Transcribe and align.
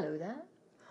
Hello 0.00 0.16
there. 0.16 0.36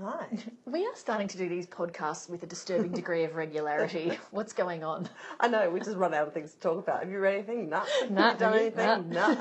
Hi. 0.04 0.28
We 0.66 0.86
are 0.86 0.96
starting 0.98 1.30
to 1.30 1.38
do 1.38 1.48
these 1.48 1.66
podcasts 1.66 2.30
with 2.30 2.44
a 2.44 2.46
disturbing 2.46 2.92
degree 3.02 3.24
of 3.24 3.36
regularity. 3.36 4.20
What's 4.32 4.52
going 4.52 4.84
on? 4.84 5.08
I 5.40 5.48
know, 5.48 5.70
we 5.70 5.80
just 5.80 5.96
run 5.96 6.14
out 6.14 6.28
of 6.28 6.34
things 6.34 6.52
to 6.56 6.60
talk 6.60 6.78
about. 6.80 7.00
Have 7.00 7.10
you 7.10 7.20
read 7.20 7.36
anything? 7.36 7.70
No. 7.70 7.84
Nah, 8.10 8.32
Have 8.32 8.34
you 8.34 8.40
done 8.40 8.54
anything? 8.60 9.10
No. 9.12 9.34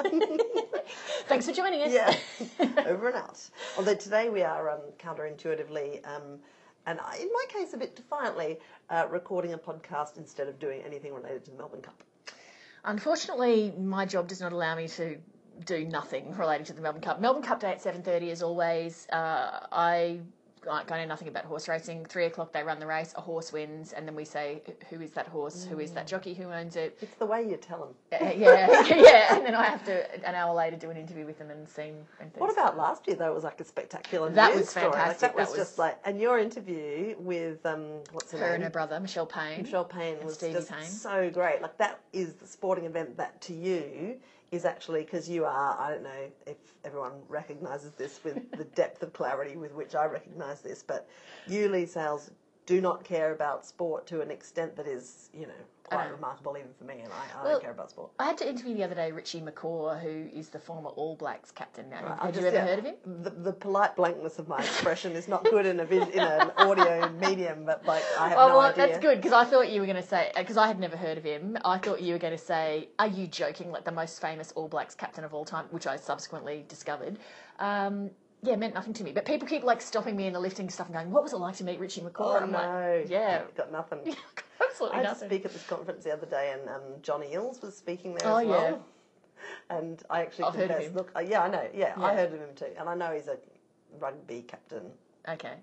Thanks 1.26 1.46
for 1.46 1.52
joining 1.52 1.82
us. 1.82 1.92
yeah. 1.92 2.14
Over 2.86 3.08
and 3.08 3.16
out. 3.16 3.42
Although 3.76 3.96
today 3.96 4.28
we 4.28 4.42
are 4.44 4.70
um, 4.70 4.82
counterintuitively, 5.00 6.06
um, 6.06 6.38
and 6.86 7.00
I- 7.00 7.16
in 7.16 7.28
my 7.32 7.44
case 7.48 7.72
a 7.74 7.76
bit 7.76 7.96
defiantly, 7.96 8.60
uh, 8.88 9.08
recording 9.10 9.52
a 9.54 9.58
podcast 9.58 10.16
instead 10.16 10.46
of 10.46 10.60
doing 10.60 10.80
anything 10.86 11.12
related 11.12 11.44
to 11.46 11.50
the 11.50 11.56
Melbourne 11.56 11.82
Cup. 11.82 12.00
Unfortunately, 12.84 13.74
my 13.76 14.06
job 14.06 14.28
does 14.28 14.40
not 14.40 14.52
allow 14.52 14.76
me 14.76 14.86
to 14.86 15.18
do 15.64 15.84
nothing 15.86 16.34
relating 16.36 16.66
to 16.66 16.72
the 16.72 16.80
Melbourne 16.80 17.02
Cup. 17.02 17.20
Melbourne 17.20 17.42
Cup 17.42 17.60
Day 17.60 17.70
at 17.72 17.80
seven 17.82 18.02
thirty 18.02 18.30
as 18.30 18.42
always. 18.42 19.06
Uh, 19.12 19.66
I 19.72 20.20
I 20.68 20.82
know 20.98 21.04
nothing 21.04 21.28
about 21.28 21.44
horse 21.44 21.68
racing. 21.68 22.04
Three 22.06 22.24
o'clock 22.24 22.52
they 22.52 22.64
run 22.64 22.80
the 22.80 22.88
race. 22.88 23.14
A 23.16 23.20
horse 23.20 23.52
wins, 23.52 23.92
and 23.92 24.04
then 24.04 24.16
we 24.16 24.24
say, 24.24 24.62
"Who 24.90 25.00
is 25.00 25.12
that 25.12 25.28
horse? 25.28 25.64
Who 25.64 25.78
is 25.78 25.92
that 25.92 26.08
jockey? 26.08 26.34
Who 26.34 26.50
owns 26.50 26.74
it?" 26.74 26.98
It's 27.00 27.14
the 27.18 27.26
way 27.26 27.42
you 27.48 27.56
tell 27.56 27.78
them. 28.10 28.20
Uh, 28.20 28.32
yeah, 28.36 28.82
yeah. 28.88 29.36
And 29.36 29.46
then 29.46 29.54
I 29.54 29.62
have 29.62 29.84
to 29.84 30.28
an 30.28 30.34
hour 30.34 30.52
later 30.52 30.76
do 30.76 30.90
an 30.90 30.96
interview 30.96 31.24
with 31.24 31.38
them 31.38 31.50
and 31.50 31.68
see. 31.68 31.92
And 32.20 32.32
What 32.36 32.52
about 32.52 32.76
last 32.76 33.06
year 33.06 33.16
though? 33.16 33.30
It 33.30 33.34
was 33.34 33.44
like 33.44 33.60
a 33.60 33.64
spectacular 33.64 34.28
That 34.30 34.50
news 34.54 34.62
was 34.62 34.70
story. 34.70 34.86
Like, 34.86 34.94
fantastic. 34.94 35.20
that 35.20 35.36
was 35.36 35.46
That 35.46 35.50
was- 35.58 35.68
just 35.68 35.78
like, 35.78 35.98
and 36.04 36.20
your 36.20 36.40
interview 36.40 37.14
with 37.20 37.64
um, 37.64 37.84
what's 38.10 38.32
her 38.32 38.38
her 38.38 38.46
name? 38.46 38.54
and 38.56 38.64
her 38.64 38.70
brother 38.70 38.98
Michelle 38.98 39.26
Payne? 39.26 39.62
Michelle 39.62 39.84
Payne 39.84 40.16
was 40.24 40.34
Stevie 40.34 40.54
just 40.54 40.72
Payne. 40.72 40.82
so 40.82 41.30
great. 41.30 41.62
Like 41.62 41.78
that 41.78 42.00
is 42.12 42.34
the 42.34 42.46
sporting 42.48 42.86
event 42.86 43.16
that 43.18 43.40
to 43.42 43.54
you 43.54 44.16
is 44.52 44.64
actually 44.64 45.02
because 45.02 45.28
you 45.28 45.44
are. 45.44 45.78
I 45.78 45.90
don't 45.90 46.02
know 46.02 46.30
if 46.46 46.56
everyone 46.84 47.12
recognises 47.28 47.92
this 47.92 48.20
with 48.24 48.50
the 48.56 48.64
depth 48.76 49.02
of 49.02 49.12
clarity 49.12 49.56
with 49.56 49.74
which 49.74 49.94
I 49.94 50.04
recognise 50.06 50.60
this, 50.60 50.82
but 50.82 51.08
you, 51.46 51.68
Leigh 51.68 51.86
Sales, 51.86 52.30
do 52.66 52.80
not 52.80 53.04
care 53.04 53.32
about 53.32 53.64
sport 53.64 54.06
to 54.08 54.20
an 54.20 54.30
extent 54.30 54.76
that 54.76 54.86
is, 54.86 55.30
you 55.32 55.46
know, 55.46 55.52
quite 55.88 56.04
don't. 56.04 56.12
remarkable 56.12 56.56
even 56.58 56.70
for 56.78 56.84
me, 56.84 57.00
and 57.02 57.12
I, 57.12 57.40
I 57.40 57.42
Well, 57.44 57.52
don't 57.52 57.62
care 57.62 57.70
about 57.72 57.90
sport. 57.90 58.10
I 58.18 58.24
had 58.24 58.38
to 58.38 58.48
interview 58.48 58.74
the 58.74 58.84
other 58.84 58.94
day 58.94 59.12
Richie 59.12 59.40
McCaw, 59.40 60.00
who 60.00 60.28
is 60.38 60.48
the 60.48 60.58
former 60.58 60.90
All 60.90 61.16
Blacks 61.16 61.50
captain 61.50 61.88
now. 61.90 62.16
I 62.20 62.26
Had 62.26 62.34
you 62.36 62.42
just- 62.42 62.46
ever 62.54 62.56
yeah, 62.56 62.64
heard 62.66 62.78
of 62.80 62.84
him? 62.84 62.94
The, 63.22 63.30
the 63.30 63.52
polite 63.52 63.96
blankness 63.96 64.38
of 64.38 64.48
my 64.48 64.58
expression 64.58 65.12
is 65.12 65.28
not 65.28 65.44
good 65.44 65.66
in 65.66 65.80
a 65.80 65.84
in 65.84 66.18
an 66.18 66.50
audio 66.58 67.08
medium, 67.20 67.64
but 67.64 67.84
like 67.86 68.02
I 68.18 68.28
have 68.30 68.38
Oh, 68.38 68.48
no 68.48 68.58
well, 68.58 68.66
idea. 68.70 68.86
that's 68.86 68.98
good 68.98 69.16
because 69.18 69.32
I 69.32 69.44
thought 69.44 69.70
you 69.70 69.80
were 69.80 69.86
going 69.86 69.96
to 70.02 70.08
say 70.08 70.32
because 70.36 70.56
I 70.56 70.66
had 70.66 70.78
never 70.78 70.96
heard 70.96 71.18
of 71.18 71.24
him. 71.24 71.56
I 71.64 71.78
thought 71.78 72.00
you 72.02 72.12
were 72.12 72.18
going 72.18 72.36
to 72.36 72.44
say, 72.44 72.88
"Are 72.98 73.06
you 73.08 73.26
joking?" 73.26 73.70
Like 73.70 73.84
the 73.84 73.92
most 73.92 74.20
famous 74.20 74.52
All 74.52 74.68
Blacks 74.68 74.94
captain 74.94 75.24
of 75.24 75.34
all 75.34 75.44
time, 75.44 75.66
which 75.70 75.86
I 75.86 75.96
subsequently 75.96 76.64
discovered. 76.68 77.18
Um, 77.58 78.10
yeah, 78.46 78.54
it 78.54 78.58
meant 78.58 78.74
nothing 78.74 78.92
to 78.94 79.04
me. 79.04 79.12
But 79.12 79.24
people 79.26 79.46
keep 79.48 79.64
like 79.64 79.80
stopping 79.82 80.16
me 80.16 80.26
in 80.26 80.32
the 80.32 80.40
lifting 80.40 80.70
stuff 80.70 80.86
and 80.86 80.94
going, 80.94 81.10
"What 81.10 81.22
was 81.22 81.32
it 81.32 81.36
like 81.38 81.56
to 81.56 81.64
meet 81.64 81.78
Richie 81.80 82.00
McCaw?" 82.00 82.14
Oh 82.20 82.36
I'm 82.38 82.52
no! 82.52 82.58
like, 83.00 83.10
"Yeah, 83.10 83.42
got 83.56 83.70
nothing. 83.72 83.98
absolutely 84.64 84.64
nothing. 84.64 84.92
I 84.92 84.96
had 84.96 85.02
to 85.02 85.08
nothing." 85.08 85.28
speak 85.28 85.44
at 85.44 85.52
this 85.52 85.66
conference 85.66 86.04
the 86.04 86.12
other 86.12 86.26
day, 86.26 86.54
and 86.58 86.68
um, 86.70 86.82
Johnny 87.02 87.28
Eales 87.34 87.60
was 87.62 87.76
speaking 87.76 88.14
there 88.14 88.28
Oh, 88.32 88.36
as 88.38 88.46
well. 88.46 88.62
yeah. 88.62 88.76
And 89.76 90.02
I 90.10 90.22
actually 90.22 90.44
I've 90.44 90.54
heard 90.54 90.70
of 90.70 90.78
him. 90.80 90.94
look, 90.94 91.10
uh, 91.14 91.20
yeah, 91.20 91.42
I 91.42 91.48
know, 91.48 91.68
yeah, 91.74 91.92
I 91.98 92.14
heard 92.14 92.32
of 92.32 92.40
him 92.40 92.48
too, 92.56 92.66
and 92.78 92.88
I 92.88 92.94
know 92.94 93.12
he's 93.12 93.28
a 93.28 93.36
rugby 94.00 94.42
captain. 94.48 94.90
Okay. 95.28 95.54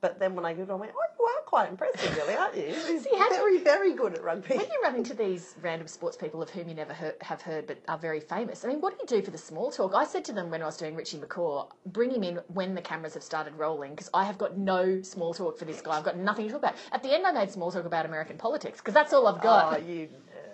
But 0.00 0.18
then 0.18 0.34
when 0.34 0.44
I 0.46 0.54
googled, 0.54 0.70
I 0.70 0.74
went, 0.74 0.92
oh, 0.96 1.39
quite 1.50 1.68
impressive, 1.68 2.16
really, 2.16 2.34
aren't 2.34 2.56
you? 2.56 2.66
He's 2.66 3.02
See, 3.02 3.10
how 3.18 3.28
do 3.28 3.34
very, 3.34 3.58
very 3.58 3.92
good 3.92 4.14
at 4.14 4.22
rugby. 4.22 4.56
When 4.56 4.66
you 4.66 4.80
run 4.84 4.94
into 4.94 5.14
these 5.14 5.56
random 5.60 5.88
sports 5.88 6.16
people 6.16 6.40
of 6.40 6.48
whom 6.48 6.68
you 6.68 6.76
never 6.76 6.94
heard, 6.94 7.16
have 7.22 7.42
heard 7.42 7.66
but 7.66 7.78
are 7.88 7.98
very 7.98 8.20
famous, 8.20 8.64
I 8.64 8.68
mean, 8.68 8.80
what 8.80 8.96
do 8.96 8.98
you 9.02 9.20
do 9.20 9.24
for 9.24 9.32
the 9.32 9.38
small 9.38 9.72
talk? 9.72 9.92
I 9.92 10.04
said 10.04 10.24
to 10.26 10.32
them 10.32 10.48
when 10.48 10.62
I 10.62 10.66
was 10.66 10.76
doing 10.76 10.94
Richie 10.94 11.18
McCaw, 11.18 11.68
bring 11.86 12.12
him 12.12 12.22
in 12.22 12.36
when 12.46 12.76
the 12.76 12.80
cameras 12.80 13.14
have 13.14 13.24
started 13.24 13.54
rolling 13.54 13.90
because 13.90 14.08
I 14.14 14.24
have 14.24 14.38
got 14.38 14.56
no 14.56 15.02
small 15.02 15.34
talk 15.34 15.58
for 15.58 15.64
this 15.64 15.80
guy. 15.80 15.98
I've 15.98 16.04
got 16.04 16.16
nothing 16.16 16.46
to 16.46 16.52
talk 16.52 16.60
about. 16.60 16.76
At 16.92 17.02
the 17.02 17.12
end, 17.12 17.26
I 17.26 17.32
made 17.32 17.50
small 17.50 17.72
talk 17.72 17.84
about 17.84 18.06
American 18.06 18.38
politics 18.38 18.78
because 18.78 18.94
that's 18.94 19.12
all 19.12 19.26
I've 19.26 19.40
oh, 19.40 19.42
got. 19.42 19.74
Oh, 19.74 19.84
you 19.84 20.08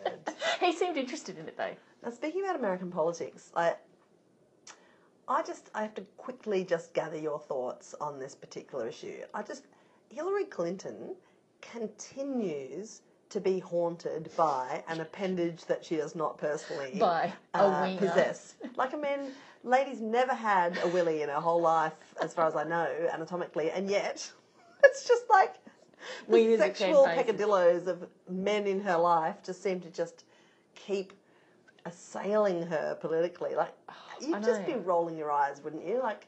nerd. 0.07 0.35
he 0.61 0.73
seemed 0.73 0.97
interested 0.97 1.37
in 1.37 1.47
it 1.47 1.59
though. 1.59 1.75
Now, 2.03 2.11
speaking 2.11 2.43
about 2.43 2.57
American 2.57 2.91
politics, 2.91 3.53
I, 3.55 3.75
I 5.29 5.43
just 5.43 5.71
I 5.75 5.83
have 5.83 5.95
to 5.97 6.03
quickly 6.17 6.65
just 6.65 6.95
gather 6.95 7.19
your 7.19 7.39
thoughts 7.39 7.95
on 8.01 8.19
this 8.19 8.35
particular 8.35 8.89
issue. 8.89 9.19
I 9.35 9.43
just 9.43 9.65
Hillary 10.11 10.45
Clinton 10.45 11.15
continues 11.61 13.03
to 13.29 13.41
be 13.41 13.59
haunted 13.59 14.31
by 14.37 14.83
an 14.89 15.01
appendage 15.01 15.65
that 15.67 15.85
she 15.85 15.97
does 15.97 16.15
not 16.15 16.39
personally 16.39 16.93
By 16.99 17.33
uh, 17.55 17.97
possess. 17.99 18.55
Like 18.77 18.95
I 18.95 18.97
mean, 18.97 19.33
lady's 19.65 20.01
never 20.01 20.33
had 20.33 20.79
a 20.83 20.89
willy 20.89 21.23
in 21.23 21.29
her 21.29 21.41
whole 21.41 21.61
life, 21.61 21.93
as 22.23 22.33
far 22.33 22.47
as 22.47 22.55
I 22.55 22.65
know, 22.65 22.89
anatomically, 23.13 23.71
and 23.71 23.91
yet 23.91 24.31
it's 24.85 25.07
just 25.07 25.25
like 25.29 25.55
the 26.29 26.33
with 26.49 26.61
sexual 26.61 27.05
ten 27.05 27.17
faces. 27.17 27.17
peccadillos 27.17 27.87
of 27.89 28.07
men 28.31 28.67
in 28.67 28.81
her 28.81 28.97
life 28.97 29.37
just 29.45 29.63
seem 29.63 29.81
to 29.81 29.91
just 29.91 30.25
keep 30.77 31.13
assailing 31.85 32.65
her 32.67 32.97
politically. 33.01 33.55
Like 33.57 33.75
you'd 34.21 34.43
just 34.45 34.65
be 34.67 34.75
rolling 34.75 35.19
your 35.19 35.33
eyes, 35.33 35.61
wouldn't 35.65 35.85
you? 35.87 36.01
Like 36.01 36.27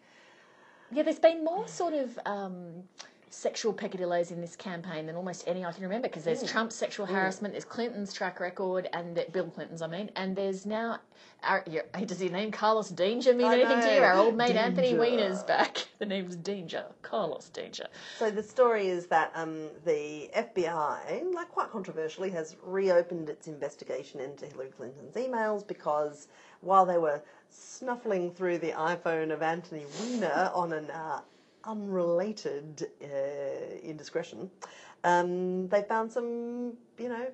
Yeah, 0.91 1.05
there's 1.05 1.19
been 1.21 1.44
more 1.44 1.69
sort 1.69 1.94
of 1.94 2.19
um, 2.27 2.83
sexual 3.31 3.72
peccadilloes 3.72 4.31
in 4.31 4.41
this 4.41 4.56
campaign 4.56 5.06
than 5.06 5.16
almost 5.16 5.47
any 5.47 5.65
I 5.65 5.72
can 5.72 5.83
remember 5.83 6.09
because 6.09 6.25
there's 6.25 6.43
Trump's 6.43 6.75
sexual 6.75 7.06
harassment, 7.06 7.55
there's 7.55 7.65
Clinton's 7.65 8.12
track 8.12 8.41
record, 8.41 8.89
and 8.93 9.16
that 9.16 9.33
Bill 9.33 9.49
Clinton's, 9.49 9.83
I 9.83 9.87
mean, 9.87 10.11
and 10.16 10.34
there's 10.34 10.66
now, 10.66 11.00
our, 11.43 11.65
your, 11.71 11.84
does 12.06 12.22
your 12.22 12.33
name 12.33 12.50
Carlos 12.50 12.88
Danger 12.91 13.34
mean 13.34 13.47
I 13.47 13.55
anything 13.55 13.81
to 13.81 13.94
you? 13.94 14.03
Our 14.03 14.15
old 14.15 14.37
mate 14.37 14.56
Anthony 14.56 14.88
Danger. 14.88 15.00
Weiner's 15.00 15.43
back. 15.43 15.87
The 15.99 16.06
name's 16.06 16.37
Danger, 16.37 16.84
Carlos 17.03 17.49
Danger. 17.49 17.88
So 18.21 18.31
the 18.31 18.43
story 18.43 18.87
is 18.87 19.06
that 19.06 19.33
um, 19.34 19.69
the 19.84 20.31
FBI, 20.37 21.34
like 21.34 21.49
quite 21.49 21.71
controversially, 21.72 22.31
has 22.31 22.55
reopened 22.62 23.28
its 23.28 23.49
investigation 23.49 24.21
into 24.21 24.47
Hillary 24.47 24.71
Clinton's 24.77 25.17
emails 25.17 25.67
because 25.67 26.28
while 26.61 26.87
they 26.87 26.99
were 26.99 27.21
snuffling 27.50 28.31
through 28.31 28.59
the 28.59 28.71
iPhone 28.71 29.33
of 29.33 29.43
Anthony 29.43 29.87
Weiner 29.99 30.53
on 30.55 30.72
an 30.72 30.88
uh, 30.93 31.21
unrelated 31.69 32.89
uh, 33.03 33.77
indiscretion, 33.83 34.51
um, 35.05 35.69
they 35.69 35.83
found 35.83 36.11
some, 36.11 36.73
you 36.99 37.09
know, 37.09 37.27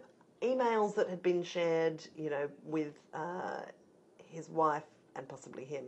emails 0.43 0.95
that 0.97 1.09
had 1.09 1.23
been 1.23 1.43
shared, 1.43 2.07
you 2.17 2.29
know, 2.29 2.49
with 2.65 2.99
uh, 3.15 3.61
his 4.27 4.51
wife 4.51 4.83
and 5.17 5.27
possibly 5.29 5.65
him. 5.65 5.85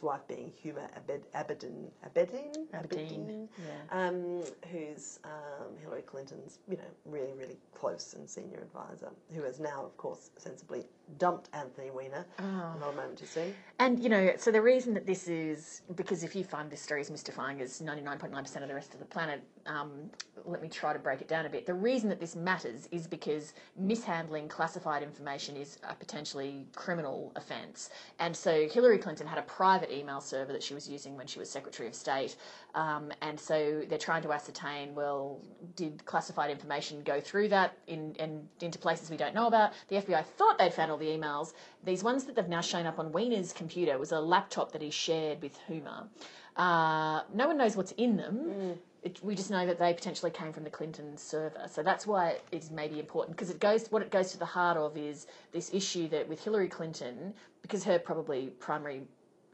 His 0.00 0.06
wife 0.06 0.26
being 0.28 0.50
Huma 0.64 0.88
Abed, 0.96 1.30
Abedin, 1.34 1.90
Abedin, 2.08 2.56
Abedin, 2.72 3.48
yeah. 3.58 4.08
um, 4.08 4.42
who's 4.72 5.20
um, 5.24 5.76
Hillary 5.82 6.00
Clinton's, 6.00 6.58
you 6.70 6.78
know, 6.78 6.82
really, 7.04 7.34
really 7.38 7.58
close 7.74 8.14
and 8.14 8.28
senior 8.28 8.60
advisor, 8.60 9.10
who 9.34 9.42
has 9.42 9.60
now, 9.60 9.84
of 9.84 9.94
course, 9.98 10.30
sensibly 10.38 10.86
dumped 11.18 11.50
Anthony 11.52 11.90
Weiner. 11.90 12.24
Oh. 12.38 12.74
Not 12.80 12.92
a 12.92 12.96
moment 12.96 13.18
too 13.18 13.26
soon. 13.26 13.52
And 13.78 13.98
you 13.98 14.08
know, 14.08 14.32
so 14.38 14.50
the 14.50 14.62
reason 14.62 14.94
that 14.94 15.04
this 15.04 15.28
is 15.28 15.82
because 15.94 16.24
if 16.24 16.34
you 16.34 16.44
find 16.44 16.70
this 16.70 16.80
story 16.80 17.02
is 17.02 17.10
mystifying 17.10 17.60
as 17.60 17.82
ninety 17.82 18.02
nine 18.02 18.18
point 18.18 18.32
nine 18.32 18.44
percent 18.44 18.62
of 18.62 18.68
the 18.70 18.74
rest 18.74 18.94
of 18.94 19.00
the 19.00 19.06
planet, 19.06 19.42
um, 19.66 20.10
let 20.44 20.62
me 20.62 20.68
try 20.68 20.92
to 20.92 20.98
break 20.98 21.20
it 21.20 21.28
down 21.28 21.46
a 21.46 21.48
bit. 21.48 21.66
The 21.66 21.74
reason 21.74 22.08
that 22.08 22.20
this 22.20 22.34
matters 22.34 22.88
is 22.90 23.06
because 23.06 23.52
mishandling 23.76 24.48
classified 24.48 25.02
information 25.02 25.56
is 25.56 25.78
a 25.88 25.94
potentially 25.94 26.66
criminal 26.74 27.32
offence, 27.36 27.90
and 28.18 28.34
so 28.34 28.68
Hillary 28.68 28.98
Clinton 28.98 29.26
had 29.26 29.38
a 29.38 29.42
private 29.42 29.90
email 29.90 30.20
server 30.20 30.52
that 30.52 30.62
she 30.62 30.74
was 30.74 30.88
using 30.88 31.16
when 31.16 31.26
she 31.26 31.38
was 31.38 31.50
Secretary 31.50 31.88
of 31.88 31.94
State, 31.94 32.36
um, 32.74 33.10
and 33.22 33.38
so 33.38 33.82
they're 33.88 33.98
trying 33.98 34.22
to 34.22 34.32
ascertain 34.32 34.94
well, 34.94 35.40
did 35.76 36.04
classified 36.04 36.50
information 36.50 37.02
go 37.02 37.20
through 37.20 37.48
that 37.48 37.76
in 37.86 38.14
and 38.18 38.46
into 38.60 38.78
places 38.78 39.10
we 39.10 39.16
don't 39.16 39.34
know 39.34 39.46
about? 39.46 39.72
The 39.88 39.96
FBI 39.96 40.24
thought 40.24 40.58
they'd 40.58 40.72
found 40.72 40.90
all 40.90 40.98
the 40.98 41.06
emails. 41.06 41.52
These 41.84 42.02
ones 42.02 42.24
that 42.24 42.36
they've 42.36 42.48
now 42.48 42.60
shown 42.60 42.86
up 42.86 42.98
on 42.98 43.12
Weiner's 43.12 43.52
computer 43.52 43.98
was 43.98 44.12
a 44.12 44.20
laptop 44.20 44.72
that 44.72 44.82
he 44.82 44.90
shared 44.90 45.42
with 45.42 45.58
Huma. 45.68 46.08
Uh, 46.56 47.22
no 47.32 47.46
one 47.46 47.56
knows 47.56 47.76
what's 47.76 47.92
in 47.92 48.16
them. 48.16 48.78
It, 49.02 49.18
we 49.24 49.34
just 49.34 49.50
know 49.50 49.66
that 49.66 49.78
they 49.78 49.94
potentially 49.94 50.30
came 50.30 50.52
from 50.52 50.64
the 50.64 50.70
Clinton 50.70 51.16
server, 51.16 51.66
so 51.70 51.82
that's 51.82 52.06
why 52.06 52.36
it's 52.52 52.70
maybe 52.70 52.98
important 52.98 53.36
because 53.36 53.50
it 53.50 53.58
goes. 53.58 53.86
What 53.90 54.02
it 54.02 54.10
goes 54.10 54.32
to 54.32 54.38
the 54.38 54.44
heart 54.44 54.76
of 54.76 54.96
is 54.98 55.26
this 55.52 55.72
issue 55.72 56.08
that 56.08 56.28
with 56.28 56.44
Hillary 56.44 56.68
Clinton, 56.68 57.32
because 57.62 57.82
her 57.84 57.98
probably 57.98 58.48
primary 58.58 59.02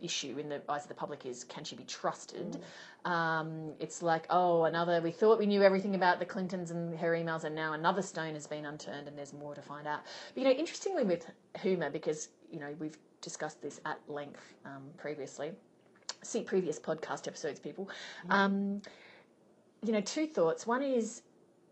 issue 0.02 0.36
in 0.38 0.48
the 0.48 0.60
eyes 0.68 0.82
of 0.82 0.88
the 0.88 0.94
public 0.94 1.24
is 1.26 1.44
can 1.44 1.64
she 1.64 1.76
be 1.76 1.84
trusted? 1.84 2.58
Um, 3.04 3.72
it's 3.78 4.02
like, 4.02 4.26
oh, 4.30 4.64
another, 4.64 5.00
we 5.00 5.10
thought 5.10 5.38
we 5.38 5.46
knew 5.46 5.62
everything 5.62 5.94
about 5.94 6.18
the 6.18 6.24
Clintons 6.24 6.70
and 6.70 6.98
her 6.98 7.12
emails, 7.12 7.44
and 7.44 7.54
now 7.54 7.72
another 7.72 8.02
stone 8.02 8.34
has 8.34 8.46
been 8.46 8.66
unturned 8.66 9.08
and 9.08 9.16
there's 9.16 9.32
more 9.32 9.54
to 9.54 9.62
find 9.62 9.86
out. 9.86 10.00
But, 10.34 10.42
you 10.42 10.48
know, 10.48 10.54
interestingly 10.54 11.04
with 11.04 11.30
Huma, 11.56 11.92
because, 11.92 12.28
you 12.50 12.60
know, 12.60 12.74
we've 12.78 12.98
discussed 13.20 13.62
this 13.62 13.80
at 13.84 13.98
length 14.08 14.54
um, 14.64 14.82
previously, 14.98 15.52
see 16.22 16.42
previous 16.42 16.78
podcast 16.78 17.26
episodes, 17.26 17.60
people. 17.60 17.88
Um, 18.28 18.82
you 19.86 19.92
know, 19.92 20.00
two 20.00 20.26
thoughts. 20.26 20.66
One 20.66 20.82
is, 20.82 21.22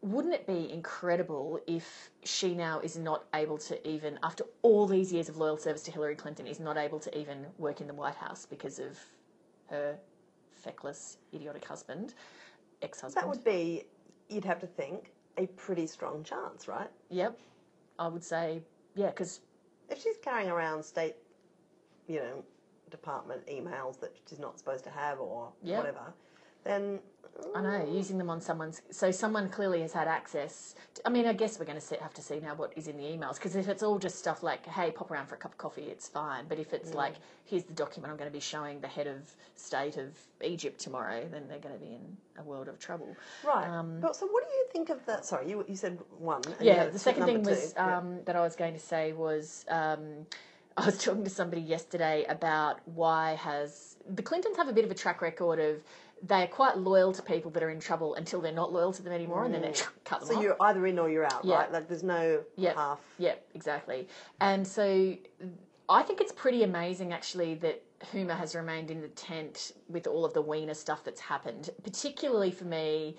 wouldn't 0.00 0.34
it 0.34 0.46
be 0.46 0.70
incredible 0.70 1.58
if 1.66 2.10
she 2.24 2.54
now 2.54 2.80
is 2.80 2.96
not 2.96 3.24
able 3.34 3.58
to 3.58 3.88
even, 3.88 4.18
after 4.22 4.44
all 4.62 4.86
these 4.86 5.12
years 5.12 5.28
of 5.28 5.36
loyal 5.36 5.56
service 5.56 5.82
to 5.84 5.90
Hillary 5.90 6.14
Clinton, 6.14 6.46
is 6.46 6.60
not 6.60 6.76
able 6.76 7.00
to 7.00 7.18
even 7.18 7.46
work 7.58 7.80
in 7.80 7.86
the 7.86 7.94
White 7.94 8.14
House 8.14 8.46
because 8.46 8.78
of 8.78 8.98
her 9.68 9.96
feckless, 10.54 11.18
idiotic 11.34 11.64
husband, 11.64 12.14
ex 12.82 13.00
husband? 13.00 13.22
That 13.24 13.28
would 13.28 13.44
be, 13.44 13.84
you'd 14.28 14.44
have 14.44 14.60
to 14.60 14.66
think, 14.66 15.12
a 15.36 15.46
pretty 15.48 15.86
strong 15.86 16.22
chance, 16.22 16.68
right? 16.68 16.90
Yep. 17.10 17.36
I 17.98 18.06
would 18.08 18.22
say, 18.22 18.62
yeah, 18.94 19.08
because 19.08 19.40
If 19.90 20.02
she's 20.02 20.16
carrying 20.22 20.48
around 20.48 20.82
state, 20.84 21.16
you 22.06 22.16
know, 22.20 22.44
department 22.90 23.46
emails 23.46 23.98
that 24.00 24.16
she's 24.28 24.38
not 24.38 24.58
supposed 24.58 24.84
to 24.84 24.90
have 24.90 25.18
or 25.20 25.52
Yeah. 25.62 25.78
whatever, 25.78 26.12
then 26.64 27.00
I 27.54 27.60
know, 27.60 27.88
using 27.92 28.18
them 28.18 28.30
on 28.30 28.40
someone's. 28.40 28.82
So 28.90 29.10
someone 29.10 29.48
clearly 29.48 29.80
has 29.82 29.92
had 29.92 30.06
access. 30.08 30.74
To, 30.94 31.02
I 31.06 31.10
mean, 31.10 31.26
I 31.26 31.32
guess 31.32 31.58
we're 31.58 31.64
going 31.64 31.80
to 31.80 31.96
have 32.00 32.14
to 32.14 32.22
see 32.22 32.38
now 32.40 32.54
what 32.54 32.72
is 32.76 32.86
in 32.86 32.96
the 32.96 33.04
emails. 33.04 33.34
Because 33.36 33.56
if 33.56 33.68
it's 33.68 33.82
all 33.82 33.98
just 33.98 34.18
stuff 34.18 34.42
like, 34.42 34.66
hey, 34.66 34.90
pop 34.92 35.10
around 35.10 35.26
for 35.26 35.34
a 35.34 35.38
cup 35.38 35.52
of 35.52 35.58
coffee, 35.58 35.82
it's 35.82 36.08
fine. 36.08 36.44
But 36.48 36.58
if 36.58 36.72
it's 36.72 36.94
like, 36.94 37.14
here's 37.44 37.64
the 37.64 37.72
document 37.72 38.12
I'm 38.12 38.16
going 38.16 38.30
to 38.30 38.32
be 38.32 38.40
showing 38.40 38.80
the 38.80 38.88
head 38.88 39.06
of 39.06 39.30
state 39.56 39.96
of 39.96 40.16
Egypt 40.44 40.80
tomorrow, 40.80 41.26
then 41.30 41.48
they're 41.48 41.58
going 41.58 41.74
to 41.74 41.80
be 41.80 41.94
in 41.94 42.16
a 42.38 42.42
world 42.42 42.68
of 42.68 42.78
trouble. 42.78 43.16
Right. 43.44 43.66
Um, 43.66 44.00
but 44.00 44.14
so, 44.16 44.26
what 44.26 44.44
do 44.44 44.54
you 44.54 44.66
think 44.72 44.90
of 44.90 45.04
that? 45.06 45.24
Sorry, 45.24 45.48
you, 45.50 45.64
you 45.68 45.76
said 45.76 45.98
one. 46.18 46.42
and 46.46 46.56
Yeah, 46.60 46.86
the 46.86 46.98
second 46.98 47.26
thing 47.26 47.42
was 47.42 47.72
two. 47.72 47.80
Yeah. 47.80 47.98
um, 47.98 48.20
that 48.26 48.36
I 48.36 48.40
was 48.40 48.54
going 48.56 48.74
to 48.74 48.80
say 48.80 49.12
was 49.12 49.64
um, 49.68 50.26
I 50.76 50.86
was 50.86 50.98
talking 50.98 51.24
to 51.24 51.30
somebody 51.30 51.62
yesterday 51.62 52.24
about 52.28 52.80
why 52.86 53.34
has 53.34 53.96
the 54.08 54.22
Clintons 54.22 54.56
have 54.56 54.68
a 54.68 54.72
bit 54.72 54.84
of 54.84 54.90
a 54.90 54.94
track 54.94 55.22
record 55.22 55.60
of 55.60 55.82
they're 56.26 56.46
quite 56.46 56.78
loyal 56.78 57.12
to 57.12 57.22
people 57.22 57.50
that 57.50 57.62
are 57.62 57.70
in 57.70 57.80
trouble 57.80 58.14
until 58.14 58.40
they're 58.40 58.52
not 58.52 58.72
loyal 58.72 58.92
to 58.92 59.02
them 59.02 59.12
anymore, 59.12 59.44
and 59.44 59.52
then 59.52 59.60
they 59.60 59.68
mm. 59.68 59.86
cut 60.04 60.20
them 60.20 60.28
so 60.28 60.34
off. 60.34 60.40
So 60.40 60.42
you're 60.42 60.56
either 60.60 60.86
in 60.86 60.98
or 60.98 61.10
you're 61.10 61.24
out, 61.24 61.44
Yeah. 61.44 61.56
right? 61.56 61.72
Like 61.72 61.88
there's 61.88 62.02
no 62.02 62.42
Yep. 62.56 62.74
half. 62.74 63.00
Yep, 63.18 63.46
exactly. 63.54 64.08
And 64.40 64.66
so 64.66 65.16
I 65.88 66.02
think 66.02 66.20
it's 66.20 66.32
pretty 66.32 66.62
amazing 66.62 67.12
actually 67.12 67.54
that 67.56 67.82
Huma 68.12 68.36
has 68.36 68.54
remained 68.54 68.90
in 68.90 69.00
the 69.00 69.08
tent 69.08 69.72
with 69.88 70.06
all 70.06 70.24
of 70.24 70.32
the 70.32 70.40
Weiner 70.42 70.74
stuff 70.74 71.04
that's 71.04 71.20
happened, 71.20 71.70
particularly 71.82 72.50
for 72.50 72.64
me. 72.64 73.16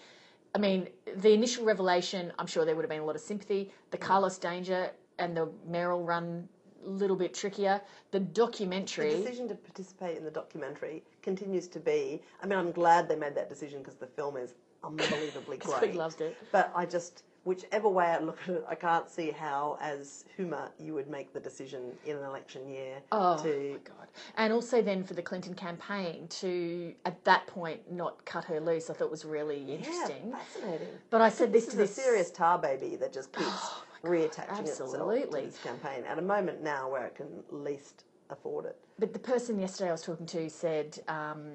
I 0.56 0.58
mean, 0.58 0.88
the 1.18 1.34
initial 1.34 1.66
revelation, 1.66 2.31
I'm 2.40 2.48
sure 2.48 2.66
there 2.66 2.75
would 2.75 2.84
have 2.84 2.90
been 2.90 3.01
a 3.01 3.06
lot 3.06 3.16
of 3.16 3.22
sympathy. 3.22 3.72
The 3.92 3.98
mm. 3.98 4.01
Carlos 4.01 4.38
Danger 4.38 4.92
and 5.19 5.38
the 5.38 5.50
Merrill 5.68 6.04
run, 6.04 6.48
little 6.86 7.16
bit 7.16 7.34
trickier. 7.34 7.82
The 8.12 8.20
documentary. 8.20 9.12
The 9.12 9.18
decision 9.18 9.48
to 9.50 9.56
participate 9.56 10.18
in 10.18 10.24
the 10.24 10.32
documentary 10.32 11.04
continues 11.22 11.68
to 11.70 11.80
be. 11.80 12.22
I 12.42 12.46
mean, 12.48 12.58
I'm 12.60 12.72
glad 12.72 13.08
they 13.10 13.16
made 13.16 13.36
that 13.36 13.50
decision 13.50 13.80
because 13.80 13.96
the 13.96 14.08
film 14.08 14.38
is 14.38 14.54
unbelievably 14.84 15.58
we 15.66 15.72
great. 15.80 15.96
loved 15.96 16.22
it. 16.22 16.38
But 16.52 16.72
I 16.76 16.86
just, 16.86 17.24
whichever 17.44 17.90
way 17.90 18.06
I 18.06 18.20
look 18.20 18.38
at 18.48 18.50
it, 18.56 18.66
I 18.70 18.76
can't 18.76 19.10
see 19.10 19.32
how, 19.32 19.78
as 19.82 20.26
Huma, 20.38 20.70
you 20.80 20.94
would 20.94 21.10
make 21.10 21.34
the 21.34 21.40
decision 21.40 21.92
in 22.06 22.18
an 22.18 22.24
election 22.24 22.68
year 22.70 22.98
Oh 23.12 23.42
to. 23.44 23.72
my 23.74 23.80
god! 23.80 24.08
And 24.38 24.54
also 24.54 24.82
then 24.82 25.04
for 25.04 25.14
the 25.16 25.22
Clinton 25.24 25.56
campaign 25.56 26.28
to 26.42 26.94
at 27.06 27.24
that 27.26 27.48
point 27.48 27.92
not 27.92 28.24
cut 28.26 28.44
her 28.46 28.60
loose, 28.60 28.90
I 28.90 28.94
thought 28.94 29.10
was 29.12 29.26
really 29.26 29.74
interesting. 29.74 30.30
Yeah, 30.30 30.38
fascinating. 30.38 30.88
But 31.10 31.22
I 31.22 31.30
said 31.30 31.52
this, 31.52 31.66
This 31.66 31.72
to 31.74 31.78
this 31.80 31.96
serious 31.96 32.30
tar 32.32 32.60
baby 32.60 32.96
that 32.98 33.12
just 33.12 33.32
keeps 33.34 33.48
oh, 33.52 33.84
Oh 34.03 34.07
reattaching 34.07 34.59
itself 34.62 34.92
to 34.92 35.27
this 35.31 35.57
campaign 35.59 36.03
at 36.07 36.19
a 36.19 36.21
moment 36.21 36.62
now 36.62 36.89
where 36.89 37.06
it 37.06 37.15
can 37.15 37.27
least 37.50 38.03
afford 38.30 38.65
it. 38.65 38.77
But 39.00 39.13
the 39.13 39.19
person 39.19 39.59
yesterday 39.59 39.89
I 39.89 39.92
was 39.92 40.01
talking 40.01 40.25
to 40.27 40.50
said, 40.50 41.00
um, 41.07 41.51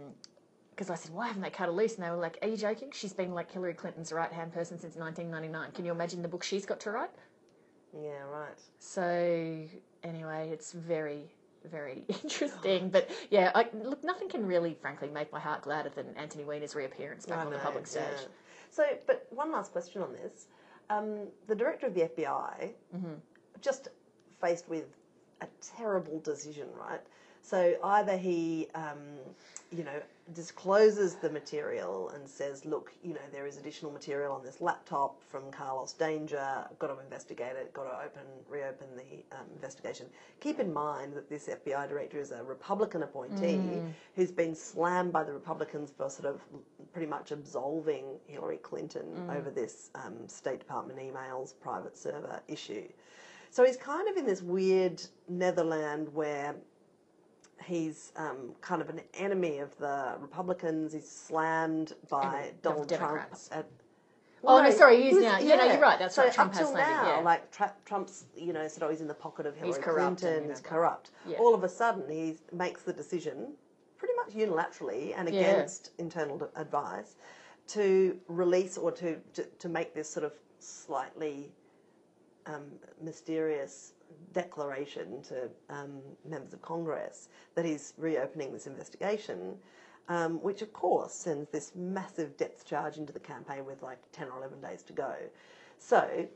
because 0.71 0.91
I 0.91 0.95
said, 0.95 1.13
why 1.13 1.27
haven't 1.27 1.43
they 1.43 1.51
cut 1.51 1.67
her 1.67 1.73
loose? 1.73 1.97
And 1.97 2.05
they 2.05 2.11
were 2.11 2.17
like, 2.17 2.39
are 2.43 2.49
you 2.49 2.57
joking? 2.57 2.91
She's 2.93 3.13
been 3.13 3.35
like 3.35 3.51
Hillary 3.51 3.75
Clinton's 3.75 4.13
right 4.13 4.33
hand 4.33 4.53
person 4.53 4.79
since 4.79 4.97
1999. 4.97 5.73
Can 5.73 5.85
you 5.85 5.93
imagine 5.93 6.23
the 6.23 6.29
book 6.29 6.43
she's 6.43 6.65
got 6.65 6.81
to 6.81 6.91
write? 6.91 7.11
Yeah, 7.95 8.23
right. 8.33 8.59
So, 8.79 9.67
anyway, 10.03 10.49
it's 10.51 10.73
very, 10.73 11.25
very 11.71 12.05
interesting. 12.09 12.89
But 12.89 13.11
yeah, 13.31 13.51
I, 13.55 13.67
look, 13.75 14.03
nothing 14.03 14.29
can 14.29 14.47
really, 14.47 14.75
frankly, 14.81 15.09
make 15.09 15.33
my 15.33 15.41
heart 15.41 15.63
gladder 15.63 15.91
than 15.95 16.07
Anthony 16.17 16.45
Weiner's 16.45 16.75
reappearance 16.75 17.27
back 17.27 17.41
I 17.41 17.45
on 17.45 17.53
the 17.53 17.59
public 17.59 17.87
stage. 17.87 18.03
yeah. 18.11 18.27
So, 18.71 18.85
but 19.07 19.27
one 19.31 19.53
last 19.53 19.73
question 19.73 20.01
on 20.01 20.13
this. 20.13 20.47
Um, 20.91 21.29
the 21.47 21.55
director 21.55 21.87
of 21.87 21.95
the 21.95 22.03
FBI, 22.03 22.73
Mm-hmm. 22.97 23.15
just 23.63 23.89
faced 24.41 24.69
with 24.69 24.85
a 25.41 25.47
terrible 25.77 26.19
decision, 26.21 26.69
right? 26.79 27.01
So 27.43 27.75
either 27.83 28.17
he, 28.19 28.69
um, 28.75 28.99
you 29.71 29.83
know, 29.85 30.01
discloses 30.35 31.15
the 31.17 31.31
material 31.31 32.11
and 32.11 32.29
says, 32.29 32.65
look, 32.67 32.93
you 33.03 33.15
know, 33.15 33.21
there 33.33 33.47
is 33.47 33.57
additional 33.57 33.91
material 33.93 34.33
on 34.35 34.43
this 34.45 34.61
laptop 34.61 35.23
from 35.31 35.51
Carlos 35.51 35.93
Danger, 35.95 36.39
I've 36.71 36.79
got 36.79 36.89
to 36.89 37.01
investigate 37.03 37.57
it, 37.57 37.73
got 37.73 37.85
to 37.85 37.97
open, 38.07 38.23
reopen 38.49 38.87
the 38.97 39.37
um, 39.37 39.47
investigation. 39.55 40.07
Keep 40.41 40.61
in 40.61 40.73
mind 40.73 41.15
that 41.15 41.29
this 41.31 41.49
FBI 41.49 41.89
director 41.89 42.19
is 42.21 42.31
a 42.31 42.43
Republican 42.43 43.03
appointee 43.03 43.57
Mm. 43.81 43.93
who's 44.17 44.31
been 44.33 44.55
slammed 44.55 45.13
by 45.13 45.25
the 45.25 45.33
Republicans 45.33 45.91
for 45.97 46.11
sort 46.11 46.27
of 46.35 46.41
pretty 46.93 47.07
much 47.09 47.31
absolving 47.31 48.05
Hillary 48.27 48.59
Clinton 48.59 49.07
Mm. 49.29 49.37
over 49.37 49.51
this 49.51 49.91
um, 49.95 50.27
State 50.29 50.59
Department 50.59 50.99
emails 50.99 51.55
private 51.61 51.97
server 51.97 52.41
issue. 52.49 52.89
So 53.51 53.65
he's 53.65 53.77
kind 53.77 54.09
of 54.09 54.17
in 54.17 54.27
this 54.27 54.43
weird 54.43 55.03
Netherland 55.29 56.13
where 56.15 56.55
he's 57.65 58.13
um, 58.17 58.53
kind 58.61 58.81
of 58.81 58.89
an 58.89 59.01
enemy 59.15 59.59
of 59.59 59.77
the 59.79 60.15
Republicans. 60.21 60.93
He's 60.93 61.09
slammed 61.09 61.93
by 62.09 62.47
of 62.47 62.63
Donald 62.63 62.89
Trump. 62.89 63.23
At, 63.53 63.67
Oh, 64.43 64.63
no, 64.63 64.71
sorry, 64.71 65.03
he 65.03 65.09
is 65.11 65.19
he's- 65.19 65.23
now. 65.33 65.39
Yeah, 65.39 65.57
no, 65.57 65.65
you're 65.67 65.79
right, 65.81 65.99
that's 65.99 66.15
so 66.15 66.23
right, 66.25 66.33
Trump 66.33 66.53
up 66.53 66.57
has 66.59 66.67
till 66.69 66.75
slammed 66.75 67.07
now, 67.07 67.17
yeah. 67.19 67.23
like 67.23 67.51
tra- 67.51 67.75
Trump's, 67.85 68.25
you 68.35 68.55
know, 68.55 68.67
said, 68.69 68.83
oh, 68.83 68.89
he's 68.89 69.03
in 69.03 69.07
the 69.07 69.13
pocket 69.13 69.45
of 69.45 69.55
Hillary 69.55 69.83
corrupt 69.83 70.23
and, 70.23 70.31
Clinton. 70.33 70.49
he's 70.49 70.61
corrupt. 70.63 71.11
Yeah. 71.27 71.37
All 71.37 71.55
of 71.55 71.63
a 71.63 71.69
sudden, 71.69 72.09
he 72.09 72.39
makes 72.51 72.81
the 72.81 72.93
decision, 72.95 73.53
unilaterally 74.35 75.15
and 75.17 75.29
Yeah. 75.29 75.41
against 75.41 75.91
internal 75.99 76.39
d- 76.39 76.47
advice, 76.57 77.17
to 77.69 78.19
release 78.29 78.77
or 78.79 78.91
to, 78.93 79.17
to 79.35 79.45
to 79.45 79.69
make 79.69 79.95
this 79.95 80.09
sort 80.11 80.25
of 80.25 80.33
slightly 80.59 81.53
um, 82.47 82.65
mysterious 83.01 83.93
declaration 84.33 85.23
to 85.23 85.49
um, 85.69 86.01
members 86.25 86.53
of 86.53 86.61
Congress 86.63 87.29
that 87.55 87.65
he's 87.65 87.95
reopening 87.97 88.53
this 88.53 88.67
investigation, 88.67 89.57
um, 90.09 90.43
which 90.43 90.63
of 90.63 90.73
course 90.73 91.13
sends 91.13 91.49
this 91.51 91.73
massive 91.77 92.37
depth 92.37 92.65
charge 92.67 92.97
into 92.97 93.13
the 93.13 93.21
campaign 93.21 93.65
with 93.65 93.83
like 93.83 93.99
10 94.13 94.29
or 94.29 94.39
11 94.39 94.61
days 94.61 94.83
to 94.83 94.93
go. 94.93 95.15
So 95.79 96.27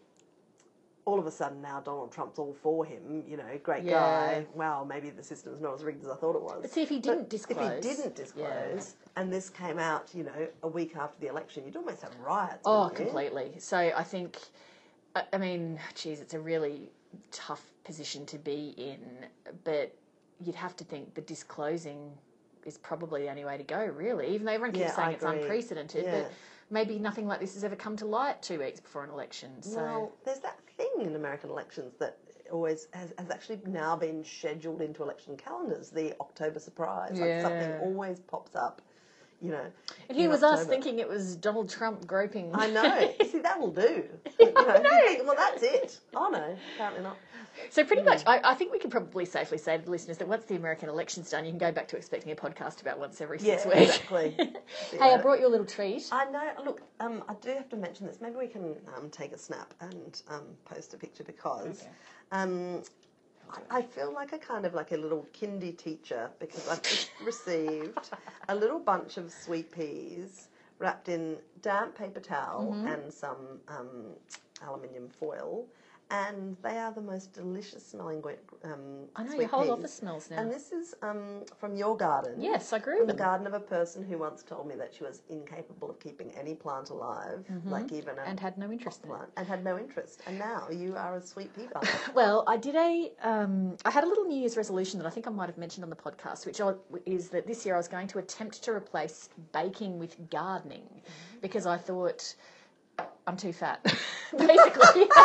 all 1.06 1.18
of 1.18 1.26
a 1.26 1.30
sudden 1.30 1.60
now 1.60 1.80
Donald 1.80 2.12
Trump's 2.12 2.38
all 2.38 2.54
for 2.62 2.84
him, 2.84 3.22
you 3.28 3.36
know, 3.36 3.44
great 3.62 3.84
Yeah. 3.84 3.92
guy. 3.92 4.46
Wow, 4.54 4.84
maybe 4.84 5.10
the 5.10 5.22
system's 5.22 5.60
not 5.60 5.74
as 5.74 5.84
rigged 5.84 6.02
as 6.02 6.08
I 6.10 6.16
thought 6.16 6.34
it 6.34 6.42
was. 6.42 6.58
But 6.62 6.70
see, 6.70 6.82
if 6.82 6.88
he 6.88 6.98
didn't 6.98 7.28
disclose- 7.28 7.58
If 7.58 7.84
he 7.84 7.94
didn't 7.96 8.14
disclose, 8.16 8.94
and 9.16 9.30
this 9.32 9.50
came 9.50 9.78
out, 9.78 10.14
you 10.14 10.24
know, 10.24 10.48
a 10.62 10.68
week 10.68 10.96
after 10.96 11.20
the 11.20 11.26
election, 11.26 11.64
you'd 11.66 11.76
almost 11.76 12.02
have 12.02 12.18
riots. 12.20 12.62
Oh, 12.64 12.84
wouldn't 12.84 12.98
you? 12.98 13.04
completely. 13.04 13.58
So 13.58 13.76
I 13.76 14.02
think, 14.02 14.38
I, 15.14 15.24
I 15.34 15.38
mean, 15.38 15.78
geez, 15.94 16.20
it's 16.20 16.34
a 16.34 16.40
really 16.40 16.90
tough 17.30 17.62
position 17.84 18.24
to 18.26 18.38
be 18.38 18.70
in, 18.78 19.26
but 19.64 19.94
you'd 20.40 20.54
have 20.56 20.74
to 20.76 20.84
think 20.84 21.14
the 21.14 21.20
disclosing 21.20 22.16
is 22.64 22.78
probably 22.78 23.22
the 23.24 23.28
only 23.28 23.44
way 23.44 23.58
to 23.58 23.62
go, 23.62 23.84
really. 23.84 24.28
Even 24.28 24.46
though 24.46 24.52
everyone 24.52 24.72
keeps 24.72 24.86
Yeah, 24.88 24.96
saying 24.96 25.12
it's 25.16 25.24
unprecedented, 25.24 26.04
Yeah. 26.06 26.22
but 26.22 26.32
maybe 26.70 26.98
nothing 26.98 27.26
like 27.26 27.40
this 27.40 27.54
has 27.54 27.64
ever 27.64 27.76
come 27.76 27.96
to 27.96 28.06
light 28.06 28.42
two 28.42 28.58
weeks 28.58 28.80
before 28.80 29.04
an 29.04 29.10
election. 29.10 29.62
So 29.62 29.76
Well, 29.76 30.12
there's 30.24 30.40
that 30.40 30.58
thing 30.76 30.90
in 31.00 31.14
American 31.14 31.50
elections 31.50 31.94
that 31.98 32.18
always 32.50 32.88
has, 32.92 33.12
has 33.18 33.30
actually 33.30 33.60
now 33.66 33.96
been 33.96 34.24
scheduled 34.24 34.80
into 34.80 35.02
election 35.02 35.36
calendars. 35.36 35.90
The 35.90 36.14
October 36.20 36.58
surprise, 36.58 37.18
like 37.18 37.40
something 37.40 37.72
always 37.80 38.20
pops 38.20 38.54
up. 38.54 38.82
You 39.42 39.50
know, 39.50 39.66
and 40.08 40.16
here 40.16 40.30
was 40.30 40.42
us 40.42 40.64
thinking 40.64 40.98
it 41.00 41.08
was 41.08 41.36
Donald 41.36 41.68
Trump 41.68 42.06
groping. 42.06 42.50
I 42.54 42.66
know. 42.68 43.12
See, 43.26 43.40
that 43.40 43.60
will 43.60 43.72
do. 43.72 44.04
You 44.40 44.52
know, 44.52 44.74
you 44.76 45.06
think, 45.06 45.26
well, 45.26 45.36
that's 45.36 45.62
it. 45.62 46.00
Oh 46.14 46.28
no, 46.28 46.56
apparently 46.74 47.02
not. 47.02 47.18
So 47.70 47.84
pretty 47.84 48.02
much, 48.02 48.22
I, 48.26 48.40
I 48.42 48.54
think 48.54 48.72
we 48.72 48.78
can 48.78 48.90
probably 48.90 49.24
safely 49.24 49.58
say 49.58 49.76
to 49.78 49.84
the 49.84 49.90
listeners 49.90 50.18
that 50.18 50.28
once 50.28 50.44
the 50.46 50.56
American 50.56 50.88
election's 50.88 51.30
done, 51.30 51.44
you 51.44 51.50
can 51.50 51.58
go 51.58 51.70
back 51.70 51.86
to 51.88 51.96
expecting 51.96 52.32
a 52.32 52.36
podcast 52.36 52.80
about 52.82 52.98
once 52.98 53.20
every 53.20 53.38
Yeah, 53.40 53.56
six 53.56 53.66
weeks. 53.66 53.80
exactly. 53.96 54.36
hey, 54.92 55.12
I 55.12 55.16
brought 55.18 55.40
you 55.40 55.46
a 55.46 55.48
little 55.48 55.66
treat. 55.66 56.08
I 56.10 56.24
know. 56.26 56.50
Look, 56.64 56.82
um, 57.00 57.22
I 57.28 57.34
do 57.34 57.50
have 57.50 57.68
to 57.70 57.76
mention 57.76 58.06
this. 58.06 58.20
Maybe 58.20 58.36
we 58.36 58.48
can 58.48 58.76
um, 58.96 59.08
take 59.10 59.32
a 59.32 59.38
snap 59.38 59.72
and 59.80 60.20
um, 60.28 60.44
post 60.64 60.94
a 60.94 60.96
picture 60.96 61.24
because 61.24 61.82
Okay. 61.82 61.90
I, 63.70 63.82
feel 63.82 64.12
like 64.12 64.32
a 64.32 64.38
kind 64.38 64.64
of 64.66 64.74
like 64.74 64.92
a 64.92 64.96
little 64.96 65.26
kindy 65.32 65.76
teacher 65.76 66.30
because 66.38 66.68
I've 66.68 66.82
just 66.82 67.10
received 67.24 68.10
a 68.48 68.54
little 68.54 68.78
bunch 68.78 69.16
of 69.16 69.30
sweet 69.32 69.70
peas 69.72 70.48
wrapped 70.78 71.08
in 71.08 71.36
damp 71.62 71.96
paper 71.96 72.20
towel 72.20 72.72
Mm-hmm. 72.74 72.88
and 72.88 73.12
some 73.12 73.60
um, 73.68 74.06
aluminium 74.66 75.08
foil. 75.08 75.66
And 76.10 76.56
they 76.62 76.78
are 76.78 76.92
the 76.92 77.00
most 77.00 77.32
delicious 77.32 77.84
smelling. 77.84 78.22
Um, 78.62 78.70
I 79.16 79.22
know 79.24 79.30
sweet 79.30 79.40
your 79.40 79.48
whole 79.48 79.62
peas. 79.62 79.70
office 79.70 79.94
smells 79.94 80.30
now. 80.30 80.38
And 80.38 80.50
this 80.50 80.70
is 80.70 80.94
um, 81.02 81.42
from 81.58 81.74
your 81.74 81.96
garden. 81.96 82.34
yes, 82.40 82.72
I 82.72 82.78
grew 82.78 82.98
From 82.98 83.06
the 83.08 83.14
garden 83.14 83.46
of 83.46 83.54
a 83.54 83.60
person 83.60 84.04
who 84.04 84.18
once 84.18 84.42
told 84.42 84.66
me 84.68 84.74
that 84.76 84.92
she 84.94 85.02
was 85.02 85.22
incapable 85.28 85.90
of 85.90 85.98
keeping 85.98 86.30
any 86.38 86.54
plant 86.54 86.90
alive, 86.90 87.44
like 87.64 87.90
even 87.92 88.10
a 88.18 88.20
Mm-hmm. 88.20 88.30
and 88.30 88.38
had 88.40 88.58
no 88.58 88.70
interest 88.70 89.04
in 89.04 89.10
it. 89.10 89.16
and 89.36 89.46
had 89.46 89.64
no 89.64 89.78
interest. 89.78 90.20
And 90.26 90.38
now 90.38 90.68
you 90.70 90.94
are 90.96 91.16
a 91.16 91.22
sweet 91.22 91.54
pea 91.56 91.66
farmer. 91.72 91.88
Well, 92.14 92.44
I 92.46 92.56
did 92.58 92.76
a. 92.76 93.10
Um, 93.22 93.76
I 93.84 93.90
had 93.90 94.04
a 94.04 94.06
little 94.06 94.24
New 94.24 94.38
Year's 94.38 94.56
resolution 94.56 94.98
that 95.00 95.06
I 95.06 95.10
think 95.10 95.26
I 95.26 95.30
might 95.30 95.46
have 95.48 95.58
mentioned 95.58 95.84
on 95.84 95.90
the 95.90 95.96
podcast, 95.96 96.46
which 96.46 96.60
is 97.06 97.28
that 97.30 97.46
this 97.46 97.64
year 97.66 97.74
I 97.74 97.78
was 97.78 97.88
going 97.88 98.06
to 98.08 98.18
attempt 98.18 98.62
to 98.64 98.72
replace 98.72 99.30
baking 99.52 99.98
with 99.98 100.16
gardening, 100.30 100.88
because 101.40 101.66
I 101.66 101.76
thought 101.76 102.34
I'm 103.26 103.36
too 103.36 103.52
fat, 103.52 103.80
basically. 104.38 105.08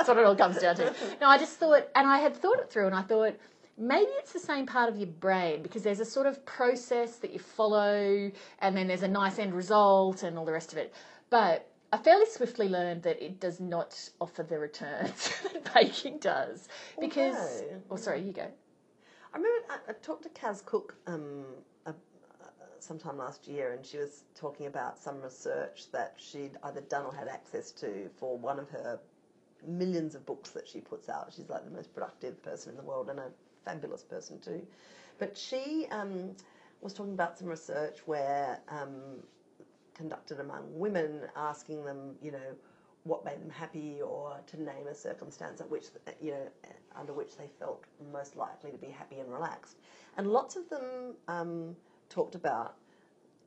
That's 0.00 0.08
what 0.08 0.16
it 0.18 0.24
all 0.24 0.34
comes 0.34 0.56
down 0.58 0.76
to. 0.76 0.94
No, 1.20 1.28
I 1.28 1.36
just 1.36 1.58
thought, 1.58 1.86
and 1.94 2.08
I 2.08 2.18
had 2.20 2.34
thought 2.34 2.58
it 2.58 2.70
through, 2.70 2.86
and 2.86 2.94
I 2.94 3.02
thought 3.02 3.34
maybe 3.76 4.10
it's 4.12 4.32
the 4.32 4.38
same 4.38 4.64
part 4.64 4.88
of 4.88 4.96
your 4.96 5.08
brain 5.08 5.62
because 5.62 5.82
there's 5.82 6.00
a 6.00 6.06
sort 6.06 6.26
of 6.26 6.44
process 6.46 7.16
that 7.16 7.34
you 7.34 7.38
follow, 7.38 8.30
and 8.60 8.74
then 8.74 8.88
there's 8.88 9.02
a 9.02 9.08
nice 9.08 9.38
end 9.38 9.52
result, 9.54 10.22
and 10.22 10.38
all 10.38 10.46
the 10.46 10.52
rest 10.52 10.72
of 10.72 10.78
it. 10.78 10.94
But 11.28 11.70
I 11.92 11.98
fairly 11.98 12.24
swiftly 12.24 12.66
learned 12.70 13.02
that 13.02 13.22
it 13.22 13.40
does 13.40 13.60
not 13.60 14.08
offer 14.22 14.42
the 14.42 14.58
returns 14.58 15.32
that 15.52 15.74
baking 15.74 16.18
does. 16.18 16.66
Because, 16.98 17.62
Okay. 17.62 17.76
oh, 17.90 17.96
sorry, 17.96 18.22
you 18.22 18.32
go. 18.32 18.46
I 19.34 19.36
remember 19.36 19.66
I, 19.68 19.90
I 19.90 19.92
talked 20.00 20.22
to 20.22 20.28
Kaz 20.30 20.64
Cooke 20.64 20.94
um, 21.06 21.44
a, 21.84 21.90
uh, 21.90 21.92
sometime 22.78 23.18
last 23.18 23.46
year, 23.46 23.72
and 23.74 23.84
she 23.84 23.98
was 23.98 24.24
talking 24.34 24.66
about 24.66 24.98
some 24.98 25.20
research 25.20 25.90
that 25.92 26.14
she'd 26.16 26.52
either 26.64 26.80
done 26.80 27.04
or 27.04 27.14
had 27.14 27.28
access 27.28 27.70
to 27.72 28.08
for 28.18 28.38
one 28.38 28.58
of 28.58 28.70
her 28.70 28.98
millions 29.66 30.14
of 30.14 30.24
books 30.26 30.50
that 30.50 30.68
she 30.68 30.80
puts 30.80 31.08
out. 31.08 31.32
She's 31.34 31.48
like 31.48 31.64
the 31.64 31.70
most 31.70 31.92
productive 31.94 32.42
person 32.42 32.70
in 32.70 32.76
the 32.76 32.82
world 32.82 33.10
and 33.10 33.18
a 33.18 33.30
fabulous 33.64 34.02
person 34.02 34.38
too. 34.40 34.66
But 35.18 35.36
she 35.36 35.86
um, 35.90 36.34
was 36.80 36.92
talking 36.92 37.12
about 37.12 37.38
some 37.38 37.48
research 37.48 37.98
where 38.06 38.60
um, 38.68 39.22
conducted 39.94 40.40
among 40.40 40.62
women, 40.78 41.20
asking 41.36 41.84
them, 41.84 42.14
you 42.22 42.32
know, 42.32 42.56
what 43.04 43.24
made 43.24 43.40
them 43.40 43.50
happy, 43.50 44.00
or 44.02 44.38
to 44.46 44.62
name 44.62 44.86
a 44.90 44.94
circumstance 44.94 45.60
at 45.60 45.70
which, 45.70 45.86
you 46.20 46.32
know, 46.32 46.46
under 46.94 47.12
which 47.12 47.36
they 47.36 47.48
felt 47.58 47.84
most 48.12 48.36
likely 48.36 48.70
to 48.70 48.78
be 48.78 48.88
happy 48.88 49.18
and 49.20 49.32
relaxed. 49.32 49.76
And 50.16 50.26
lots 50.26 50.56
of 50.56 50.68
them 50.68 51.14
um, 51.28 51.76
talked 52.08 52.34
about 52.34 52.76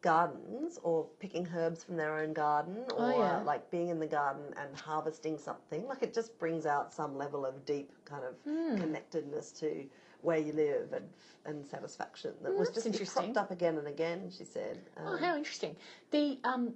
gardens 0.03 0.77
or 0.83 1.07
picking 1.19 1.47
herbs 1.55 1.83
from 1.83 1.95
their 1.97 2.19
own 2.19 2.33
garden 2.33 2.77
or 2.95 3.03
Oh, 3.03 3.19
yeah. 3.19 3.41
like 3.43 3.71
being 3.71 3.89
in 3.89 3.99
the 3.99 4.05
garden 4.07 4.53
and 4.61 4.75
harvesting 4.75 5.37
something 5.39 5.87
like 5.87 6.03
it 6.03 6.13
just 6.13 6.37
brings 6.37 6.65
out 6.67 6.93
some 6.93 7.17
level 7.17 7.45
of 7.45 7.65
deep 7.65 7.91
kind 8.05 8.23
of 8.23 8.35
Hmm. 8.45 8.77
connectedness 8.77 9.51
to 9.53 9.87
where 10.21 10.37
you 10.37 10.53
live 10.53 10.93
and 10.93 11.09
and 11.45 11.65
satisfaction 11.65 12.31
that 12.43 12.55
was 12.55 12.69
just 12.71 13.13
cropped 13.13 13.35
up 13.37 13.51
again 13.51 13.77
and 13.77 13.87
again 13.87 14.29
she 14.29 14.45
said 14.45 14.77
Oh, 14.97 15.13
Um, 15.13 15.17
how 15.17 15.35
interesting. 15.35 15.75
The 16.11 16.39
um, 16.45 16.73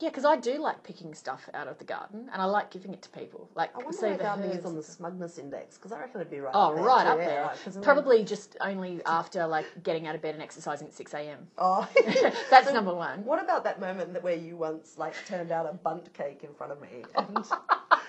yeah, 0.00 0.08
because 0.08 0.24
I 0.24 0.36
do 0.36 0.58
like 0.58 0.82
picking 0.82 1.14
stuff 1.14 1.48
out 1.54 1.68
of 1.68 1.78
the 1.78 1.84
garden, 1.84 2.28
and 2.32 2.42
I 2.42 2.46
like 2.46 2.70
giving 2.70 2.92
it 2.94 3.02
to 3.02 3.08
people. 3.10 3.48
Like, 3.54 3.70
I 3.74 3.78
wonder 3.78 3.92
say 3.92 4.08
where 4.08 4.16
the 4.18 4.24
gardening 4.24 4.50
is 4.50 4.64
on 4.64 4.72
the 4.72 4.78
and 4.78 4.84
stuff. 4.84 4.96
smugness 4.96 5.38
index 5.38 5.76
because 5.76 5.92
I 5.92 6.00
reckon 6.00 6.20
it'd 6.20 6.30
be 6.30 6.40
right. 6.40 6.52
Oh, 6.54 6.70
up 6.70 6.74
there 6.76 6.84
right 6.84 7.02
too, 7.04 7.08
up 7.10 7.18
yeah, 7.18 7.26
there. 7.26 7.42
right, 7.42 7.56
'cause 7.64 7.76
I 7.76 7.80
mean- 7.80 7.84
Probably 7.84 8.24
just 8.24 8.56
only 8.60 9.00
after 9.06 9.46
like 9.46 9.66
getting 9.82 10.06
out 10.06 10.14
of 10.14 10.22
bed 10.22 10.34
and 10.34 10.42
exercising 10.42 10.88
at 10.88 10.94
six 10.94 11.12
a.m. 11.14 11.46
Oh, 11.58 11.86
That's 12.50 12.66
So 12.68 12.72
number 12.72 12.94
one. 12.94 13.24
What 13.24 13.42
about 13.42 13.62
that 13.64 13.78
moment 13.80 14.12
that 14.14 14.22
where 14.22 14.34
you 14.36 14.56
once 14.56 14.96
like 14.98 15.14
turned 15.26 15.52
out 15.52 15.66
a 15.66 15.74
bunt 15.74 16.12
cake 16.14 16.44
in 16.44 16.54
front 16.54 16.72
of 16.72 16.80
me 16.80 17.04
and, 17.16 17.44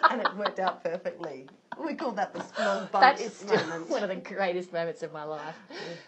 and 0.09 0.21
it 0.21 0.35
worked 0.37 0.59
out 0.59 0.83
perfectly? 0.83 1.47
We 1.77 1.93
call 1.95 2.11
that 2.13 2.33
the 2.33 2.41
smug 2.43 2.91
bunt 2.91 3.17
That's 3.17 3.35
still 3.35 3.55
moment. 3.67 3.89
one 3.89 4.03
of 4.03 4.09
the 4.09 4.15
greatest 4.15 4.71
moments 4.73 5.03
of 5.03 5.11
my 5.13 5.23
life. 5.23 5.55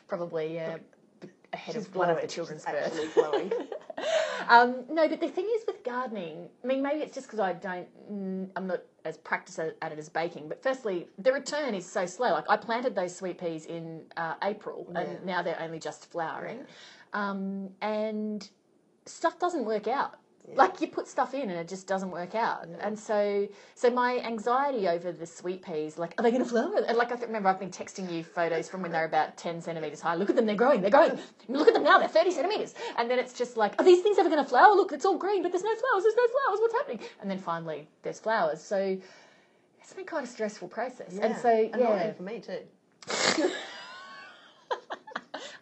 Probably 0.07 0.49
b- 0.65 0.81
ahead 1.53 1.75
She's 1.75 1.87
of 1.87 1.95
one 1.95 2.09
of 2.09 2.19
the 2.21 2.27
children's 2.27 2.65
She's 2.65 2.73
actually 2.75 3.07
glowing. 3.13 3.51
Um, 4.49 4.83
no, 4.89 5.07
but 5.07 5.21
the 5.21 5.29
thing 5.29 5.47
is 5.55 5.63
with 5.65 5.83
gardening, 5.85 6.49
I 6.63 6.67
mean, 6.67 6.81
maybe 6.81 6.99
it's 7.01 7.13
just 7.15 7.27
because 7.27 7.39
I 7.39 7.53
don't, 7.53 7.87
mm, 8.11 8.49
I'm 8.57 8.67
not 8.67 8.81
as 9.05 9.15
practiced 9.17 9.57
at 9.59 9.91
it 9.91 9.97
as 9.97 10.09
baking. 10.09 10.49
But 10.49 10.61
firstly, 10.61 11.07
the 11.17 11.31
return 11.31 11.73
is 11.73 11.85
so 11.85 12.05
slow. 12.05 12.31
Like 12.31 12.49
I 12.49 12.57
planted 12.57 12.95
those 12.95 13.15
sweet 13.15 13.39
peas 13.39 13.65
in 13.65 14.01
uh, 14.17 14.33
April, 14.43 14.87
Yeah. 14.91 15.01
and 15.01 15.25
now 15.25 15.41
they're 15.43 15.61
only 15.61 15.79
just 15.79 16.11
flowering, 16.11 16.65
um, 17.13 17.69
and 17.81 18.49
stuff 19.05 19.39
doesn't 19.39 19.63
work 19.63 19.87
out. 19.87 20.15
Like 20.55 20.81
you 20.81 20.87
put 20.87 21.07
stuff 21.07 21.33
in 21.33 21.49
and 21.49 21.51
it 21.51 21.69
just 21.69 21.87
doesn't 21.87 22.11
work 22.11 22.35
out, 22.35 22.67
and 22.81 22.99
so 22.99 23.47
so 23.75 23.89
my 23.89 24.19
anxiety 24.19 24.89
over 24.89 25.11
the 25.11 25.25
sweet 25.25 25.63
peas, 25.63 25.97
like 25.97 26.13
are 26.17 26.23
they 26.23 26.31
going 26.31 26.43
to 26.43 26.49
flower? 26.49 26.83
And 26.85 26.97
like 26.97 27.11
I 27.11 27.15
th- 27.15 27.27
remember, 27.27 27.47
I've 27.47 27.59
been 27.59 27.71
texting 27.71 28.11
you 28.11 28.23
photos 28.25 28.67
from 28.67 28.81
when 28.81 28.91
they're 28.91 29.05
about 29.05 29.37
ten 29.37 29.61
centimeters 29.61 30.01
high. 30.01 30.15
Look 30.15 30.29
at 30.29 30.35
them, 30.35 30.45
they're 30.45 30.55
growing, 30.55 30.81
they're 30.81 30.91
growing. 30.91 31.17
Look 31.47 31.69
at 31.69 31.73
them 31.73 31.83
now, 31.83 31.97
they're 31.97 32.09
thirty 32.09 32.31
centimeters, 32.31 32.75
and 32.97 33.09
then 33.09 33.19
it's 33.19 33.33
just 33.33 33.55
like, 33.55 33.79
are 33.79 33.85
these 33.85 34.01
things 34.03 34.17
ever 34.19 34.29
going 34.29 34.43
to 34.43 34.49
flower? 34.49 34.75
Look, 34.75 34.91
it's 34.91 35.05
all 35.05 35.17
green, 35.17 35.43
but 35.43 35.51
there's 35.53 35.63
no 35.63 35.75
flowers. 35.75 36.03
There's 36.03 36.15
no 36.17 36.27
flowers. 36.27 36.59
What's 36.59 36.73
happening? 36.73 36.99
And 37.21 37.31
then 37.31 37.39
finally, 37.39 37.87
there's 38.03 38.19
flowers. 38.19 38.61
So 38.61 38.97
it's 39.79 39.93
been 39.93 40.05
quite 40.05 40.25
a 40.25 40.27
stressful 40.27 40.67
process, 40.67 41.17
and 41.19 41.37
so 41.37 41.49
yeah. 41.51 41.77
Annoying 41.77 42.13
for 42.15 42.23
me 42.23 42.39
too. 42.41 42.59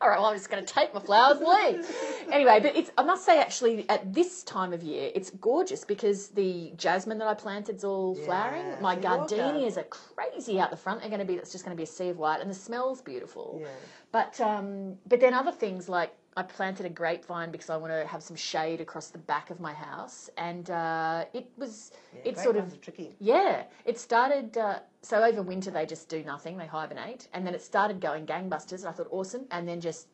All 0.02 0.10
right, 0.10 0.18
well, 0.18 0.28
I'm 0.30 0.36
just 0.36 0.50
going 0.50 0.66
to 0.66 0.74
take 0.74 0.94
my 0.96 1.00
flowers 1.00 1.38
and 1.38 1.48
leave. 1.48 1.86
anyway, 2.32 2.60
but 2.60 2.76
it's, 2.76 2.90
I 2.98 3.04
must 3.04 3.24
say, 3.24 3.40
actually, 3.40 3.88
at 3.88 4.14
this 4.14 4.44
time 4.44 4.74
of 4.74 4.82
year, 4.82 5.12
it's 5.14 5.30
gorgeous 5.30 5.86
because 5.86 6.30
the 6.30 6.74
jasmine 6.76 7.20
that 7.20 7.28
I 7.28 7.36
planted's 7.36 7.84
all 7.84 8.16
flowering. 8.16 8.82
My 8.82 8.96
gardenias 8.96 9.78
are 9.78 9.84
crazy 9.84 10.60
out 10.60 10.72
the 10.72 10.78
front. 10.78 11.02
They're 11.02 11.10
going 11.10 11.20
to 11.20 11.26
be, 11.26 11.36
it's 11.36 11.52
just 11.52 11.64
going 11.64 11.76
to 11.76 11.80
be 11.80 11.84
a 11.84 11.88
sea 11.88 12.10
of 12.10 12.18
white, 12.18 12.42
and 12.42 12.50
the 12.50 12.56
smell's 12.56 13.02
beautiful. 13.02 13.60
Yeah. 13.62 13.68
But 14.12 14.42
um, 14.42 14.98
but 15.08 15.20
then 15.22 15.34
other 15.34 15.52
things 15.52 15.88
like 15.88 16.14
I 16.38 16.44
planted 16.44 16.86
a 16.86 16.90
grapevine 16.90 17.52
because 17.52 17.70
I 17.70 17.76
want 17.76 17.92
to 17.92 18.08
have 18.08 18.24
some 18.24 18.38
shade 18.38 18.80
across 18.80 19.08
the 19.10 19.18
back 19.18 19.50
of 19.50 19.60
my 19.60 19.74
house, 19.74 20.30
and 20.38 20.70
uh, 20.70 21.26
it 21.34 21.50
was 21.58 21.92
Yeah, 22.14 22.22
it 22.24 22.38
sort 22.38 22.56
of 22.56 22.72
are 22.72 22.78
tricky. 22.78 23.16
yeah, 23.20 23.64
it 23.86 24.00
started. 24.00 24.58
Uh, 24.58 24.80
so 25.02 25.24
over 25.24 25.42
winter 25.42 25.72
they 25.72 25.86
just 25.86 26.08
do 26.08 26.24
nothing; 26.24 26.58
they 26.58 26.68
hibernate, 26.68 27.28
and 27.34 27.46
then 27.46 27.54
it 27.54 27.62
started 27.62 28.00
going 28.00 28.26
gangbusters. 28.26 28.80
And 28.80 28.88
I 28.88 28.92
thought 28.94 29.10
awesome, 29.12 29.46
and 29.52 29.68
then 29.68 29.82
just 29.82 30.08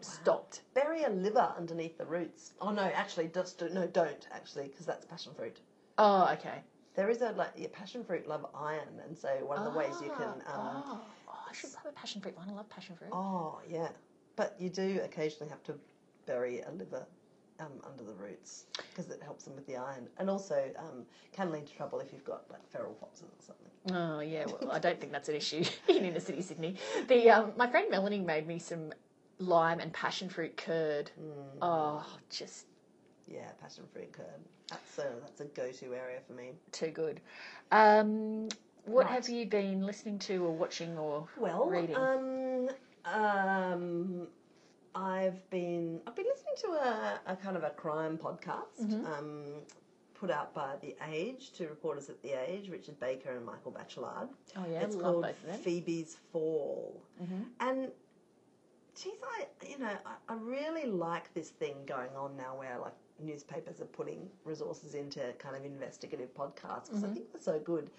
stopped. 0.00 0.62
Bury 0.72 1.02
a 1.04 1.10
liver 1.10 1.52
underneath 1.58 1.98
the 1.98 2.06
roots. 2.06 2.54
Oh 2.60 2.70
no, 2.70 2.82
actually, 2.94 3.28
just 3.28 3.58
do, 3.58 3.68
no, 3.68 3.86
don't 3.86 4.26
actually, 4.32 4.68
because 4.68 4.86
that's 4.86 5.04
passion 5.04 5.34
fruit. 5.34 5.60
Oh, 5.98 6.26
okay. 6.32 6.62
There 6.94 7.10
is 7.10 7.20
a 7.20 7.32
like 7.32 7.52
yeah, 7.56 7.68
passion 7.72 8.02
fruit 8.02 8.26
love 8.26 8.46
iron, 8.54 8.88
and 9.06 9.16
so 9.16 9.28
one 9.44 9.58
of 9.58 9.70
the 9.72 9.78
ways 9.78 9.94
you 10.02 10.10
can. 10.16 10.28
Um, 10.28 10.82
oh, 10.86 11.00
oh, 11.28 11.34
I 11.48 11.52
should 11.52 11.70
have 11.74 11.86
a 11.86 11.92
passion 11.92 12.22
fruit 12.22 12.36
one. 12.36 12.48
I 12.48 12.52
love 12.52 12.68
passion 12.70 12.96
fruit. 12.96 13.10
oh 13.12 13.60
yeah, 13.68 13.88
but 14.36 14.56
you 14.58 14.70
do 14.70 15.00
occasionally 15.04 15.50
have 15.50 15.62
to 15.64 15.74
bury 16.26 16.60
a 16.62 16.70
liver. 16.72 17.06
Um, 17.58 17.72
under 17.86 18.04
the 18.04 18.14
roots 18.14 18.64
because 18.88 19.10
it 19.10 19.22
helps 19.22 19.44
them 19.44 19.54
with 19.54 19.66
the 19.66 19.76
iron, 19.76 20.08
and 20.16 20.30
also 20.30 20.70
um, 20.78 21.04
can 21.30 21.52
lead 21.52 21.66
to 21.66 21.76
trouble 21.76 22.00
if 22.00 22.10
you've 22.10 22.24
got 22.24 22.50
like 22.50 22.66
feral 22.70 22.96
foxes 22.98 23.24
or 23.26 23.42
something. 23.44 23.94
Oh 23.94 24.20
yeah, 24.20 24.46
well 24.46 24.70
I 24.72 24.78
don't 24.78 24.98
think 24.98 25.12
that's 25.12 25.28
an 25.28 25.34
issue 25.34 25.62
in 25.88 26.06
inner 26.06 26.20
city 26.20 26.40
Sydney. 26.40 26.76
The 27.08 27.28
um, 27.28 27.52
my 27.58 27.66
friend 27.66 27.90
Melanie 27.90 28.20
made 28.20 28.46
me 28.46 28.58
some 28.58 28.94
lime 29.40 29.78
and 29.78 29.92
passion 29.92 30.30
fruit 30.30 30.56
curd. 30.56 31.10
Oh, 31.60 32.02
just 32.30 32.64
Yeah, 33.28 33.50
passion 33.60 33.84
fruit 33.92 34.10
curd. 34.10 34.24
That's 34.70 34.98
a 34.98 35.12
that's 35.20 35.40
a 35.42 35.44
go-to 35.44 35.92
area 35.94 36.20
for 36.26 36.32
me. 36.32 36.52
too 36.72 36.88
good. 36.92 37.20
Um, 37.72 38.48
what 38.86 39.04
Right. 39.04 39.12
have 39.16 39.28
you 39.28 39.44
been 39.44 39.84
listening 39.84 40.18
to 40.20 40.46
or 40.46 40.52
watching 40.52 40.96
or 40.96 41.28
Well, 41.36 41.68
reading? 41.68 42.70
Um, 43.04 44.26
I've 44.94 45.48
been 45.50 46.00
I've 46.06 46.16
been 46.16 46.26
listening 46.26 46.54
to 46.62 46.68
a, 46.88 47.20
a 47.32 47.36
kind 47.36 47.56
of 47.56 47.62
a 47.62 47.70
crime 47.70 48.18
podcast 48.18 48.80
Mm-hmm. 48.82 49.06
um, 49.06 49.44
put 50.14 50.30
out 50.30 50.52
by 50.54 50.74
The 50.82 50.94
Age, 51.10 51.52
two 51.54 51.66
reporters 51.68 52.10
at 52.10 52.20
The 52.22 52.32
Age, 52.32 52.68
Richard 52.68 52.98
Baker 53.00 53.30
and 53.36 53.46
Michael 53.46 53.72
Bachelard. 53.72 54.28
oh 54.56 54.64
yeah, 54.70 54.80
it's 54.82 54.96
called 54.96 55.22
both 55.22 55.40
of 55.42 55.46
them. 55.46 55.58
Phoebe's 55.60 56.16
Fall, 56.32 57.00
Mhm. 57.22 57.44
and 57.60 57.88
geez, 59.00 59.14
I 59.22 59.46
you 59.66 59.78
know 59.78 59.96
I, 60.04 60.32
I 60.32 60.34
really 60.36 60.86
like 60.90 61.32
this 61.34 61.50
thing 61.50 61.76
going 61.86 62.10
on 62.16 62.36
now 62.36 62.58
where 62.58 62.78
like 62.80 62.92
newspapers 63.22 63.80
are 63.80 63.86
putting 63.86 64.28
resources 64.44 64.94
into 64.94 65.20
kind 65.38 65.54
of 65.56 65.64
investigative 65.64 66.34
podcasts 66.34 66.86
because 66.86 67.02
Mm-hmm. 67.02 67.10
I 67.10 67.14
think 67.14 67.32
they're 67.32 67.40
so 67.42 67.58
good. 67.60 67.90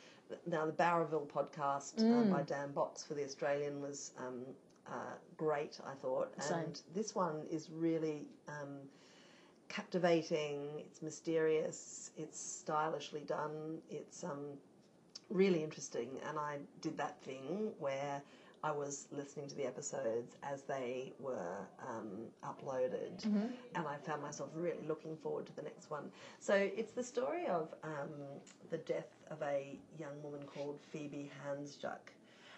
Now 0.45 0.65
the 0.65 0.71
Bowraville 0.73 1.27
podcast 1.27 1.99
um, 2.01 2.25
Mm. 2.27 2.31
by 2.31 2.41
Dan 2.43 2.71
Box 2.71 3.03
for 3.03 3.13
the 3.15 3.23
Australian 3.23 3.81
was 3.81 4.11
um, 4.19 4.41
uh, 4.91 5.15
great, 5.37 5.79
I 5.85 5.93
thought, 5.93 6.31
Same. 6.41 6.59
and 6.59 6.81
this 6.93 7.15
one 7.15 7.43
is 7.49 7.69
really. 7.69 8.27
Um, 8.47 8.89
captivating 9.69 10.67
it's 10.79 11.01
mysterious 11.01 12.11
it's 12.17 12.37
stylishly 12.37 13.21
done 13.21 13.77
it's 13.89 14.21
um, 14.25 14.57
really 15.29 15.63
interesting 15.63 16.09
and 16.27 16.37
I 16.37 16.57
did 16.81 16.97
that 16.97 17.21
thing 17.23 17.71
where 17.79 18.21
I 18.63 18.71
was 18.71 19.07
listening 19.11 19.47
to 19.47 19.55
the 19.55 19.65
episodes 19.65 20.35
as 20.43 20.61
they 20.63 21.13
were 21.19 21.57
um, 21.87 22.27
uploaded, 22.43 23.23
and 23.75 23.87
I 23.87 23.97
found 24.05 24.21
myself 24.21 24.49
really 24.53 24.85
looking 24.87 25.17
forward 25.17 25.47
to 25.47 25.55
the 25.55 25.63
next 25.63 25.89
one. 25.89 26.11
So 26.39 26.53
it's 26.53 26.91
the 26.91 27.03
story 27.03 27.47
of 27.47 27.73
um, 27.83 28.11
the 28.69 28.77
death 28.77 29.17
of 29.31 29.41
a 29.41 29.79
young 29.99 30.21
woman 30.21 30.41
called 30.43 30.79
Phoebe 30.91 31.31
Handsjuk. 31.43 32.13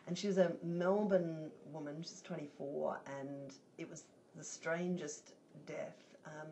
And 0.07 0.17
she 0.17 0.27
was 0.27 0.37
a 0.37 0.51
Melbourne 0.63 1.49
woman, 1.71 1.97
she's 2.01 2.21
24, 2.21 2.99
and 3.21 3.53
it 3.77 3.89
was 3.89 4.03
the 4.35 4.43
strangest 4.43 5.31
death. 5.65 5.95
Um, 6.25 6.47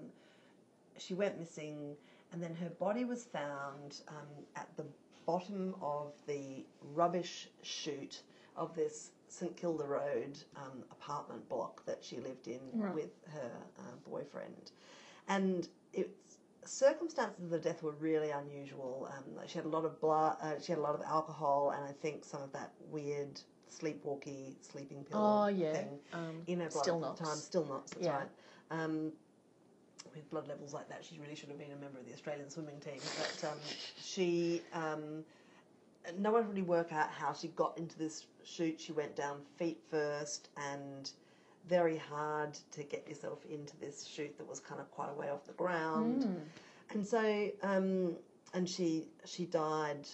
she 0.97 1.13
went 1.13 1.37
missing, 1.39 1.95
and 2.31 2.41
then 2.41 2.55
her 2.55 2.69
body 2.69 3.03
was 3.05 3.23
found 3.25 4.01
um, 4.07 4.45
at 4.55 4.69
the 4.77 4.85
bottom 5.25 5.75
of 5.81 6.13
the 6.27 6.65
rubbish 6.93 7.49
chute 7.61 8.21
of 8.55 8.73
this 8.75 9.11
St 9.27 9.55
Kilda 9.57 9.83
Road 9.83 10.37
um, 10.55 10.83
apartment 10.91 11.47
block 11.49 11.85
that 11.85 11.99
she 12.01 12.17
lived 12.17 12.47
in 12.47 12.59
Right. 12.73 12.93
with 12.93 13.11
her 13.33 13.51
uh, 13.79 14.09
boyfriend. 14.09 14.71
And 15.27 15.67
it's 15.93 16.30
circumstances 16.65 17.43
of 17.43 17.49
the 17.49 17.59
death 17.59 17.81
were 17.83 17.91
really 17.93 18.31
unusual. 18.31 19.09
Um, 19.17 19.23
she 19.47 19.55
had 19.57 19.65
a 19.65 19.69
lot 19.69 19.85
of 19.85 19.99
blood. 19.99 20.37
Uh, 20.41 20.53
she 20.61 20.71
had 20.71 20.79
a 20.79 20.81
lot 20.81 20.95
of 20.95 21.01
alcohol, 21.01 21.71
and 21.75 21.83
I 21.83 21.91
think 21.91 22.23
some 22.25 22.41
of 22.41 22.51
that 22.53 22.71
weird 22.89 23.39
sleepwalky 23.69 24.53
sleeping 24.61 25.03
pill 25.05 25.19
Oh, 25.19 25.47
yeah. 25.47 25.73
thing 25.73 25.99
Um, 26.13 26.41
in 26.47 26.59
her 26.59 26.69
blood 26.69 26.83
still 26.83 27.05
at 27.05 27.17
the 27.17 27.23
time. 27.23 27.37
Stilnox. 27.37 27.89
That's 27.91 28.05
Yeah. 28.05 28.17
right. 28.17 28.29
Um, 28.69 29.11
with 30.15 30.29
blood 30.29 30.47
levels 30.47 30.73
like 30.73 30.89
that, 30.89 31.03
she 31.05 31.17
really 31.19 31.35
should 31.35 31.49
have 31.49 31.57
been 31.57 31.71
a 31.71 31.75
member 31.75 31.99
of 31.99 32.05
the 32.05 32.13
Australian 32.13 32.49
swimming 32.49 32.79
team. 32.79 32.99
But 33.17 33.49
um, 33.49 33.57
she, 34.01 34.61
um, 34.73 35.23
no 36.17 36.31
one 36.31 36.47
really 36.49 36.63
worked 36.63 36.91
out 36.91 37.09
how 37.09 37.33
she 37.33 37.49
got 37.49 37.77
into 37.77 37.97
this 37.97 38.25
chute. 38.43 38.79
She 38.81 38.91
went 38.91 39.15
down 39.15 39.41
feet 39.57 39.79
first, 39.89 40.49
and 40.57 41.09
very 41.67 41.97
hard 41.97 42.57
to 42.71 42.83
get 42.83 43.07
yourself 43.07 43.45
into 43.49 43.77
this 43.77 44.05
chute 44.05 44.37
that 44.37 44.47
was 44.47 44.59
kind 44.59 44.81
of 44.81 44.89
quite 44.91 45.09
a 45.09 45.13
way 45.13 45.29
off 45.29 45.45
the 45.45 45.53
ground. 45.53 46.23
Mm. 46.23 46.39
And 46.93 47.07
so, 47.07 47.49
um, 47.63 48.17
and 48.53 48.67
she 48.67 49.07
she 49.25 49.45
died 49.45 50.07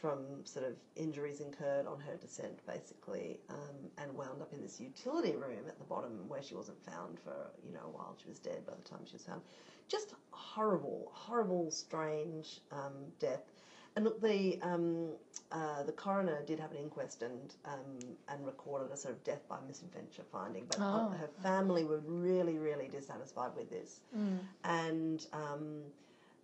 from 0.00 0.44
sort 0.44 0.64
of 0.64 0.74
injuries 0.94 1.40
incurred 1.40 1.86
on 1.86 1.98
her 2.00 2.14
descent, 2.16 2.64
basically, 2.66 3.40
um, 3.50 3.90
and 3.98 4.12
wound 4.16 4.40
up 4.40 4.52
in 4.52 4.60
this 4.60 4.80
utility 4.80 5.32
room 5.32 5.66
at 5.66 5.78
the 5.78 5.84
bottom 5.84 6.28
where 6.28 6.42
she 6.42 6.54
wasn't 6.54 6.80
found 6.84 7.18
for 7.18 7.50
you 7.66 7.72
know 7.72 7.86
a 7.86 7.90
while. 7.90 8.16
She 8.22 8.28
was 8.28 8.38
dead 8.38 8.64
by 8.66 8.74
the 8.74 8.88
time 8.88 9.00
she 9.06 9.14
was 9.14 9.24
found. 9.24 9.42
Just 9.88 10.14
horrible, 10.30 11.10
horrible, 11.12 11.70
strange 11.70 12.60
um, 12.70 12.92
death. 13.18 13.50
And 13.98 14.04
look, 14.04 14.22
the 14.22 14.60
um, 14.62 15.08
uh, 15.50 15.82
the 15.82 15.90
coroner 15.90 16.40
did 16.46 16.60
have 16.60 16.70
an 16.70 16.76
inquest 16.76 17.22
and 17.22 17.52
um, 17.64 17.98
and 18.28 18.46
recorded 18.46 18.92
a 18.92 18.96
sort 18.96 19.14
of 19.14 19.24
death 19.24 19.42
by 19.48 19.56
misadventure 19.66 20.22
finding, 20.30 20.66
but 20.68 20.78
Oh. 20.78 21.08
her 21.18 21.28
family 21.42 21.82
were 21.82 21.98
really, 22.06 22.58
really 22.58 22.86
dissatisfied 22.86 23.56
with 23.56 23.68
this. 23.70 24.02
Mm. 24.16 24.38
And 24.62 25.26
um, 25.32 25.82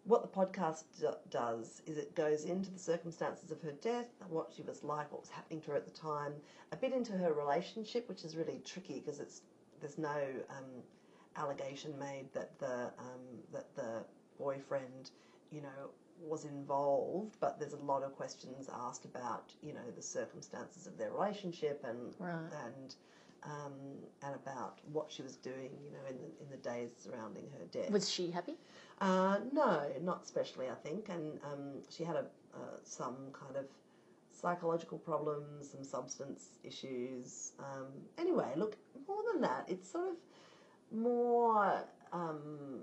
what 0.03 0.23
the 0.23 0.29
podcast 0.41 0.83
do- 0.99 1.15
does 1.31 1.81
is 1.87 1.97
it 1.97 2.17
goes 2.17 2.45
into 2.45 2.73
the 2.73 2.79
circumstances 2.81 3.53
of 3.53 3.63
her 3.63 3.75
death, 3.81 4.09
what 4.29 4.51
she 4.53 4.63
was 4.63 4.83
like, 4.83 5.13
what 5.13 5.21
was 5.21 5.31
happening 5.31 5.61
to 5.61 5.71
her 5.71 5.77
at 5.77 5.85
the 5.85 5.93
time, 5.97 6.33
a 6.73 6.77
bit 6.77 6.93
into 6.93 7.13
her 7.13 7.33
relationship, 7.35 8.09
which 8.09 8.25
is 8.25 8.35
really 8.37 8.61
tricky 8.65 8.99
because 8.99 9.21
it's 9.21 9.43
there's 9.81 9.97
no 9.97 10.19
um, 10.51 10.83
allegation 11.37 11.97
made 12.01 12.27
that 12.33 12.59
the 12.59 12.91
um, 12.99 13.23
that 13.53 13.73
the 13.77 14.05
boyfriend, 14.41 15.13
you 15.53 15.63
know, 15.63 15.91
was 16.21 16.45
involved, 16.45 17.37
but 17.41 17.59
there's 17.59 17.73
a 17.75 17.85
lot 17.85 18.03
of 18.03 18.15
questions 18.17 18.69
asked 18.73 19.05
about, 19.05 19.53
you 19.63 19.73
know, 19.73 19.91
the 19.95 20.03
circumstances 20.03 20.87
of 20.87 20.97
their 20.99 21.11
relationship 21.11 21.85
and 21.85 22.15
Right. 22.19 22.51
and 22.67 22.95
um, 23.43 23.73
and 24.23 24.35
about 24.35 24.79
what 24.91 25.13
she 25.13 25.23
was 25.23 25.37
doing, 25.37 25.71
you 25.85 25.91
know, 25.91 25.99
in 26.09 26.17
the 26.17 26.43
in 26.43 26.51
the 26.51 26.57
days 26.57 26.91
surrounding 26.97 27.45
her 27.59 27.65
death. 27.71 27.91
Was 27.91 28.09
she 28.11 28.31
happy? 28.31 28.55
Uh, 29.01 29.39
no, 29.53 29.83
not 30.03 30.23
especially, 30.25 30.71
I 30.71 30.75
think. 30.75 31.09
And 31.11 31.39
um, 31.45 31.83
she 31.91 32.05
had 32.05 32.17
a, 32.17 32.25
uh, 32.55 32.79
some 32.85 33.17
kind 33.33 33.57
of 33.57 33.67
psychological 34.33 34.99
problems, 34.99 35.71
some 35.71 35.85
substance 35.85 36.59
issues. 36.63 37.53
Um, 37.59 37.87
anyway, 38.17 38.53
look, 38.57 38.77
more 39.07 39.23
than 39.33 39.43
that, 39.43 39.65
it's 39.69 39.91
sort 39.91 40.09
of 40.09 40.17
more 40.91 41.85
um, 42.13 42.81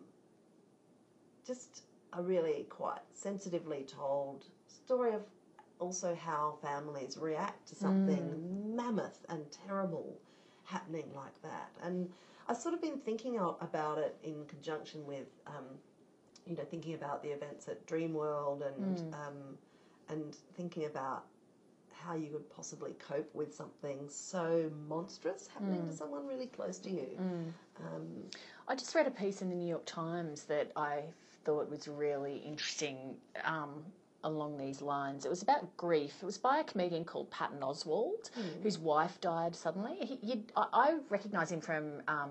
just 1.45 1.83
a 2.13 2.21
really 2.21 2.65
quite 2.69 3.01
sensitively 3.13 3.83
told 3.87 4.45
story 4.67 5.13
of 5.13 5.21
also 5.79 6.15
how 6.15 6.57
families 6.61 7.17
react 7.17 7.67
to 7.67 7.75
something 7.75 8.75
mammoth 8.75 9.25
and 9.29 9.43
terrible 9.65 10.17
happening 10.63 11.09
like 11.15 11.41
that. 11.41 11.71
And 11.81 12.09
I've 12.47 12.57
sort 12.57 12.73
of 12.73 12.81
been 12.81 12.99
thinking 12.99 13.37
about 13.37 13.97
it 13.97 14.15
in 14.23 14.45
conjunction 14.45 15.05
with, 15.05 15.27
um, 15.47 15.65
you 16.45 16.55
know, 16.55 16.63
thinking 16.63 16.93
about 16.93 17.23
the 17.23 17.29
events 17.29 17.67
at 17.67 17.85
Dreamworld 17.87 18.61
and 18.67 18.99
um, 19.13 19.57
and 20.09 20.35
thinking 20.55 20.85
about 20.85 21.25
how 21.91 22.15
you 22.15 22.29
could 22.29 22.49
possibly 22.55 22.93
cope 23.07 23.33
with 23.33 23.53
something 23.53 23.97
so 24.09 24.69
monstrous 24.87 25.47
happening 25.53 25.81
to 25.87 25.95
someone 25.95 26.27
really 26.27 26.47
close 26.47 26.79
to 26.79 26.89
you. 26.89 27.09
Um, 27.79 28.07
I 28.67 28.75
just 28.75 28.93
read 28.95 29.07
a 29.07 29.11
piece 29.11 29.41
in 29.41 29.49
the 29.49 29.55
New 29.55 29.67
York 29.67 29.85
Times 29.85 30.43
that 30.43 30.71
I 30.75 31.03
thought 31.43 31.69
was 31.69 31.87
really 31.87 32.37
interesting 32.37 33.15
um, 33.43 33.83
along 34.23 34.57
these 34.57 34.81
lines. 34.81 35.25
It 35.25 35.29
was 35.29 35.41
about 35.41 35.75
grief. 35.77 36.13
It 36.21 36.25
was 36.25 36.37
by 36.37 36.59
a 36.59 36.63
comedian 36.63 37.03
called 37.05 37.29
Patton 37.31 37.59
Oswalt, 37.61 38.29
whose 38.63 38.77
wife 38.77 39.19
died 39.21 39.55
suddenly. 39.55 39.95
He, 40.01 40.19
you'd- 40.21 40.51
I, 40.55 40.65
I 40.73 40.97
recognise 41.09 41.51
him 41.51 41.61
from. 41.61 42.01
Um, 42.07 42.29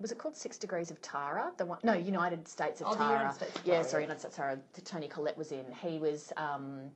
was 0.00 0.10
it 0.10 0.18
called 0.18 0.36
Six 0.36 0.58
Degrees 0.58 0.90
of 0.90 1.00
Tara? 1.00 1.52
The 1.58 1.64
one, 1.66 1.78
no, 1.84 1.92
United 1.92 2.48
States 2.48 2.80
of 2.80 2.88
Oh, 2.88 2.92
the 2.92 2.98
Tara. 2.98 3.18
United 3.20 3.34
States 3.36 3.52
yeah, 3.64 3.82
sorry. 3.82 4.02
United 4.02 4.18
States 4.20 4.34
of 4.34 4.36
Tara. 4.36 4.58
Toni 4.84 5.06
Collette 5.08 5.38
was 5.38 5.52
in. 5.52 5.64
He 5.80 5.98
was. 5.98 6.32
Um, 6.36 6.90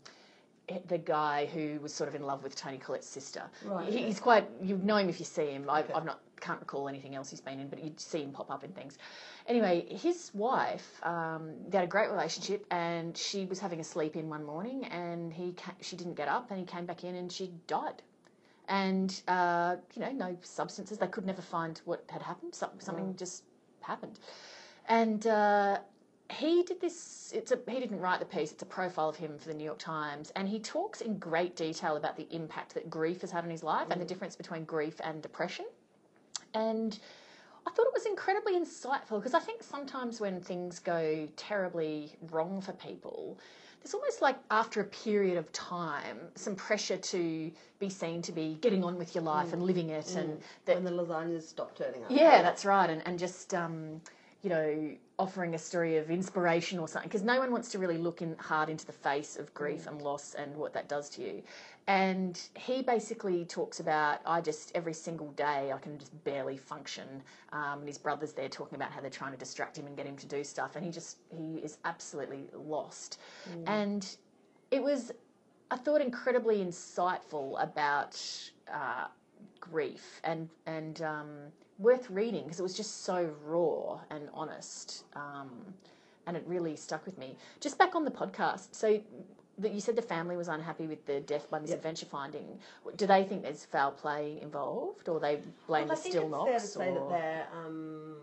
the 0.89 0.99
guy 0.99 1.47
who 1.47 1.79
was 1.81 1.95
sort 1.95 2.09
of 2.09 2.15
in 2.15 2.23
love 2.23 2.43
with 2.43 2.57
Toni 2.57 2.79
Collette's 2.79 3.07
sister. 3.07 3.43
Right, 3.65 3.89
He-. 3.93 4.05
He's 4.05 4.21
quite. 4.21 4.49
You 4.63 4.77
know 4.79 4.97
him 4.97 5.09
if 5.09 5.19
you 5.19 5.25
see 5.25 5.47
him. 5.51 5.69
I, 5.69 5.81
Okay. 5.81 5.93
I've 5.93 6.05
not 6.05 6.21
can't 6.41 6.61
recall 6.61 6.89
anything 6.89 7.15
else 7.15 7.31
he's 7.31 7.41
been 7.41 7.59
in, 7.61 7.69
but 7.69 7.83
you'd 7.83 7.99
see 7.99 8.23
him 8.23 8.31
pop 8.33 8.51
up 8.51 8.63
in 8.63 8.71
things. 8.73 8.99
Anyway, 9.47 9.87
his 9.89 10.31
wife, 10.35 11.01
um, 11.03 11.53
they 11.69 11.79
had 11.79 11.85
a 11.85 11.91
great 11.91 12.11
relationship, 12.11 12.67
and 12.71 13.17
she 13.17 13.47
was 13.47 13.59
having 13.59 13.81
a 13.81 13.85
sleep 13.85 14.17
in 14.17 14.29
one 14.29 14.45
morning, 14.45 14.85
and 14.87 15.33
he 15.33 15.53
ca- 15.53 15.75
she 15.81 15.97
didn't 15.97 16.15
get 16.15 16.29
up, 16.29 16.51
and 16.51 16.59
he 16.61 16.67
came 16.67 16.85
back 16.85 17.05
in, 17.05 17.15
and 17.15 17.31
she 17.33 17.53
died. 17.67 18.03
And 18.69 19.19
uh, 19.29 19.77
you 19.95 20.03
know, 20.03 20.11
no 20.11 20.37
substances. 20.43 20.99
They 20.99 21.07
could 21.07 21.25
never 21.27 21.43
find 21.43 21.81
what 21.85 22.05
had 22.11 22.23
happened. 22.23 22.55
Some, 22.55 22.71
something 22.79 23.15
just 23.17 23.45
happened, 23.83 24.19
and. 24.89 25.27
Uh, 25.27 25.79
he 26.31 26.63
did 26.65 26.81
this 26.81 27.33
it's 27.35 27.53
a 27.53 27.59
he 27.69 27.79
didn't 27.79 28.01
write 28.01 28.19
the 28.19 28.27
piece 28.27 28.53
it's 28.53 28.63
a 28.63 28.67
profile 28.67 29.09
of 29.09 29.17
him 29.17 29.39
for 29.39 29.49
the 29.49 29.55
new 29.55 29.65
york 29.65 29.79
times 29.79 30.33
and 30.35 30.49
he 30.49 30.59
talks 30.59 31.01
in 31.01 31.19
great 31.19 31.55
detail 31.55 31.97
about 31.97 32.17
the 32.17 32.27
impact 32.35 32.75
that 32.75 32.91
grief 32.91 33.21
has 33.21 33.31
had 33.31 33.45
on 33.45 33.51
his 33.51 33.63
life 33.63 33.87
and 33.91 34.01
the 34.01 34.05
mm. 34.05 34.09
difference 34.09 34.37
between 34.37 34.65
grief 34.65 35.01
and 35.03 35.23
depression. 35.23 35.65
And 36.55 36.99
I 37.67 37.71
thought 37.71 37.87
it 37.87 37.93
was 37.95 38.07
incredibly 38.07 38.55
insightful 38.55 39.19
because 39.19 39.35
I 39.35 39.41
think 39.41 39.63
sometimes 39.63 40.21
when 40.21 40.41
things 40.41 40.79
go 40.79 41.29
terribly 41.37 42.13
wrong 42.31 42.61
for 42.61 42.73
people, 42.73 43.39
there's 43.83 43.95
almost 43.95 44.23
like 44.23 44.37
after 44.51 44.81
a 44.81 44.85
period 44.85 45.39
of 45.39 45.53
time, 45.53 46.19
some 46.35 46.57
pressure 46.57 46.97
to 46.97 47.51
be 47.79 47.89
seen 47.89 48.23
to 48.23 48.33
be 48.33 48.59
getting 48.61 48.83
on 48.85 48.97
with 48.97 49.15
your 49.15 49.23
life 49.23 49.49
mm. 49.49 49.55
and 49.55 49.63
living 49.63 49.91
it, 49.91 50.17
and 50.17 50.31
mm. 50.31 50.43
that 50.65 50.77
when 50.77 50.85
the 50.85 50.91
lasagnas 50.91 51.43
stop 51.43 51.77
turning 51.77 52.03
up. 52.03 52.11
yeah, 52.11 52.43
that's 52.43 52.65
right, 52.65 52.91
and 52.91 53.03
and 53.07 53.19
just 53.19 53.55
um, 53.55 54.01
you 54.47 54.51
know 54.51 54.97
offering 55.19 55.57
a 55.57 55.59
story 55.59 55.97
of 55.97 56.09
inspiration 56.09 56.79
or 56.79 56.87
something 56.87 57.09
because 57.09 57.25
no 57.25 57.41
one 57.41 57.51
wants 57.51 57.69
to 57.73 57.81
really 57.81 57.99
look 57.99 58.23
in 58.23 58.37
hard 58.39 58.69
into 58.69 58.87
the 58.87 58.93
face 58.93 59.37
of 59.37 59.53
grief 59.55 59.89
and 59.89 60.01
loss 60.01 60.35
and 60.35 60.55
what 60.55 60.73
that 60.73 60.89
does 60.89 61.09
to 61.09 61.21
you. 61.21 61.43
And 61.89 62.41
he 62.55 62.81
basically 62.81 63.45
talks 63.45 63.81
about 63.81 64.21
I 64.25 64.41
just 64.41 64.71
every 64.77 64.93
single 64.93 65.33
day 65.33 65.73
I 65.75 65.79
can 65.79 65.99
just 65.99 66.13
barely 66.23 66.57
function. 66.57 67.09
Um, 67.53 67.81
and 67.81 67.89
his 67.89 67.99
brother's 67.99 68.35
there 68.35 68.49
talking 68.49 68.77
about 68.77 68.93
how 68.93 69.01
they're 69.01 69.11
trying 69.11 69.33
to 69.33 69.39
distract 69.39 69.77
him 69.77 69.89
and 69.89 69.97
get 69.97 70.07
him 70.07 70.17
to 70.17 70.27
do 70.27 70.45
stuff, 70.45 70.77
and 70.77 70.85
he 70.85 70.93
just 70.93 71.17
he 71.37 71.57
is 71.57 71.79
absolutely 71.85 72.45
lost. 72.55 73.19
And 73.67 74.07
it 74.71 74.81
was 74.81 75.11
I 75.73 75.77
thought 75.77 76.01
incredibly 76.01 76.65
insightful 76.65 77.61
about 77.61 78.17
uh, 78.73 79.07
grief 79.59 80.21
and 80.23 80.49
and 80.67 81.03
um, 81.03 81.29
worth 81.79 82.09
reading 82.11 82.45
because 82.45 82.61
it 82.61 82.63
was 82.63 82.75
just 82.77 83.05
so 83.05 83.31
raw 83.45 84.01
and 84.11 84.29
honest, 84.33 85.05
um, 85.15 85.51
and 86.27 86.37
it 86.37 86.45
really 86.47 86.77
stuck 86.77 87.05
with 87.07 87.19
me. 87.19 87.37
Just 87.61 87.79
back 87.79 87.95
on 87.95 88.05
the 88.05 88.11
podcast, 88.11 88.69
so 88.75 89.01
that 89.59 89.73
you 89.73 89.81
said 89.81 89.97
the 89.97 90.03
family 90.03 90.37
was 90.37 90.49
unhappy 90.49 90.87
with 90.87 91.05
the 91.07 91.21
death 91.21 91.49
by 91.51 91.59
misadventure 91.59 92.07
finding. 92.07 92.59
Do 92.97 93.07
they 93.07 93.25
think 93.25 93.43
there's 93.43 93.65
foul 93.65 93.93
play 93.93 94.39
involved, 94.43 95.09
or 95.09 95.19
they 95.21 95.37
blame 95.67 95.89
Well, 95.89 95.93
I 95.93 95.95
the 95.95 96.01
think 96.01 96.13
still 96.13 96.23
it's 96.25 96.31
knocks? 96.31 96.51
fair 96.51 96.61
to 96.61 96.67
say 96.67 96.89
or... 96.91 96.95
that 96.95 97.09
they're 97.11 97.47
um, 97.65 98.17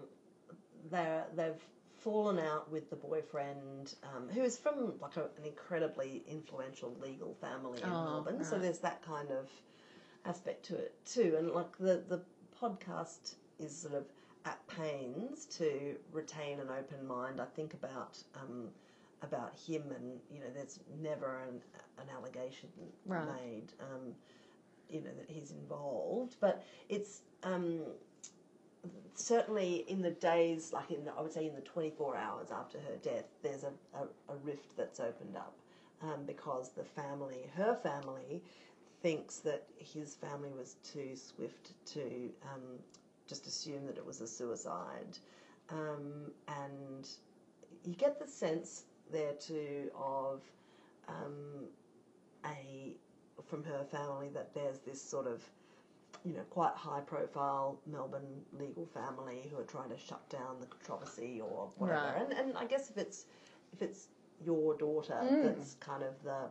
they're 0.92 1.26
they've 1.36 1.62
fallen 2.04 2.38
out 2.38 2.70
with 2.70 2.90
the 2.90 2.96
boyfriend, 2.98 3.96
um, 4.14 4.28
who 4.30 4.42
is 4.44 4.58
from 4.58 4.94
like 5.02 5.16
a, 5.18 5.22
an 5.38 5.46
incredibly 5.46 6.22
influential 6.28 6.96
legal 7.02 7.34
family 7.36 7.82
in 7.82 7.90
Oh, 7.90 8.04
Melbourne. 8.04 8.44
So 8.44 8.58
there's 8.60 8.80
that 8.80 9.02
kind 9.02 9.32
of 9.32 9.50
aspect 10.26 10.66
to 10.66 10.76
it 10.76 10.94
too, 11.06 11.36
and 11.38 11.52
like 11.52 11.78
the 11.80 12.04
the 12.10 12.22
podcast 12.62 13.36
is 13.60 13.76
sort 13.76 13.94
of 13.96 14.06
at 14.46 14.60
pains 14.68 15.46
to 15.46 15.96
retain 16.12 16.60
an 16.60 16.68
open 16.70 17.06
mind. 17.08 17.40
I 17.40 17.46
think 17.46 17.74
about 17.74 18.18
um, 18.36 18.70
about 19.22 19.54
him, 19.56 19.84
and 19.96 20.20
you 20.32 20.40
know, 20.40 20.48
there's 20.54 20.80
never 21.02 21.40
an 21.48 21.62
an 22.00 22.08
allegation 22.16 22.70
Right. 23.06 23.26
made, 23.28 23.74
um, 23.82 24.14
you 24.90 25.02
know, 25.02 25.12
that 25.18 25.30
he's 25.30 25.52
involved, 25.52 26.36
but 26.40 26.64
it's. 26.90 27.22
Um, 27.44 27.82
certainly 29.16 29.86
in 29.88 30.02
the 30.02 30.12
days, 30.12 30.72
like 30.74 30.92
in 30.92 31.06
the, 31.06 31.12
I 31.18 31.22
would 31.22 31.32
say 31.34 31.48
in 31.48 31.56
the 31.56 31.62
24 31.62 32.16
hours 32.18 32.52
after 32.52 32.80
her 32.80 32.96
death, 33.02 33.26
there's 33.42 33.64
a, 33.64 33.72
a, 33.98 34.04
a 34.34 34.36
rift 34.44 34.76
that's 34.76 35.00
opened 35.00 35.36
up 35.38 35.54
um, 36.02 36.24
because 36.26 36.70
the 36.72 36.84
family, 36.84 37.50
her 37.56 37.76
family, 37.76 38.42
thinks 39.02 39.38
that 39.38 39.64
his 39.78 40.16
family 40.16 40.52
was 40.58 40.76
too 40.84 41.12
swift 41.16 41.72
to 41.86 42.02
um, 42.54 42.80
just 43.28 43.48
assume 43.48 43.86
that 43.88 43.98
it 43.98 44.06
was 44.06 44.22
a 44.22 44.28
suicide. 44.28 45.18
Um, 45.70 46.32
and 46.48 47.08
you 47.86 47.96
get 47.96 48.20
the 48.20 48.28
sense 48.28 48.84
there 49.12 49.34
too 49.34 49.90
of 49.96 50.42
um, 51.08 51.66
a 52.46 52.96
from 53.46 53.64
her 53.64 53.84
family 53.92 54.30
that 54.34 54.54
there's 54.54 54.80
this 54.80 55.02
sort 55.02 55.28
of 55.28 55.42
you 56.24 56.34
know 56.34 56.44
quite 56.50 56.74
high 56.76 57.02
profile 57.02 57.80
Melbourne 57.86 58.42
legal 58.58 58.86
family 58.86 59.50
who 59.52 59.60
are 59.60 59.66
trying 59.66 59.90
to 59.90 59.98
shut 59.98 60.28
down 60.30 60.60
the 60.60 60.68
controversy 60.68 61.42
or 61.42 61.70
whatever. 61.78 62.02
Right. 62.02 62.22
And 62.22 62.34
and 62.34 62.58
I 62.58 62.66
guess 62.66 62.90
if 62.90 62.98
it's 62.98 63.26
if 63.74 63.82
it's 63.82 64.08
your 64.46 64.76
daughter 64.78 65.14
Mm. 65.24 65.44
that's 65.44 65.76
kind 65.76 66.04
of 66.04 66.22
the 66.24 66.50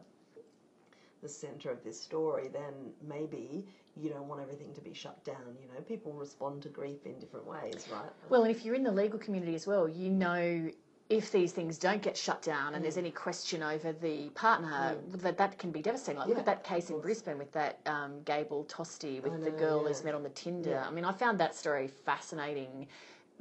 the 1.23 1.29
center 1.29 1.71
of 1.71 1.85
this 1.85 2.01
story, 2.01 2.49
then 2.49 2.93
maybe 3.07 3.65
you 3.97 4.09
don't 4.09 4.27
want 4.29 4.41
everything 4.41 4.73
to 4.75 4.81
be 4.81 4.95
shut 4.95 5.23
down. 5.25 5.57
You 5.61 5.69
know, 5.69 5.81
people 5.83 6.13
respond 6.13 6.63
to 6.63 6.69
grief 6.69 7.05
in 7.05 7.19
different 7.19 7.47
ways, 7.47 7.87
right? 7.93 8.11
Well, 8.29 8.43
and 8.43 8.51
if 8.51 8.65
you're 8.65 8.75
in 8.75 8.83
the 8.83 8.93
legal 8.93 9.19
community 9.19 9.55
as 9.55 9.67
well, 9.67 9.89
you 9.89 10.11
know 10.11 10.71
if 11.09 11.31
these 11.31 11.53
things 11.53 11.77
don't 11.77 12.01
get 12.01 12.17
shut 12.17 12.41
down 12.41 12.75
and 12.75 12.83
there's 12.83 12.97
any 12.97 13.11
question 13.11 13.63
over 13.63 13.93
the 13.93 14.31
partner, 14.31 14.97
that 15.17 15.37
that 15.37 15.59
can 15.59 15.71
be 15.71 15.83
devastating. 15.83 16.19
Like, 16.19 16.29
look 16.29 16.39
at 16.39 16.47
that 16.47 16.65
case 16.65 16.89
in. 16.89 17.01
Brisbane 17.01 17.37
with 17.37 17.53
that 17.53 17.81
um, 17.85 18.23
Gable 18.25 18.65
Tostee 18.65 19.23
with 19.23 19.35
I 19.35 19.37
the 19.37 19.51
girl 19.51 19.83
yeah. 19.83 19.89
who's 19.89 20.05
met 20.05 20.15
on 20.15 20.23
the 20.23 20.31
Tinder. 20.31 20.71
Yeah. 20.71 20.87
I 20.87 20.91
mean, 20.91 21.05
I 21.05 21.13
found 21.13 21.39
that 21.41 21.55
story 21.55 21.89
fascinating 21.89 22.87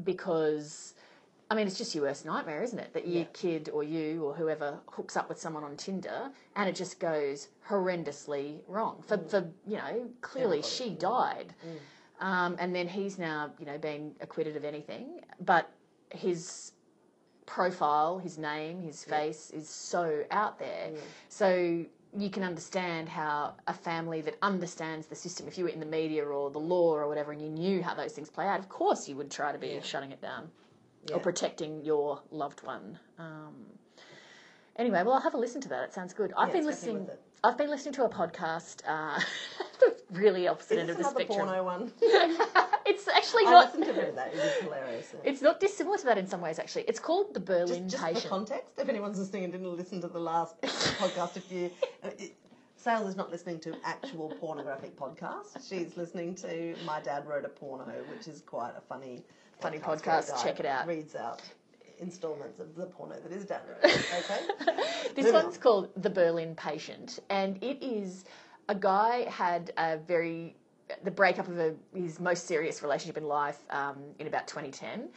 because. 0.03 0.95
I 1.51 1.53
mean, 1.53 1.67
it's 1.67 1.77
just 1.77 1.93
your 1.93 2.05
worst 2.05 2.25
nightmare, 2.25 2.63
isn't 2.63 2.79
it? 2.79 2.93
That 2.93 3.05
your 3.05 3.23
Yeah. 3.23 3.27
kid 3.33 3.69
or 3.73 3.83
you 3.83 4.23
or 4.23 4.33
whoever 4.33 4.79
hooks 4.87 5.17
up 5.17 5.27
with 5.27 5.37
someone 5.37 5.65
on 5.65 5.75
Tinder 5.75 6.31
and 6.55 6.69
it 6.69 6.75
just 6.77 6.97
goes 6.97 7.49
horrendously 7.67 8.61
wrong. 8.69 9.03
For, 9.05 9.17
for 9.17 9.51
you 9.67 9.75
know, 9.75 10.09
clearly 10.21 10.59
Everybody. 10.59 10.73
she 10.73 10.89
Mm. 10.91 10.99
died. 10.99 11.53
Um, 12.21 12.55
and 12.57 12.73
then 12.73 12.87
he's 12.87 13.19
now, 13.19 13.51
you 13.59 13.65
know, 13.65 13.77
been 13.77 14.15
acquitted 14.21 14.55
of 14.55 14.63
anything. 14.63 15.25
But 15.41 15.69
his 16.09 16.71
profile, 17.45 18.17
his 18.19 18.37
name, 18.37 18.79
his 18.81 19.03
face 19.03 19.51
is 19.51 19.67
so 19.67 20.23
out 20.31 20.57
there. 20.57 20.93
So 21.27 21.83
you 22.17 22.29
can 22.29 22.43
understand 22.43 23.09
how 23.09 23.55
a 23.67 23.73
family 23.73 24.21
that 24.21 24.37
understands 24.41 25.07
the 25.07 25.15
system, 25.15 25.49
if 25.49 25.57
you 25.57 25.65
were 25.65 25.69
in 25.69 25.81
the 25.81 25.85
media 25.85 26.23
or 26.23 26.49
the 26.49 26.59
law 26.59 26.93
or 26.95 27.09
whatever, 27.09 27.33
and 27.33 27.41
you 27.41 27.49
knew 27.49 27.83
how 27.83 27.93
those 27.93 28.13
things 28.13 28.29
play 28.29 28.47
out, 28.47 28.59
of 28.59 28.69
course 28.69 29.09
you 29.09 29.17
would 29.17 29.29
try 29.29 29.51
to 29.51 29.57
be 29.57 29.67
Yeah. 29.67 29.81
shutting 29.81 30.13
it 30.13 30.21
down 30.21 30.49
Yeah. 31.07 31.15
or 31.15 31.19
protecting 31.19 31.83
your 31.83 32.21
loved 32.31 32.63
one. 32.63 32.99
Um, 33.17 33.55
anyway, 34.75 35.01
well, 35.03 35.13
I'll 35.15 35.21
have 35.21 35.33
a 35.33 35.37
listen 35.37 35.61
to 35.61 35.69
that. 35.69 35.83
It 35.85 35.93
sounds 35.93 36.13
good. 36.13 36.31
I've 36.37 36.49
Yeah, 36.49 36.53
been 36.53 36.65
listening. 36.65 37.09
I've 37.43 37.57
been 37.57 37.71
listening 37.71 37.95
to 37.95 38.05
a 38.05 38.09
podcast. 38.09 38.83
Uh, 38.87 39.19
the 39.79 39.95
really 40.11 40.47
opposite 40.47 40.77
end 40.77 40.91
of 40.91 40.97
the 40.97 41.03
spectrum. 41.03 41.39
porno 41.47 41.63
one? 41.63 41.91
it's 42.85 43.07
actually 43.07 43.47
I 43.47 43.51
not. 43.51 43.65
listened 43.65 43.85
to 43.85 43.91
a 43.91 43.93
bit 43.95 44.09
of 44.09 44.15
that. 44.15 44.27
It 44.33 44.35
was 44.37 44.53
hilarious. 44.61 45.09
yeah. 45.13 45.29
It's 45.31 45.41
not 45.41 45.59
dissimilar 45.59 45.97
to 45.97 46.05
that 46.05 46.19
in 46.19 46.27
some 46.27 46.39
ways. 46.41 46.59
Actually, 46.59 46.83
it's 46.83 46.99
called 46.99 47.33
the 47.33 47.39
Berlin 47.39 47.89
just, 47.89 47.93
just 47.93 47.97
for 48.03 48.13
Patient. 48.13 48.29
context, 48.29 48.77
if 48.79 48.87
anyone's 48.89 49.17
listening 49.17 49.43
and 49.45 49.51
didn't 49.53 49.75
listen 49.75 50.01
to 50.01 50.07
the 50.07 50.19
last 50.19 50.61
podcast, 50.61 51.35
if 51.37 51.51
you. 51.51 51.71
Uh, 52.03 52.09
it, 52.19 52.35
Sale 52.75 53.07
is 53.07 53.15
not 53.15 53.29
listening 53.31 53.59
to 53.59 53.75
actual 53.83 54.29
pornographic 54.39 54.95
podcasts. 54.95 55.67
She's 55.69 55.97
listening 55.97 56.33
to 56.35 56.75
My 56.85 56.99
Dad 56.99 57.27
Wrote 57.27 57.45
a 57.45 57.49
Porno, 57.49 57.85
which 58.11 58.27
is 58.27 58.41
quite 58.41 58.73
a 58.75 58.81
funny 58.81 59.23
Funny 59.62 59.78
a 59.78 59.80
podcast. 59.80 60.43
Check 60.43 60.60
it 60.60 60.65
out. 60.65 60.88
Reads 60.88 61.15
out 61.15 61.41
installments 62.00 62.60
of 62.60 62.76
the 62.76 62.88
porno 62.88 63.15
that 63.15 63.47
dad 63.47 63.62
wrote. 63.67 63.84
Okay. 63.93 64.39
this 65.15 65.26
Moving 65.26 65.34
one's 65.34 65.56
on. 65.56 65.62
called 65.62 65.89
The 65.95 66.10
Berlin 66.10 66.56
Patient, 66.56 67.19
and 67.30 67.63
it 67.63 67.82
is 67.82 68.26
a 68.67 68.76
guy 68.76 69.30
had 69.30 69.71
a 69.78 69.97
very 69.97 70.56
the 71.04 71.12
breakup 71.12 71.47
of 71.47 71.58
a, 71.58 71.74
his 71.95 72.19
most 72.19 72.47
serious 72.47 72.82
relationship 72.82 73.17
in 73.17 73.24
life 73.24 73.60
um, 73.69 73.97
in 74.19 74.28
about 74.28 74.47
2010. 74.47 75.08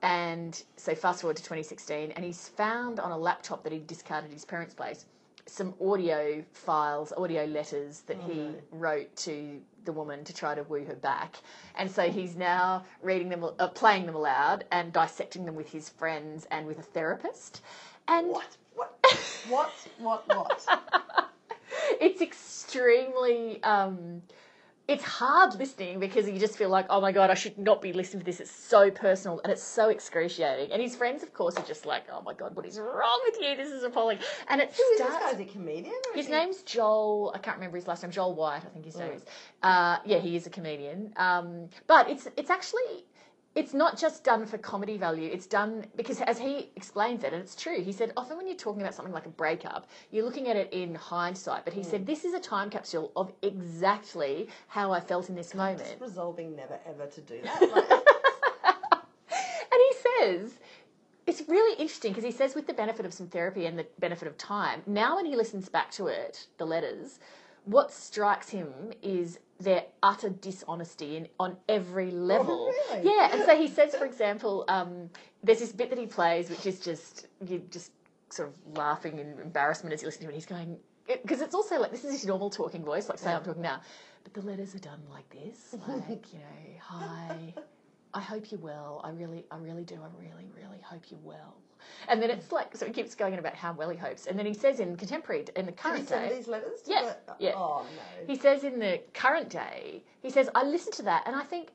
And 0.00 0.62
so 0.76 0.94
fast 0.94 1.20
forward 1.20 1.36
to 1.36 1.42
2016, 1.42 2.12
and 2.12 2.24
he's 2.24 2.48
found 2.48 3.00
on 3.00 3.10
a 3.10 3.18
laptop 3.18 3.64
that 3.64 3.72
he'd 3.72 3.86
discarded 3.86 4.30
at 4.30 4.32
his 4.32 4.44
parents' 4.44 4.72
place 4.72 5.04
some 5.48 5.74
audio 5.80 6.44
files, 6.52 7.12
audio 7.16 7.44
letters 7.46 8.02
that 8.02 8.18
he 8.20 8.34
no. 8.34 8.54
wrote 8.70 9.14
to 9.16 9.60
the 9.88 9.92
woman 9.94 10.22
to 10.22 10.34
try 10.34 10.54
to 10.54 10.62
woo 10.64 10.84
her 10.84 10.94
back. 10.94 11.36
And 11.74 11.90
so 11.90 12.10
he's 12.10 12.36
now 12.36 12.84
reading 13.02 13.30
them, 13.30 13.42
uh, 13.58 13.68
playing 13.68 14.04
them 14.04 14.14
aloud, 14.14 14.64
and 14.70 14.92
dissecting 14.92 15.46
them 15.46 15.54
with 15.54 15.70
his 15.72 15.88
friends 15.88 16.46
and 16.50 16.66
with 16.66 16.78
a 16.78 16.82
therapist. 16.82 17.62
And 18.06 18.28
What? 18.28 18.56
What? 18.74 18.94
What? 19.48 19.72
What? 19.98 20.28
What? 20.28 20.66
it's 22.02 22.20
extremely 22.20 23.62
um 23.62 24.20
it's 24.88 25.04
hard 25.04 25.54
listening 25.58 26.00
because 26.00 26.26
you 26.26 26.38
just 26.38 26.56
feel 26.56 26.70
like 26.70 26.86
oh 26.88 27.00
my 27.00 27.12
god 27.12 27.28
i 27.30 27.34
should 27.34 27.56
not 27.58 27.82
be 27.82 27.92
listening 27.92 28.20
to 28.20 28.24
this 28.24 28.40
it's 28.40 28.50
so 28.50 28.90
personal 28.90 29.38
and 29.44 29.52
it's 29.52 29.62
so 29.62 29.90
excruciating 29.90 30.72
and 30.72 30.80
his 30.80 30.96
friends 30.96 31.22
of 31.22 31.32
course 31.34 31.56
are 31.58 31.64
just 31.64 31.84
like 31.84 32.04
oh 32.10 32.22
my 32.22 32.32
god 32.32 32.56
what 32.56 32.64
is 32.64 32.78
wrong 32.80 33.20
with 33.26 33.36
you 33.40 33.54
this 33.54 33.68
is 33.68 33.82
appalling 33.84 34.18
and 34.48 34.62
it 34.62 34.74
Who 34.74 34.82
is 34.94 34.98
this 34.98 35.06
starts 35.08 35.24
guy? 35.24 35.30
Is 35.32 35.40
a 35.40 35.44
comedian? 35.44 35.94
his 36.14 36.26
he- 36.26 36.32
name's 36.32 36.62
Joel. 36.62 37.32
I 37.34 37.38
can't 37.38 37.56
remember 37.56 37.76
his 37.76 37.86
last 37.86 38.02
name. 38.02 38.10
Joel 38.12 38.34
White, 38.34 38.62
I 38.64 38.68
think 38.70 38.84
his 38.86 38.96
name 38.96 39.12
is. 39.12 39.24
Uh, 39.62 39.98
yeah, 40.06 40.18
he 40.18 40.36
is 40.36 40.46
a 40.46 40.50
comedian. 40.50 41.12
Um, 41.16 41.68
but 41.86 42.08
it's 42.08 42.26
it's 42.36 42.50
actually 42.50 43.04
it's 43.58 43.74
not 43.74 43.98
just 43.98 44.22
done 44.22 44.46
for 44.46 44.56
comedy 44.56 44.96
value. 44.96 45.28
It's 45.32 45.46
done 45.46 45.84
because, 45.96 46.20
as 46.20 46.38
he 46.38 46.70
explains 46.76 47.24
it, 47.24 47.32
and 47.32 47.42
it's 47.42 47.56
true. 47.56 47.82
He 47.82 47.90
said 47.90 48.12
often 48.16 48.36
when 48.36 48.46
you're 48.46 48.56
talking 48.56 48.82
about 48.82 48.94
something 48.94 49.12
like 49.12 49.26
a 49.26 49.30
breakup, 49.30 49.88
you're 50.12 50.24
looking 50.24 50.46
at 50.46 50.54
it 50.54 50.72
in 50.72 50.94
hindsight. 50.94 51.64
But 51.64 51.74
he 51.74 51.82
said 51.82 52.02
mm. 52.02 52.06
this 52.06 52.24
is 52.24 52.34
a 52.34 52.38
time 52.38 52.70
capsule 52.70 53.10
of 53.16 53.32
exactly 53.42 54.48
how 54.68 54.92
I 54.92 55.00
felt 55.00 55.28
in 55.28 55.34
this 55.34 55.56
moment. 55.56 55.80
Just 55.80 56.00
resolving 56.00 56.54
never 56.54 56.78
ever 56.86 57.06
to 57.06 57.20
do 57.20 57.40
that. 57.42 57.60
Like, 57.74 57.90
And 59.70 59.80
he 59.90 59.96
says, 60.20 60.52
it's 61.26 61.48
really 61.48 61.74
interesting 61.80 62.12
because 62.12 62.24
he 62.24 62.30
says, 62.30 62.54
with 62.54 62.66
the 62.66 62.72
benefit 62.72 63.04
of 63.04 63.12
some 63.12 63.26
therapy 63.26 63.66
and 63.66 63.76
the 63.78 63.86
benefit 63.98 64.28
of 64.28 64.38
time, 64.38 64.82
now 64.86 65.16
when 65.16 65.26
he 65.26 65.36
listens 65.36 65.68
back 65.68 65.90
to 65.92 66.06
it, 66.06 66.46
the 66.58 66.64
letters, 66.64 67.18
what 67.64 67.92
strikes 67.92 68.48
him 68.48 68.72
is 69.02 69.38
their 69.60 69.84
utter 70.02 70.30
dishonesty 70.30 71.16
in, 71.16 71.28
on 71.40 71.56
every 71.68 72.10
level. 72.10 72.66
really? 72.90 73.10
Yeah, 73.10 73.34
and 73.34 73.44
so 73.44 73.56
he 73.56 73.68
says, 73.68 73.94
for 73.94 74.04
example, 74.04 74.64
um, 74.68 75.10
there's 75.42 75.58
this 75.58 75.72
bit 75.72 75.90
that 75.90 75.98
he 75.98 76.06
plays, 76.06 76.50
which 76.50 76.66
is 76.66 76.80
just 76.80 77.26
you 77.46 77.62
just 77.70 77.92
sort 78.30 78.48
of 78.48 78.76
laughing 78.76 79.18
in 79.18 79.38
embarrassment 79.40 79.92
as 79.92 80.02
you 80.02 80.08
listen 80.08 80.22
to 80.22 80.28
it. 80.28 80.34
He's 80.34 80.46
going 80.46 80.76
because 81.06 81.40
it's 81.40 81.54
also 81.54 81.80
like 81.80 81.90
this 81.90 82.04
is 82.04 82.12
his 82.12 82.26
normal 82.26 82.50
talking 82.50 82.84
voice, 82.84 83.08
like 83.08 83.18
say 83.18 83.32
I'm 83.32 83.42
talking 83.42 83.62
now, 83.62 83.80
but 84.24 84.34
the 84.34 84.42
letters 84.42 84.74
are 84.74 84.80
done 84.80 85.00
like 85.10 85.28
this, 85.30 85.74
like 85.88 86.32
you 86.32 86.38
know, 86.38 86.78
hi. 86.80 87.54
I 88.14 88.20
hope 88.20 88.50
you're 88.50 88.60
well. 88.60 89.02
I 89.04 89.10
really, 89.10 89.44
I 89.50 89.58
really 89.58 89.84
do. 89.84 89.96
I 89.96 90.08
really, 90.18 90.48
really 90.56 90.80
hope 90.82 91.02
you're 91.10 91.20
well. 91.22 91.56
And 92.08 92.22
then 92.22 92.30
it's 92.30 92.52
like, 92.52 92.76
so 92.76 92.86
he 92.86 92.92
keeps 92.92 93.14
going 93.14 93.32
on 93.32 93.38
about 93.38 93.54
how 93.54 93.72
well 93.72 93.88
he 93.90 93.96
hopes. 93.96 94.26
And 94.26 94.38
then 94.38 94.46
he 94.46 94.54
says 94.54 94.80
in 94.80 94.96
contemporary, 94.96 95.44
in 95.56 95.66
the 95.66 95.72
current 95.72 96.08
send 96.08 96.28
day, 96.28 96.36
these 96.36 96.48
letters? 96.48 96.82
To 96.82 96.90
Yeah, 96.90 97.12
the- 97.26 97.34
yeah. 97.38 97.52
Oh 97.56 97.84
no. 97.96 98.26
he 98.26 98.36
says 98.38 98.64
in 98.64 98.78
the 98.78 99.00
current 99.14 99.48
day, 99.48 100.02
he 100.22 100.30
says, 100.30 100.48
I 100.54 100.64
listen 100.64 100.92
to 100.94 101.02
that 101.02 101.24
and 101.26 101.34
I 101.36 101.42
think 101.42 101.68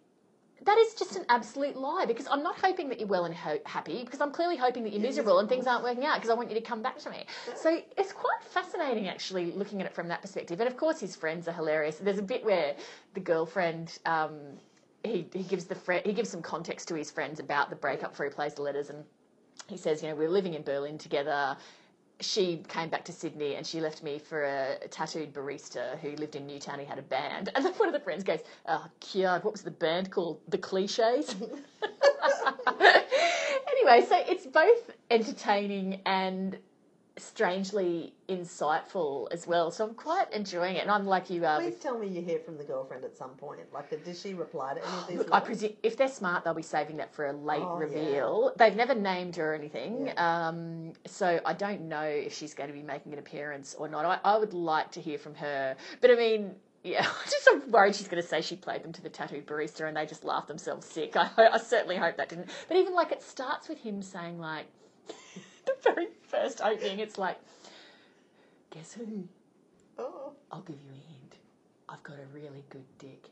that 0.66 0.78
is 0.78 0.94
just 0.94 1.18
an 1.18 1.26
absolute 1.28 1.76
lie 1.76 2.06
because 2.08 2.26
I'm 2.32 2.42
not 2.42 2.56
hoping 2.58 2.88
that 2.90 2.98
you're 3.00 3.10
well 3.10 3.26
and 3.26 3.36
ho- 3.36 3.60
happy 3.66 4.04
because 4.06 4.22
I'm 4.22 4.32
clearly 4.32 4.56
hoping 4.56 4.84
that 4.84 4.94
you're 4.94 5.02
miserable 5.02 5.40
and 5.40 5.50
things 5.50 5.68
aren't 5.68 5.84
working 5.84 6.06
out 6.06 6.16
because 6.16 6.30
I 6.30 6.36
want 6.36 6.48
you 6.50 6.56
to 6.56 6.62
come 6.62 6.82
back 6.82 7.00
to 7.00 7.10
me. 7.10 7.26
So 7.56 7.82
it's 7.98 8.14
quite 8.14 8.42
fascinating 8.50 9.10
actually 9.10 9.52
looking 9.52 9.82
at 9.82 9.88
it 9.88 9.94
from 9.94 10.08
that 10.08 10.22
perspective. 10.22 10.62
And 10.62 10.70
of 10.70 10.78
course, 10.78 11.02
his 11.02 11.18
friends 11.18 11.50
are 11.50 11.52
hilarious. 11.52 11.98
There's 11.98 12.18
a 12.18 12.22
bit 12.24 12.46
where 12.46 12.76
the 13.14 13.20
girlfriend. 13.20 13.98
Um, 14.06 14.36
he, 15.04 15.28
he 15.34 15.44
gives 15.44 15.66
the 15.66 15.76
fri 15.76 16.02
he 16.06 16.14
gives 16.14 16.30
some 16.30 16.42
context 16.42 16.88
to 16.88 16.96
his 16.96 17.12
friends 17.12 17.42
about 17.42 17.70
the 17.70 17.76
breakup 17.76 18.12
before 18.12 18.26
he 18.28 18.32
plays 18.32 18.54
the 18.54 18.62
letters 18.62 18.90
and 18.90 19.04
he 19.68 19.78
says 19.78 20.02
you 20.02 20.10
know 20.10 20.16
we 20.16 20.26
were 20.26 20.32
living 20.32 20.54
in 20.54 20.64
Berlin 20.64 20.98
together 20.98 21.58
she 22.20 22.64
came 22.68 22.90
back 22.90 23.04
to 23.06 23.12
Sydney 23.12 23.56
and 23.56 23.66
she 23.66 23.82
left 23.82 24.04
me 24.04 24.20
for 24.20 24.44
a 24.44 24.88
tattooed 24.90 25.34
barista 25.34 25.98
who 26.00 26.12
lived 26.12 26.36
in 26.36 26.48
Newtown. 26.48 26.80
He 26.80 26.86
had 26.86 27.00
a 27.00 27.04
band. 27.04 27.50
And 27.56 27.66
then 27.66 27.74
one 27.74 27.90
of 27.90 27.94
the 27.94 28.00
friends 28.00 28.24
goes, 28.24 28.40
Oh, 28.68 28.86
God, 29.14 29.44
what 29.44 29.52
was 29.52 29.62
the 29.62 29.72
band 29.72 30.12
called? 30.12 30.40
The 30.48 30.58
Cliches? 30.58 31.36
anyway, 33.68 34.06
so 34.08 34.24
it's 34.28 34.46
both 34.46 34.92
entertaining 35.12 36.02
and 36.06 36.58
strangely 37.18 38.14
insightful 38.30 39.28
as 39.32 39.46
well. 39.46 39.72
So 39.72 39.86
I'm 39.86 39.94
quite 39.94 40.32
enjoying 40.34 40.76
it. 40.78 40.82
And 40.82 40.92
I'm 40.92 41.06
like 41.06 41.30
you 41.30 41.46
are. 41.46 41.60
Please 41.60 41.72
with- 41.74 41.82
tell 41.84 41.98
me 41.98 42.08
you 42.08 42.22
hear 42.22 42.40
from 42.40 42.58
the 42.58 42.64
girlfriend 42.64 43.04
at 43.04 43.16
some 43.16 43.32
point. 43.32 43.60
Like, 43.74 43.90
did 44.04 44.18
she 44.18 44.34
reply 44.34 44.74
to 44.76 44.82
any 44.88 44.98
of 44.98 45.08
these? 45.08 45.18
Look, 45.20 45.30
I 45.32 45.40
presume 45.40 45.74
if 45.84 45.98
they're 45.98 46.08
smart, 46.08 46.44
they'll 46.44 46.54
be 46.54 46.62
saving 46.64 46.98
that 46.98 47.14
for 47.14 47.28
a 47.28 47.34
late 47.34 47.62
Oh, 47.62 47.78
yeah. 47.80 47.86
reveal. 47.86 48.52
They've 48.58 48.76
never 48.76 48.96
named 48.96 49.36
her 49.36 49.52
or 49.52 49.56
anything, 49.56 50.08
Yeah. 50.08 50.48
um, 50.48 50.94
so 51.06 51.40
I 51.46 51.54
don't 51.54 51.82
know 51.82 52.02
if 52.04 52.34
she's 52.34 52.54
going 52.54 52.70
to 52.70 52.74
be 52.74 52.84
making 52.84 53.14
an 53.14 53.20
appearance 53.20 53.76
or 53.78 53.88
not. 53.88 54.06
I, 54.06 54.20
I 54.24 54.38
would 54.38 54.54
like 54.54 54.92
to 54.92 55.02
hear 55.02 55.18
from 55.18 55.36
her, 55.36 55.76
but 56.02 56.12
I 56.12 56.16
mean. 56.16 56.56
Yeah, 56.86 57.00
I'm 57.08 57.30
just 57.32 57.48
I'm 57.50 57.72
worried 57.72 57.96
she's 57.96 58.10
going 58.10 58.22
to 58.22 58.28
say 58.28 58.42
she 58.42 58.58
played 58.58 58.84
them 58.84 58.92
to 58.92 59.02
the 59.02 59.08
tattooed 59.08 59.48
barista 59.48 59.88
and 59.88 59.96
they 59.96 60.06
just 60.06 60.26
laughed 60.26 60.50
themselves 60.50 60.86
sick. 60.86 61.16
I, 61.16 61.30
I 61.38 61.58
certainly 61.58 61.96
hope 61.96 62.18
that 62.18 62.28
didn't. 62.28 62.50
But 62.68 62.76
even 62.76 62.94
like 62.94 63.14
it 63.14 63.24
starts 63.24 63.70
with 63.70 63.78
him 63.78 64.02
saying 64.02 64.38
like 64.38 64.66
the 65.66 65.76
very 65.84 66.08
first 66.28 66.62
opening, 66.62 67.00
it's 67.00 67.18
like, 67.18 67.38
guess 68.72 68.94
who? 68.94 69.28
Oh. 69.98 70.34
I'll 70.52 70.62
give 70.62 70.78
you 70.84 70.92
a 70.92 70.94
hint. 71.12 71.36
I've 71.90 72.04
got 72.04 72.18
a 72.18 72.26
really 72.34 72.64
good 72.70 72.86
dick. 73.00 73.30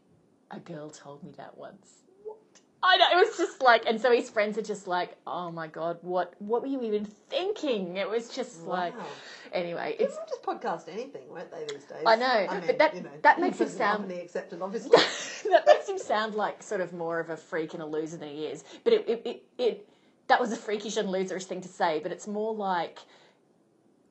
A 0.51 0.59
girl 0.59 0.89
told 0.89 1.23
me 1.23 1.31
that 1.37 1.57
once. 1.57 2.01
What? 2.23 2.37
I 2.83 2.97
know, 2.97 3.05
it 3.19 3.27
was 3.27 3.37
just 3.37 3.61
like, 3.61 3.85
and 3.85 4.01
so 4.01 4.11
his 4.11 4.29
friends 4.29 4.57
are 4.57 4.61
just 4.63 4.87
like, 4.87 5.15
oh 5.25 5.51
my 5.51 5.67
god, 5.67 5.99
what 6.01 6.33
what 6.39 6.61
were 6.61 6.67
you 6.67 6.81
even 6.83 7.05
thinking? 7.29 7.97
It 7.97 8.09
was 8.09 8.29
just 8.29 8.63
like, 8.65 8.93
anyway, 9.53 9.95
People 9.97 10.07
it's. 10.07 10.17
just 10.29 10.43
podcast 10.43 10.91
anything, 10.91 11.29
weren't 11.29 11.51
they, 11.51 11.65
these 11.73 11.85
days? 11.85 12.03
I 12.05 12.15
know, 12.15 12.25
I 12.25 12.47
but 12.47 12.67
mean, 12.67 12.77
that- 12.79 12.95
you 12.95 13.01
know, 13.01 13.09
that 13.21 13.39
makes 13.39 13.61
him 13.61 13.69
sound- 13.69 14.11
accepted, 14.11 14.61
obviously. 14.63 14.91
that 15.51 15.65
makes 15.67 15.87
him 15.87 15.97
sound 15.99 16.35
like 16.35 16.61
sort 16.63 16.81
of 16.81 16.91
more 16.91 17.19
of 17.19 17.29
a 17.29 17.37
freak 17.37 17.73
and 17.75 17.83
a 17.83 17.85
loser 17.85 18.17
than 18.17 18.29
he 18.29 18.45
is. 18.45 18.63
But 18.83 18.93
it, 18.93 19.07
it, 19.07 19.21
it, 19.25 19.43
it 19.59 19.89
that 20.31 20.39
was 20.39 20.53
a 20.53 20.55
freakish 20.55 20.95
and 20.95 21.09
loserish 21.09 21.43
thing 21.43 21.59
to 21.59 21.67
say, 21.67 21.99
but 22.01 22.09
it's 22.09 22.25
more 22.25 22.55
like 22.55 22.99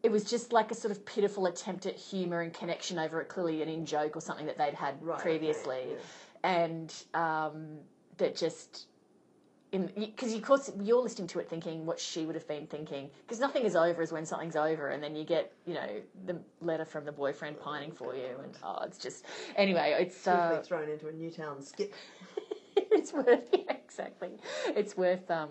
it 0.03 0.13
was 0.13 0.23
just 0.23 0.53
like 0.53 0.71
a 0.71 0.75
sort 0.75 0.93
of 0.93 1.03
pitiful 1.07 1.47
attempt 1.47 1.87
at 1.87 1.97
humour 1.97 2.43
and 2.43 2.53
connection 2.53 2.99
over 2.99 3.23
a 3.23 3.25
clearly 3.25 3.63
an 3.63 3.71
in 3.71 3.87
joke 3.87 4.17
or 4.17 4.21
something 4.21 4.45
that 4.45 4.59
they'd 4.59 4.75
had 4.75 5.03
Right, 5.03 5.19
previously, 5.19 5.85
yeah. 5.93 5.97
and 6.45 6.95
um, 7.15 7.79
that 8.19 8.37
just. 8.37 8.87
Because 9.73 10.35
of 10.35 10.43
course 10.43 10.69
you're 10.83 11.01
listening 11.01 11.29
to 11.29 11.39
it 11.39 11.49
thinking 11.49 11.87
what 11.87 12.01
she 12.01 12.27
would 12.27 12.35
have 12.35 12.49
been 12.49 12.67
thinking 12.67 13.09
because 13.23 13.39
nothing 13.39 13.63
is 13.63 13.77
over 13.77 14.03
is 14.03 14.11
when 14.11 14.27
something's 14.27 14.57
over 14.57 14.89
and 14.89 15.01
then 15.01 15.15
you 15.15 15.23
get 15.23 15.53
you 15.65 15.75
know 15.75 15.89
the 16.27 16.37
letter 16.61 16.85
from 16.85 17.05
the 17.05 17.13
boyfriend 17.13 17.57
pining 17.61 17.93
for 17.93 18.17
you 18.17 18.31
and 18.43 18.59
oh 18.65 18.81
it's 18.85 18.99
just 18.99 19.27
anyway 19.55 19.97
it's 19.97 20.27
uh, 20.27 20.49
Swiftly 20.49 20.67
thrown 20.67 20.89
into 20.91 21.07
a 21.07 21.13
Newtown 21.13 21.63
skip. 21.63 21.95
it's 22.77 23.13
worth 23.13 23.45
yeah, 23.53 23.73
exactly. 23.73 24.31
It's 24.75 24.97
worth 24.97 25.31
um 25.31 25.51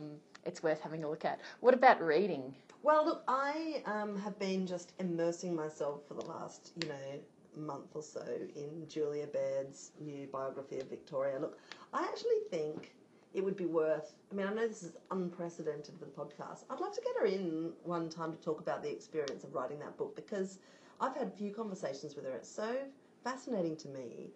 it's 0.49 0.63
worth 0.63 0.81
having 0.81 1.03
a 1.03 1.09
look 1.09 1.23
at. 1.23 1.39
What 1.61 1.73
about 1.73 2.01
reading? 2.01 2.53
Well, 2.81 3.05
look, 3.05 3.23
I 3.27 3.83
um, 3.85 4.19
have 4.19 4.37
been 4.39 4.65
just 4.65 4.93
immersing 4.99 5.55
myself 5.55 6.01
for 6.07 6.15
the 6.15 6.25
last, 6.25 6.73
you 6.81 6.89
know, 6.89 7.19
month 7.55 7.95
or 7.95 8.01
so 8.01 8.25
in 8.55 8.87
Julia 8.87 9.27
Baird's 9.27 9.91
new 9.99 10.27
biography 10.27 10.79
of 10.79 10.89
Victoria. 10.89 11.39
Look, 11.39 11.59
I 11.93 12.03
actually 12.03 12.39
think 12.49 12.95
it 13.33 13.43
would 13.43 13.57
be 13.57 13.65
worth. 13.65 14.15
I 14.31 14.35
mean, 14.35 14.47
I 14.47 14.53
know 14.53 14.67
this 14.67 14.83
is 14.83 14.93
unprecedented 15.11 15.93
for 15.99 16.05
the 16.05 16.11
podcast. 16.11 16.63
I'd 16.69 16.79
love 16.79 16.93
to 16.95 17.01
get 17.01 17.15
her 17.19 17.25
in 17.25 17.73
one 17.83 18.09
time 18.09 18.31
to 18.31 18.39
talk 18.39 18.59
about 18.59 18.81
the 18.81 18.91
experience 18.91 19.43
of 19.43 19.53
writing 19.53 19.79
that 19.79 19.97
book 19.97 20.15
because 20.15 20.59
I've 20.99 21.15
had 21.15 21.27
a 21.27 21.31
few 21.31 21.51
conversations 21.51 22.15
with 22.15 22.25
her. 22.25 22.31
It's 22.31 22.49
so 22.49 22.75
fascinating 23.23 23.77
to 23.77 23.87
me 23.89 24.31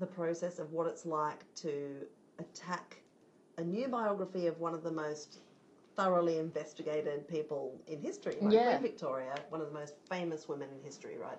the 0.00 0.06
process 0.06 0.58
of 0.58 0.72
what 0.72 0.86
it's 0.86 1.06
like 1.06 1.44
to 1.56 2.06
attack 2.38 3.02
a 3.56 3.62
new 3.64 3.88
biography 3.88 4.46
of 4.46 4.58
one 4.60 4.74
of 4.74 4.82
the 4.82 4.90
most 4.90 5.38
thoroughly 5.96 6.38
investigated 6.38 7.28
people 7.28 7.78
in 7.86 8.00
history, 8.00 8.36
like 8.40 8.52
Yeah. 8.52 8.78
Queen 8.78 8.82
Victoria, 8.82 9.34
one 9.50 9.60
of 9.60 9.68
the 9.68 9.74
most 9.74 9.94
famous 10.08 10.48
women 10.48 10.68
in 10.70 10.82
history, 10.82 11.18
right? 11.18 11.38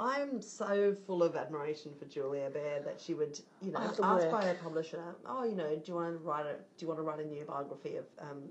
I'm 0.00 0.40
so 0.40 0.94
full 0.94 1.22
of 1.24 1.34
admiration 1.34 1.92
for 1.98 2.04
Julia 2.04 2.50
Baird 2.50 2.84
that 2.84 3.00
she 3.00 3.14
would, 3.14 3.40
you 3.60 3.72
know, 3.72 3.80
asked 3.80 3.98
work. 4.00 4.30
by 4.30 4.44
her 4.44 4.54
publisher, 4.54 5.02
"Oh, 5.26 5.42
you 5.42 5.56
know, 5.56 5.74
do 5.74 5.82
you 5.86 5.94
want 5.94 6.12
to 6.12 6.18
write 6.24 6.46
a 6.46 6.54
do 6.54 6.84
you 6.84 6.86
want 6.88 6.98
to 6.98 7.02
write 7.02 7.18
a 7.20 7.26
new 7.26 7.44
biography 7.44 7.96
of 7.96 8.06
um, 8.20 8.48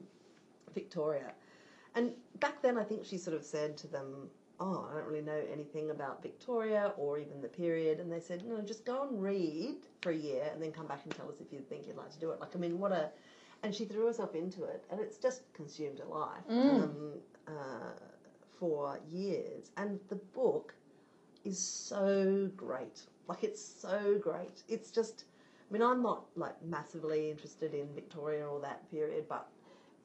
Victoria?" 0.74 1.34
And 1.96 2.14
back 2.42 2.62
then, 2.62 2.78
I 2.78 2.84
think 2.84 3.06
she 3.06 3.18
sort 3.18 3.36
of 3.36 3.44
said 3.46 3.78
to 3.78 3.88
them, 3.88 4.30
"Oh, 4.60 4.88
I 4.90 4.96
don't 4.96 5.08
really 5.08 5.22
know 5.22 5.42
anything 5.52 5.92
about 5.92 6.22
Victoria 6.22 6.94
or 6.98 7.20
even 7.20 7.42
the 7.42 7.48
period." 7.48 8.00
And 8.00 8.12
they 8.12 8.20
said, 8.20 8.46
"No, 8.46 8.62
just 8.62 8.86
go 8.86 9.08
and 9.08 9.22
read 9.22 9.78
for 10.02 10.12
a 10.12 10.16
year, 10.16 10.50
and 10.52 10.62
then 10.62 10.72
come 10.72 10.88
back 10.88 11.02
and 11.04 11.14
tell 11.14 11.30
us 11.30 11.42
if 11.42 11.52
you 11.54 11.60
think 11.60 11.88
you'd 11.88 11.98
like 11.98 12.12
to 12.12 12.20
do 12.20 12.32
it." 12.32 12.40
Like, 12.40 12.56
I 12.56 12.60
mean, 12.60 12.80
what 12.80 12.92
a 12.92 13.10
and 13.64 13.74
she 13.74 13.86
threw 13.86 14.06
herself 14.06 14.36
into 14.36 14.64
it, 14.64 14.84
and 14.90 15.00
it's 15.00 15.18
just 15.18 15.52
consumed 15.54 16.00
her 16.00 16.06
life 16.06 16.44
um, 16.50 17.14
uh, 17.48 17.52
for 18.60 19.00
years. 19.10 19.72
And 19.78 20.00
the 20.10 20.16
book 20.16 20.74
is 21.44 21.60
so 21.60 22.50
great. 22.56 23.02
Like, 23.28 23.44
it's 23.44 23.64
so 23.64 24.20
great. 24.22 24.64
It's 24.68 24.92
just, 24.92 25.26
I 25.70 25.74
mean, 25.74 25.82
I'm 25.82 26.02
not 26.04 26.26
like 26.36 26.64
massively 26.64 27.32
interested 27.32 27.74
in 27.74 27.94
Victoria 27.94 28.46
or 28.48 28.60
that 28.62 28.90
period, 28.92 29.26
but 29.28 29.50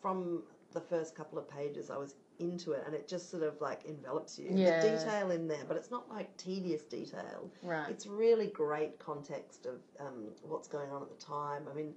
from 0.00 0.42
the 0.72 0.80
first 0.80 1.14
couple 1.14 1.38
of 1.38 1.48
pages, 1.48 1.90
I 1.90 1.98
was 1.98 2.14
into 2.50 2.72
it, 2.72 2.82
and 2.86 2.94
it 2.94 3.08
just 3.08 3.30
sort 3.30 3.42
of 3.42 3.60
like 3.60 3.84
envelops 3.86 4.38
you. 4.38 4.48
Yeah. 4.50 4.80
The 4.82 4.96
detail 4.98 5.30
in 5.30 5.48
there, 5.48 5.64
but 5.66 5.76
it's 5.76 5.90
not 5.90 6.08
like 6.10 6.36
tedious 6.36 6.82
detail. 6.82 7.50
Right. 7.62 7.88
It's 7.90 8.06
really 8.06 8.48
great 8.48 8.98
context 8.98 9.66
of 9.66 9.76
um, 10.00 10.28
what's 10.42 10.68
going 10.68 10.90
on 10.90 11.02
at 11.02 11.08
the 11.10 11.24
time. 11.24 11.62
I 11.70 11.74
mean, 11.74 11.94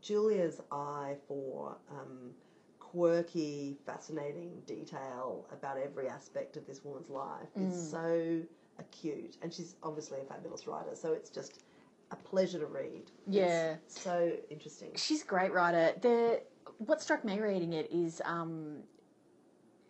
Julia's 0.00 0.60
eye 0.70 1.16
for 1.26 1.76
um, 1.90 2.30
quirky, 2.78 3.76
fascinating 3.84 4.62
detail 4.66 5.46
about 5.52 5.76
every 5.78 6.08
aspect 6.08 6.56
of 6.56 6.66
this 6.66 6.84
woman's 6.84 7.10
life 7.10 7.48
Mm. 7.58 7.68
is 7.68 7.90
so 7.90 8.40
acute, 8.78 9.36
and 9.42 9.52
she's 9.52 9.74
obviously 9.82 10.20
a 10.20 10.24
fabulous 10.24 10.66
writer. 10.66 10.94
So 10.94 11.12
it's 11.12 11.30
just 11.30 11.64
a 12.10 12.16
pleasure 12.16 12.58
to 12.58 12.66
read. 12.66 13.10
Yeah. 13.26 13.74
it's 13.84 14.00
so 14.00 14.32
interesting. 14.50 14.90
She's 14.94 15.22
a 15.22 15.26
great 15.26 15.52
writer. 15.52 15.92
The 16.00 16.40
what 16.78 17.02
struck 17.02 17.24
me 17.24 17.40
reading 17.40 17.72
it 17.72 17.90
is 17.90 18.22
um 18.24 18.78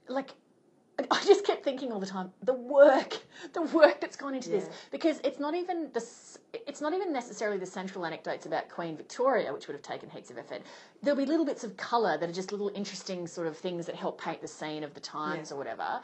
like 0.08 0.30
I 1.10 1.24
just 1.24 1.46
kept 1.46 1.62
thinking 1.62 1.92
all 1.92 2.00
the 2.00 2.06
time 2.06 2.32
the 2.42 2.54
work, 2.54 3.18
the 3.52 3.62
work 3.62 4.00
that's 4.00 4.16
gone 4.16 4.34
into 4.34 4.50
this 4.50 4.68
because 4.90 5.20
it's 5.22 5.38
not 5.38 5.54
even 5.54 5.90
the 5.92 6.04
it's 6.66 6.80
not 6.80 6.92
even 6.92 7.12
necessarily 7.12 7.58
the 7.58 7.66
central 7.66 8.04
anecdotes 8.04 8.46
about 8.46 8.68
Queen 8.68 8.96
Victoria, 8.96 9.52
which 9.52 9.68
would 9.68 9.74
have 9.74 9.82
taken 9.82 10.10
heaps 10.10 10.30
of 10.30 10.38
effort. 10.38 10.62
There'll 11.02 11.18
be 11.18 11.26
little 11.26 11.44
bits 11.46 11.62
of 11.62 11.76
colour 11.76 12.18
that 12.18 12.28
are 12.28 12.32
just 12.32 12.50
little 12.50 12.70
interesting 12.74 13.26
sort 13.26 13.46
of 13.46 13.56
things 13.56 13.86
that 13.86 13.94
help 13.94 14.20
paint 14.20 14.40
the 14.40 14.48
scene 14.48 14.82
of 14.82 14.94
the 14.94 15.00
times 15.00 15.50
Yeah. 15.50 15.54
or 15.54 15.58
whatever, 15.58 16.00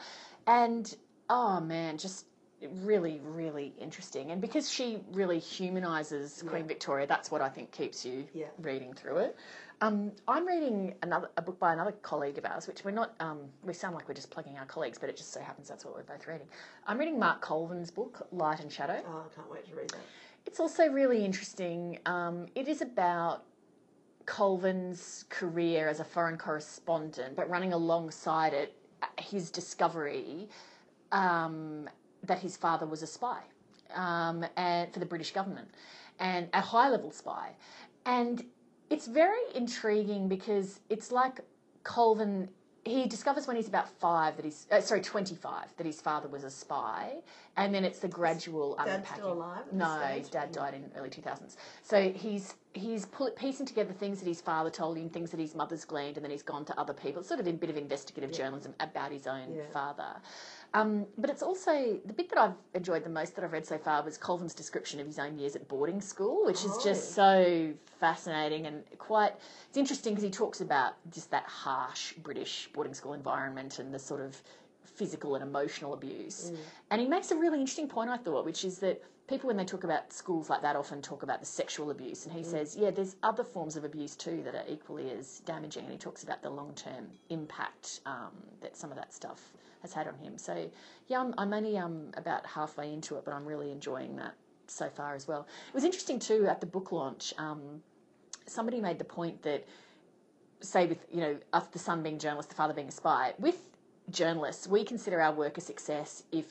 and 0.47 0.95
oh 1.29 1.59
man, 1.59 1.97
just 1.97 2.25
really 2.67 3.19
really 3.23 3.73
interesting. 3.79 4.31
And 4.31 4.41
because 4.41 4.69
she 4.71 4.99
really 5.11 5.39
humanises 5.39 6.45
Queen 6.47 6.67
Victoria, 6.67 7.07
that's 7.07 7.31
what 7.31 7.41
I 7.41 7.49
think 7.49 7.71
keeps 7.71 8.05
you 8.05 8.27
Yeah. 8.33 8.47
reading 8.59 8.93
through 8.93 9.17
it. 9.17 9.37
Um, 9.81 10.13
I'm 10.27 10.45
reading 10.47 10.95
another 11.03 11.29
a 11.35 11.41
book 11.41 11.59
by 11.59 11.73
another 11.73 11.91
colleague 11.91 12.37
of 12.37 12.45
ours, 12.45 12.67
which 12.67 12.85
we're 12.85 12.91
not. 12.91 13.13
Um, 13.19 13.49
we 13.63 13.73
sound 13.73 13.93
like 13.95 14.07
we're 14.07 14.13
just 14.13 14.31
plugging 14.31 14.57
our 14.57 14.65
colleagues, 14.65 14.97
but 14.97 15.09
it 15.09 15.17
just 15.17 15.33
so 15.33 15.41
happens 15.41 15.67
that's 15.67 15.83
what 15.83 15.95
we're 15.95 16.03
both 16.03 16.27
reading. 16.27 16.47
I'm 16.87 16.97
reading 16.97 17.19
Mark 17.19 17.41
Colvin's 17.41 17.91
book, 17.91 18.27
Light 18.31 18.61
and 18.61 18.71
Shadow. 18.71 19.01
Oh, 19.05 19.25
I 19.29 19.35
can't 19.35 19.51
wait 19.51 19.67
to 19.69 19.75
read 19.75 19.89
that. 19.89 19.99
It's 20.45 20.59
also 20.59 20.87
really 20.87 21.25
interesting. 21.25 21.99
Um, 22.05 22.47
it 22.55 22.67
is 22.67 22.81
about 22.81 23.43
Colvin's 24.25 25.25
career 25.29 25.87
as 25.87 25.99
a 25.99 26.03
foreign 26.03 26.37
correspondent, 26.37 27.35
but 27.35 27.49
running 27.49 27.73
alongside 27.73 28.53
it, 28.53 28.75
uh, 29.01 29.07
his 29.19 29.51
discovery 29.51 30.47
um, 31.11 31.89
that 32.27 32.39
his 32.39 32.57
father 32.57 32.85
was 32.85 33.01
a 33.03 33.07
spy 33.07 33.39
um, 33.93 34.45
and 34.57 34.91
for 34.93 34.99
the 34.99 35.05
British 35.05 35.31
government, 35.31 35.67
and 36.19 36.47
a 36.53 36.61
high 36.61 36.89
level 36.89 37.11
spy. 37.11 37.51
And 38.05 38.43
it's 38.89 39.07
very 39.07 39.41
intriguing 39.55 40.27
because 40.27 40.79
it's 40.89 41.11
like 41.11 41.39
Colvin. 41.83 42.49
He 42.83 43.07
discovers 43.07 43.47
when 43.47 43.55
he's 43.55 43.67
about 43.67 43.89
five 43.89 44.35
that 44.35 44.45
he's 44.45 44.67
uh, 44.71 44.79
sorry 44.79 45.01
twenty 45.01 45.33
five 45.33 45.65
that 45.77 45.87
his 45.87 45.99
father 45.99 46.27
was 46.27 46.43
a 46.43 46.51
spy, 46.51 47.15
and 47.57 47.73
then 47.73 47.83
it's 47.83 47.97
the 47.97 48.07
gradual 48.07 48.75
Dad 48.75 48.87
unpacking. 48.99 49.23
still 49.23 49.33
alive 49.33 49.63
No, 49.71 49.97
his 50.19 50.29
dad 50.29 50.51
died 50.51 50.75
in 50.75 50.91
early 50.95 51.09
two 51.09 51.23
thousands. 51.23 51.57
So 51.81 52.11
he's 52.11 52.53
he's 52.73 53.07
pull, 53.07 53.31
piecing 53.31 53.65
together 53.65 53.91
things 53.91 54.19
that 54.19 54.27
his 54.27 54.39
father 54.39 54.69
told 54.69 54.97
him, 54.97 55.09
things 55.09 55.31
that 55.31 55.39
his 55.39 55.55
mother's 55.55 55.83
gleaned, 55.83 56.17
and 56.17 56.23
then 56.23 56.29
he's 56.29 56.43
gone 56.43 56.63
to 56.65 56.79
other 56.79 56.93
people. 56.93 57.21
It's 57.21 57.27
sort 57.27 57.39
of 57.39 57.47
a 57.47 57.53
bit 57.53 57.71
of 57.71 57.77
investigative 57.77 58.31
journalism 58.31 58.75
about 58.79 59.11
his 59.11 59.25
own 59.25 59.55
Yeah. 59.55 59.63
father. 59.73 60.17
Um, 60.75 61.05
but 61.17 61.29
it's 61.29 61.41
also 61.41 61.97
the 62.05 62.11
bit 62.11 62.29
that 62.31 62.37
I've 62.37 62.53
enjoyed 62.73 63.05
the 63.05 63.09
most 63.09 63.33
that 63.35 63.45
I've 63.45 63.53
read 63.53 63.65
so 63.65 63.77
far 63.77 64.03
was 64.03 64.17
Colvin's 64.17 64.53
description 64.53 64.99
of 64.99 65.07
his 65.07 65.17
own 65.17 65.39
years 65.39 65.55
at 65.55 65.65
boarding 65.69 66.01
school, 66.01 66.43
which 66.45 66.65
is 66.65 66.71
Oh. 66.73 66.83
just 66.83 67.13
so 67.13 67.73
fascinating 68.01 68.65
and 68.65 68.83
quite. 68.97 69.33
It's 69.69 69.77
interesting 69.77 70.13
because 70.13 70.25
he 70.25 70.29
talks 70.29 70.59
about 70.59 70.95
just 71.11 71.31
that 71.31 71.45
harsh 71.45 72.11
British 72.15 72.69
boarding 72.73 72.93
school 72.93 73.13
environment 73.13 73.79
and 73.79 73.93
the 73.93 73.99
sort 73.99 74.19
of 74.19 74.41
physical 74.95 75.35
and 75.35 75.43
emotional 75.43 75.93
abuse. 75.93 76.51
And 76.91 77.01
he 77.01 77.07
makes 77.07 77.31
a 77.31 77.35
really 77.35 77.59
interesting 77.59 77.87
point, 77.87 78.09
I 78.09 78.17
thought, 78.17 78.45
which 78.45 78.63
is 78.65 78.79
that 78.79 79.01
people, 79.27 79.47
when 79.47 79.57
they 79.57 79.65
talk 79.65 79.83
about 79.83 80.13
schools 80.13 80.49
like 80.49 80.61
that, 80.61 80.75
often 80.75 81.01
talk 81.01 81.23
about 81.23 81.39
the 81.39 81.45
sexual 81.45 81.91
abuse. 81.91 82.25
And 82.25 82.33
he 82.35 82.43
says, 82.43 82.75
yeah, 82.79 82.91
there's 82.91 83.15
other 83.23 83.43
forms 83.43 83.75
of 83.75 83.83
abuse 83.83 84.15
too 84.15 84.41
that 84.43 84.55
are 84.55 84.63
equally 84.69 85.11
as 85.11 85.39
damaging. 85.45 85.83
And 85.83 85.91
he 85.91 85.97
talks 85.97 86.23
about 86.23 86.41
the 86.41 86.49
long 86.49 86.73
term 86.75 87.07
impact 87.29 88.01
um, 88.05 88.31
that 88.61 88.77
some 88.77 88.91
of 88.91 88.97
that 88.97 89.13
stuff 89.13 89.53
has 89.81 89.93
had 89.93 90.07
on 90.07 90.15
him. 90.17 90.37
So, 90.37 90.69
yeah, 91.07 91.19
I'm, 91.19 91.33
I'm 91.37 91.53
only 91.53 91.77
um, 91.77 92.11
about 92.17 92.45
halfway 92.45 92.91
into 92.93 93.15
it, 93.17 93.25
but 93.25 93.33
I'm 93.33 93.45
really 93.45 93.71
enjoying 93.71 94.15
that 94.17 94.35
so 94.67 94.89
far 94.89 95.15
as 95.15 95.27
well. 95.27 95.47
It 95.67 95.73
was 95.73 95.83
interesting 95.83 96.19
too 96.19 96.47
at 96.47 96.59
the 96.59 96.65
book 96.65 96.91
launch. 96.91 97.33
Um, 97.37 97.81
somebody 98.47 98.79
made 98.79 98.99
the 98.99 99.05
point 99.05 99.41
that 99.43 99.67
say 100.61 100.87
with 100.87 101.05
you 101.11 101.21
know 101.21 101.37
us 101.53 101.67
the 101.67 101.79
son 101.79 102.01
being 102.01 102.17
journalist 102.17 102.49
the 102.49 102.55
father 102.55 102.73
being 102.73 102.87
a 102.87 102.91
spy 102.91 103.33
with 103.37 103.74
journalists 104.09 104.67
we 104.67 104.83
consider 104.83 105.21
our 105.21 105.33
work 105.33 105.57
a 105.57 105.61
success 105.61 106.23
if 106.31 106.45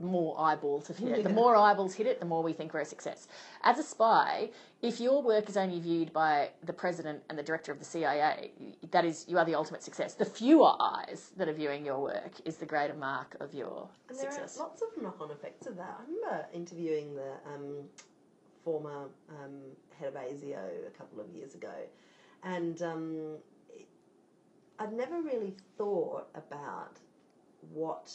more 0.00 0.38
eyeballs 0.38 0.86
have 0.86 0.96
hit 0.96 1.10
it. 1.10 1.24
The 1.24 1.30
more 1.30 1.56
eyeballs 1.56 1.94
hit 1.94 2.06
it 2.06 2.20
the 2.20 2.26
more 2.26 2.42
we 2.42 2.52
think 2.52 2.72
we're 2.72 2.80
a 2.80 2.84
success. 2.84 3.26
As 3.64 3.78
a 3.78 3.82
spy 3.82 4.50
if 4.80 5.00
your 5.00 5.22
work 5.22 5.48
is 5.48 5.56
only 5.56 5.80
viewed 5.80 6.12
by 6.12 6.50
the 6.62 6.72
president 6.72 7.20
and 7.28 7.36
the 7.38 7.42
director 7.42 7.72
of 7.72 7.80
the 7.80 7.84
cia 7.84 8.52
that 8.92 9.04
is 9.04 9.24
you 9.28 9.38
are 9.38 9.44
the 9.44 9.56
ultimate 9.56 9.82
success. 9.82 10.14
The 10.14 10.24
fewer 10.24 10.74
eyes 10.78 11.32
that 11.36 11.48
are 11.48 11.52
viewing 11.52 11.84
your 11.84 12.00
work 12.00 12.32
is 12.44 12.56
the 12.58 12.66
greater 12.66 12.94
mark 12.94 13.36
of 13.40 13.54
your 13.54 13.88
And 14.08 14.16
there 14.16 14.30
success. 14.30 14.56
are 14.58 14.64
lots 14.64 14.82
of 14.82 15.02
knock-on 15.02 15.30
effects 15.32 15.66
of 15.66 15.76
that. 15.76 15.98
I 16.00 16.02
remember 16.04 16.46
interviewing 16.54 17.16
the 17.16 17.32
um, 17.52 17.84
former 18.64 19.08
um, 19.30 19.58
head 19.98 20.08
of 20.08 20.14
ASIO 20.14 20.86
a 20.86 20.90
couple 20.96 21.20
of 21.20 21.28
years 21.30 21.54
ago, 21.54 21.72
and 22.44 22.80
um, 22.82 23.38
I'd 24.78 24.92
never 24.92 25.20
really 25.20 25.54
thought 25.76 26.28
about 26.34 26.98
what 27.72 28.12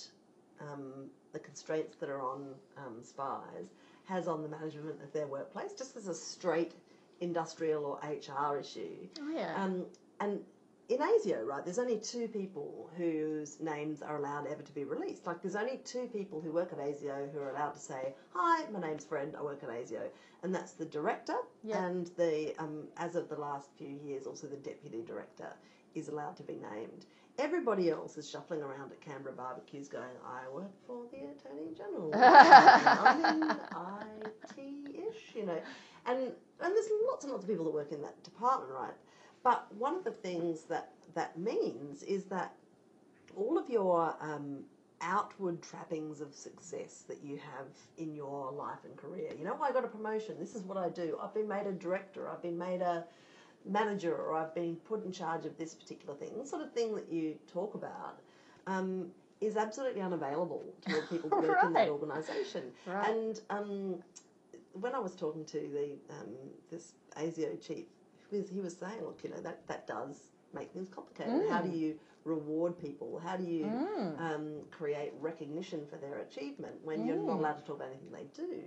um, 0.62 1.10
the 1.34 1.40
constraints 1.40 1.98
that 1.98 2.10
are 2.10 2.22
on 2.22 2.54
um, 2.78 3.04
spies 3.04 3.68
has 4.06 4.28
on 4.28 4.42
the 4.44 4.50
management 4.50 5.02
of 5.02 5.12
their 5.14 5.28
workplace, 5.28 5.74
just 5.74 5.96
as 5.98 6.08
a 6.08 6.16
straight 6.16 6.74
industrial 7.22 7.86
or 7.86 8.00
HR 8.08 8.58
issue. 8.58 9.08
oh 9.22 9.30
yeah 9.30 9.54
Um, 9.62 9.86
and 10.20 10.42
in 10.90 10.98
ASIO, 11.00 11.46
right, 11.46 11.64
there's 11.64 11.80
only 11.80 11.98
two 11.98 12.28
people 12.28 12.90
whose 12.98 13.60
names 13.62 14.02
are 14.02 14.18
allowed 14.18 14.48
ever 14.48 14.62
to 14.62 14.74
be 14.74 14.84
released. 14.84 15.26
Like, 15.26 15.42
there's 15.42 15.56
only 15.56 15.80
two 15.86 16.08
people 16.12 16.42
who 16.42 16.52
work 16.52 16.74
at 16.74 16.80
ASIO 16.80 17.32
who 17.32 17.40
are 17.40 17.52
allowed 17.52 17.72
to 17.74 17.80
say, 17.80 18.14
"Hi, 18.34 18.70
my 18.70 18.82
name's 18.82 19.06
Fred. 19.06 19.34
I 19.38 19.42
work 19.42 19.64
at 19.64 19.70
ASIO," 19.70 20.10
and 20.44 20.54
that's 20.54 20.74
the 20.74 20.86
director 20.86 21.38
Yeah. 21.64 21.86
and 21.86 22.08
the, 22.18 22.54
um, 22.60 22.88
as 22.98 23.16
of 23.16 23.30
the 23.30 23.38
last 23.40 23.70
few 23.78 23.88
years, 23.88 24.28
also 24.28 24.48
the 24.48 24.58
deputy 24.58 25.02
director 25.02 25.54
is 25.96 26.10
allowed 26.10 26.36
to 26.38 26.44
be 26.44 26.54
named. 26.74 27.06
Everybody 27.40 27.90
else 27.90 28.18
is 28.18 28.30
shuffling 28.30 28.62
around 28.62 28.92
at 28.92 29.02
Canberra 29.02 29.34
barbecues, 29.36 29.88
going, 29.88 30.16
"I 30.26 30.48
work 30.50 30.72
for 30.86 31.06
the 31.12 31.18
Attorney 31.18 31.74
General. 31.76 32.12
I'm 32.16 33.42
in 33.42 33.50
IT-ish, 34.60 35.36
you 35.36 35.46
know." 35.46 35.60
And 36.06 36.20
and 36.20 36.76
there's 36.76 36.90
lots 37.08 37.24
and 37.24 37.32
lots 37.34 37.44
of 37.44 37.50
people 37.50 37.66
that 37.66 37.74
work 37.74 37.92
in 37.92 38.02
that 38.04 38.22
department, 38.24 38.72
right? 38.72 38.94
But 39.44 39.74
one 39.76 39.96
of 39.96 40.04
the 40.04 40.12
things 40.12 40.64
that 40.66 40.94
that 41.16 41.38
means 41.38 42.04
is 42.04 42.26
that 42.26 42.54
all 43.36 43.58
of 43.58 43.70
your 43.70 44.16
um, 44.22 44.64
outward 45.02 45.62
trappings 45.62 46.22
of 46.22 46.34
success 46.34 47.04
that 47.08 47.24
you 47.24 47.38
have 47.38 47.68
in 47.98 48.16
your 48.16 48.52
life 48.52 48.80
and 48.86 48.96
career. 48.96 49.32
You 49.38 49.44
know, 49.44 49.58
I 49.62 49.72
got 49.72 49.84
a 49.84 49.88
promotion. 49.88 50.36
This 50.40 50.56
is 50.56 50.64
what 50.64 50.78
I 50.78 50.90
do. 50.90 51.18
I've 51.22 51.34
been 51.34 51.48
made 51.48 51.68
a 51.68 51.74
director. 51.74 52.30
I've 52.30 52.42
been 52.42 52.58
made 52.58 52.82
a 52.82 53.06
manager, 53.66 54.16
or 54.16 54.36
I've 54.36 54.54
been 54.56 54.76
put 54.78 55.04
in 55.06 55.12
charge 55.12 55.46
of 55.46 55.58
this 55.58 55.74
particular 55.74 56.16
thing. 56.16 56.32
The 56.38 56.46
sort 56.46 56.62
of 56.62 56.72
thing 56.74 56.96
that 56.96 57.12
you 57.12 57.36
talk 57.52 57.76
about. 57.76 58.20
Um, 58.68 59.12
is 59.42 59.58
absolutely 59.58 60.00
unavailable 60.00 60.64
to 60.88 61.02
people 61.10 61.30
that 61.42 61.42
work 61.44 61.64
in 61.66 61.74
that 61.74 61.90
organisation. 61.90 62.64
Right. 62.88 63.10
And 63.10 63.42
um, 63.50 63.96
when 64.74 64.96
I 64.96 65.00
was 65.00 65.16
talking 65.16 65.44
to 65.46 65.58
the 65.60 65.98
um, 66.14 66.30
this 66.72 66.94
ASIO 67.18 67.60
chief, 67.62 67.86
he 68.32 68.38
was, 68.38 68.50
he 68.50 68.62
was 68.62 68.78
saying, 68.78 69.02
look, 69.02 69.20
you 69.22 69.30
know, 69.32 69.42
that, 69.42 69.68
that 69.68 69.86
does 69.86 70.32
make 70.54 70.72
things 70.72 70.88
complicated. 70.88 71.50
How 71.50 71.62
do 71.62 71.70
you 71.70 71.96
reward 72.24 72.80
people? 72.80 73.20
How 73.24 73.36
do 73.36 73.44
you 73.44 73.66
Mm. 73.66 74.20
um, 74.22 74.54
create 74.72 75.12
recognition 75.20 75.86
for 75.90 75.98
their 75.98 76.20
achievement 76.20 76.76
when 76.84 77.06
you're 77.06 77.18
not 77.18 77.38
allowed 77.40 77.58
to 77.58 77.64
talk 77.64 77.76
about 77.78 77.90
anything 77.90 78.12
they 78.14 78.28
do? 78.34 78.64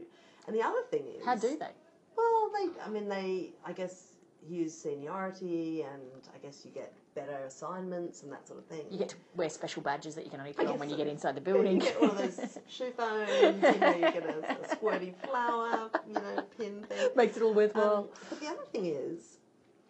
And 0.46 0.54
the 0.54 0.62
other 0.62 0.82
thing 0.90 1.06
is, 1.18 1.24
how 1.24 1.36
do 1.36 1.56
they 1.58 1.68
well, 2.16 2.50
they, 2.54 2.82
I 2.82 2.88
mean, 2.88 3.08
they, 3.08 3.52
I 3.64 3.72
guess, 3.72 4.15
use 4.48 4.74
seniority, 4.74 5.82
and 5.82 6.02
I 6.34 6.38
guess 6.38 6.62
you 6.64 6.70
get 6.70 6.92
better 7.14 7.36
assignments 7.46 8.22
and 8.22 8.32
that 8.32 8.46
sort 8.46 8.58
of 8.60 8.66
thing. 8.66 8.84
you 8.90 8.98
get 8.98 9.08
to 9.10 9.16
wear 9.34 9.48
special 9.48 9.82
badges 9.82 10.14
that 10.14 10.24
you 10.24 10.30
can 10.30 10.40
only 10.40 10.52
put 10.52 10.66
on 10.66 10.78
when 10.78 10.88
guess 10.88 10.98
you 10.98 11.04
get 11.04 11.10
inside 11.10 11.34
the 11.34 11.40
building 11.40 11.80
You 11.80 11.80
get 11.80 12.00
one 12.00 12.10
of 12.10 12.18
those 12.18 12.58
shoe 12.68 12.92
phones, 12.96 13.62
you 13.62 13.80
know, 13.80 13.94
you 13.94 14.00
get 14.00 14.24
a, 14.24 14.38
a 14.38 14.76
squirty 14.76 15.14
flower, 15.24 15.90
you 16.06 16.14
know, 16.14 16.44
pin 16.58 16.82
thing. 16.82 17.08
makes 17.16 17.36
it 17.36 17.42
all 17.42 17.54
worthwhile 17.54 17.96
Um, 17.96 18.08
but 18.28 18.40
the 18.40 18.46
other 18.48 18.64
thing 18.72 18.86
is, 18.86 19.38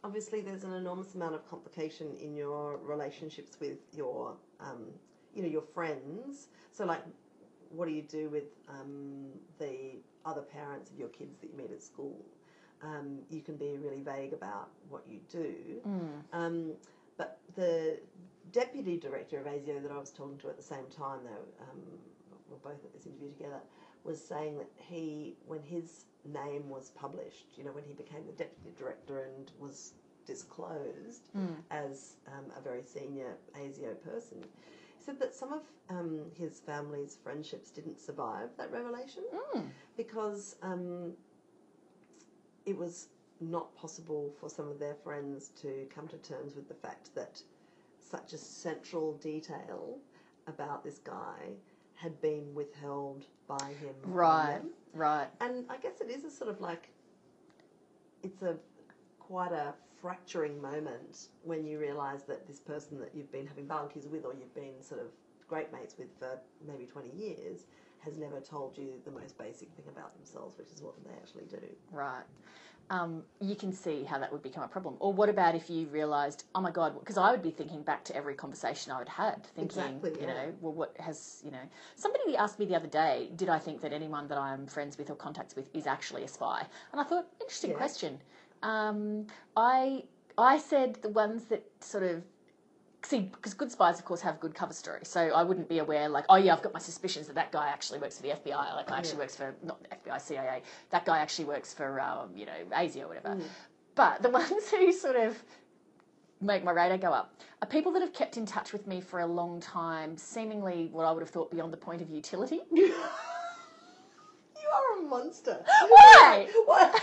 obviously, 0.04 0.40
there's 0.40 0.64
an 0.64 0.72
enormous 0.72 1.14
amount 1.14 1.34
of 1.34 1.48
complication 1.50 2.14
in 2.22 2.36
your 2.36 2.78
relationships 2.78 3.58
with 3.60 3.78
your, 3.92 4.36
um, 4.60 4.84
you 5.34 5.42
know, 5.42 5.48
your 5.48 5.62
friends. 5.74 6.48
So, 6.72 6.84
like, 6.84 7.02
what 7.70 7.88
do 7.88 7.92
you 7.94 8.02
do 8.02 8.28
with 8.28 8.44
um, 8.68 9.26
the 9.58 9.96
other 10.24 10.42
parents 10.42 10.90
of 10.90 10.98
your 10.98 11.08
kids 11.08 11.38
that 11.40 11.50
you 11.50 11.56
meet 11.56 11.72
at 11.72 11.82
school? 11.82 12.16
Um, 12.82 13.18
you 13.30 13.40
can 13.40 13.56
be 13.56 13.76
really 13.78 14.02
vague 14.02 14.32
about 14.32 14.68
what 14.88 15.02
you 15.08 15.20
do. 15.30 15.54
Um, 16.32 16.72
but 17.16 17.38
the 17.54 17.98
deputy 18.52 18.96
director 18.98 19.38
of 19.40 19.46
ASIO 19.46 19.82
that 19.82 19.90
I 19.90 19.98
was 19.98 20.10
talking 20.10 20.36
to 20.38 20.48
at 20.48 20.56
the 20.56 20.62
same 20.62 20.86
time, 20.94 21.20
though, 21.24 21.64
um, 21.64 21.80
we're 22.50 22.58
both 22.72 22.84
at 22.84 22.92
this 22.92 23.06
interview 23.06 23.30
together, 23.32 23.60
was 24.04 24.22
saying 24.22 24.58
that 24.58 24.68
he, 24.76 25.36
when 25.46 25.62
his 25.62 26.04
name 26.24 26.68
was 26.68 26.90
published, 26.90 27.46
you 27.56 27.64
know, 27.64 27.72
when 27.72 27.84
he 27.84 27.92
became 27.94 28.24
the 28.26 28.32
deputy 28.32 28.72
director 28.78 29.28
and 29.36 29.50
was 29.58 29.94
disclosed 30.26 31.22
as 31.70 32.16
um, 32.28 32.44
a 32.56 32.60
very 32.60 32.82
senior 32.82 33.36
ASIO 33.58 33.94
person, 34.04 34.38
he 34.42 35.04
said 35.04 35.18
that 35.20 35.34
some 35.34 35.52
of 35.52 35.62
um, 35.88 36.20
his 36.34 36.60
family's 36.60 37.16
friendships 37.22 37.70
didn't 37.70 37.98
survive 38.00 38.50
that 38.58 38.70
revelation. 38.72 39.22
Because 39.96 40.56
um, 40.62 41.12
it 42.66 42.76
was 42.76 43.08
not 43.40 43.74
possible 43.76 44.32
for 44.40 44.48
some 44.48 44.68
of 44.68 44.78
their 44.78 44.94
friends 44.94 45.50
to 45.60 45.86
come 45.94 46.08
to 46.08 46.16
terms 46.18 46.54
with 46.56 46.68
the 46.68 46.74
fact 46.74 47.14
that 47.14 47.40
such 48.00 48.32
a 48.32 48.38
central 48.38 49.14
detail 49.14 49.98
about 50.46 50.84
this 50.84 50.98
guy 50.98 51.54
had 51.94 52.20
been 52.20 52.54
withheld 52.54 53.24
by 53.46 53.72
him. 53.80 53.94
right 54.04 54.60
right 54.92 55.28
And 55.40 55.64
I 55.70 55.76
guess 55.78 56.00
it 56.00 56.10
is 56.10 56.24
a 56.24 56.30
sort 56.30 56.50
of 56.50 56.60
like, 56.60 56.88
it's 58.22 58.42
a 58.42 58.56
quite 59.18 59.52
a 59.52 59.74
fracturing 60.00 60.60
moment 60.60 61.28
when 61.42 61.66
you 61.66 61.78
realise 61.78 62.22
that 62.22 62.46
this 62.46 62.60
person 62.60 62.98
that 63.00 63.10
you've 63.14 63.32
been 63.32 63.46
having 63.46 63.66
barbecues 63.66 64.06
with 64.06 64.24
or 64.24 64.34
you've 64.34 64.54
been 64.54 64.82
sort 64.82 65.00
of 65.00 65.06
great 65.48 65.72
mates 65.72 65.96
with 65.98 66.08
for 66.18 66.38
maybe 66.66 66.84
20 66.84 67.10
years 67.16 67.64
has 68.06 68.16
never 68.16 68.40
told 68.40 68.78
you 68.78 68.92
the 69.04 69.10
most 69.10 69.36
basic 69.36 69.68
thing 69.72 69.84
about 69.88 70.16
themselves, 70.16 70.56
which 70.56 70.70
is 70.70 70.80
what 70.80 70.94
they 71.04 71.10
actually 71.12 71.44
do. 71.44 71.66
Right. 71.92 72.24
Um, 72.88 73.24
you 73.40 73.56
can 73.56 73.72
see 73.72 74.04
how 74.04 74.16
that 74.20 74.30
would 74.32 74.44
become 74.44 74.62
a 74.62 74.68
problem. 74.68 74.94
Or 75.00 75.12
what 75.12 75.28
about 75.28 75.56
if 75.56 75.68
you 75.68 75.88
realised, 75.88 76.44
oh 76.54 76.60
my 76.60 76.70
God, 76.70 76.96
because 76.98 77.18
I 77.18 77.32
would 77.32 77.42
be 77.42 77.50
thinking 77.50 77.82
back 77.82 78.04
to 78.04 78.16
every 78.16 78.34
conversation 78.34 78.92
I 78.92 78.98
would 79.00 79.08
had, 79.08 79.44
thinking, 79.44 79.64
Exactly, 79.64 80.12
you 80.20 80.26
know, 80.28 80.54
well, 80.60 80.72
what 80.72 80.96
has, 81.00 81.42
you 81.44 81.50
know, 81.50 81.66
somebody 81.96 82.36
asked 82.36 82.60
me 82.60 82.64
the 82.66 82.76
other 82.76 82.86
day, 82.86 83.30
did 83.34 83.48
I 83.48 83.58
think 83.58 83.80
that 83.80 83.92
anyone 83.92 84.28
that 84.28 84.38
I'm 84.38 84.68
friends 84.68 84.96
with 84.98 85.10
or 85.10 85.16
contacts 85.16 85.56
with 85.56 85.68
is 85.74 85.88
actually 85.88 86.22
a 86.22 86.28
spy? 86.28 86.64
And 86.92 87.00
I 87.00 87.04
thought, 87.04 87.26
interesting 87.40 87.72
Yeah. 87.72 87.76
question. 87.76 88.20
Um, 88.62 89.26
I 89.56 90.04
I 90.38 90.58
said 90.58 90.98
the 91.02 91.08
ones 91.08 91.46
that 91.46 91.64
sort 91.80 92.04
of 92.04 92.22
see 93.06 93.20
because 93.20 93.54
good 93.54 93.70
spies 93.70 93.98
of 93.98 94.04
course 94.04 94.20
have 94.20 94.40
good 94.40 94.54
cover 94.54 94.72
stories 94.72 95.06
so 95.08 95.20
i 95.28 95.42
wouldn't 95.42 95.68
be 95.68 95.78
aware 95.78 96.08
like 96.08 96.24
oh 96.28 96.36
yeah 96.36 96.52
i've 96.52 96.62
got 96.62 96.72
my 96.74 96.80
suspicions 96.80 97.26
that 97.28 97.34
that 97.36 97.52
guy 97.52 97.68
actually 97.68 97.98
works 98.00 98.16
for 98.16 98.22
the 98.22 98.30
fbi 98.30 98.74
like 98.74 98.90
i 98.90 98.98
actually 98.98 99.12
Yeah. 99.14 99.18
works 99.20 99.36
for 99.36 99.54
not 99.62 99.80
the 99.82 99.88
fbi 100.10 100.20
cia 100.20 100.62
that 100.90 101.04
guy 101.06 101.18
actually 101.18 101.44
works 101.46 101.72
for 101.72 102.00
um, 102.00 102.30
you 102.34 102.46
know 102.46 102.52
ASIO 102.72 103.04
or 103.04 103.08
whatever 103.08 103.28
Mm. 103.36 103.42
but 103.94 104.22
the 104.22 104.30
ones 104.40 104.70
who 104.70 104.92
sort 104.92 105.16
of 105.16 105.40
make 106.40 106.64
my 106.64 106.70
radar 106.72 106.98
go 106.98 107.12
up 107.12 107.32
are 107.62 107.68
people 107.68 107.92
that 107.92 108.00
have 108.02 108.12
kept 108.12 108.36
in 108.36 108.44
touch 108.44 108.72
with 108.72 108.86
me 108.86 109.00
for 109.00 109.20
a 109.20 109.26
long 109.26 109.60
time 109.60 110.16
seemingly 110.16 110.88
what 110.92 111.04
i 111.04 111.12
would 111.12 111.20
have 111.22 111.30
thought 111.30 111.50
beyond 111.50 111.72
the 111.72 111.76
point 111.76 112.02
of 112.02 112.10
utility 112.10 112.60
You 114.66 114.72
are 114.72 114.98
a 114.98 115.02
monster. 115.08 115.64
Why? 115.88 116.48
What? 116.66 117.00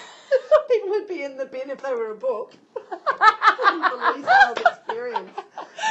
People 0.69 0.89
would 0.89 1.07
be 1.07 1.23
in 1.23 1.37
the 1.37 1.45
bin 1.45 1.69
if 1.69 1.81
they 1.81 1.93
were 1.93 2.11
a 2.11 2.15
book. 2.15 2.53
sales 4.25 4.57
experience. 4.57 5.29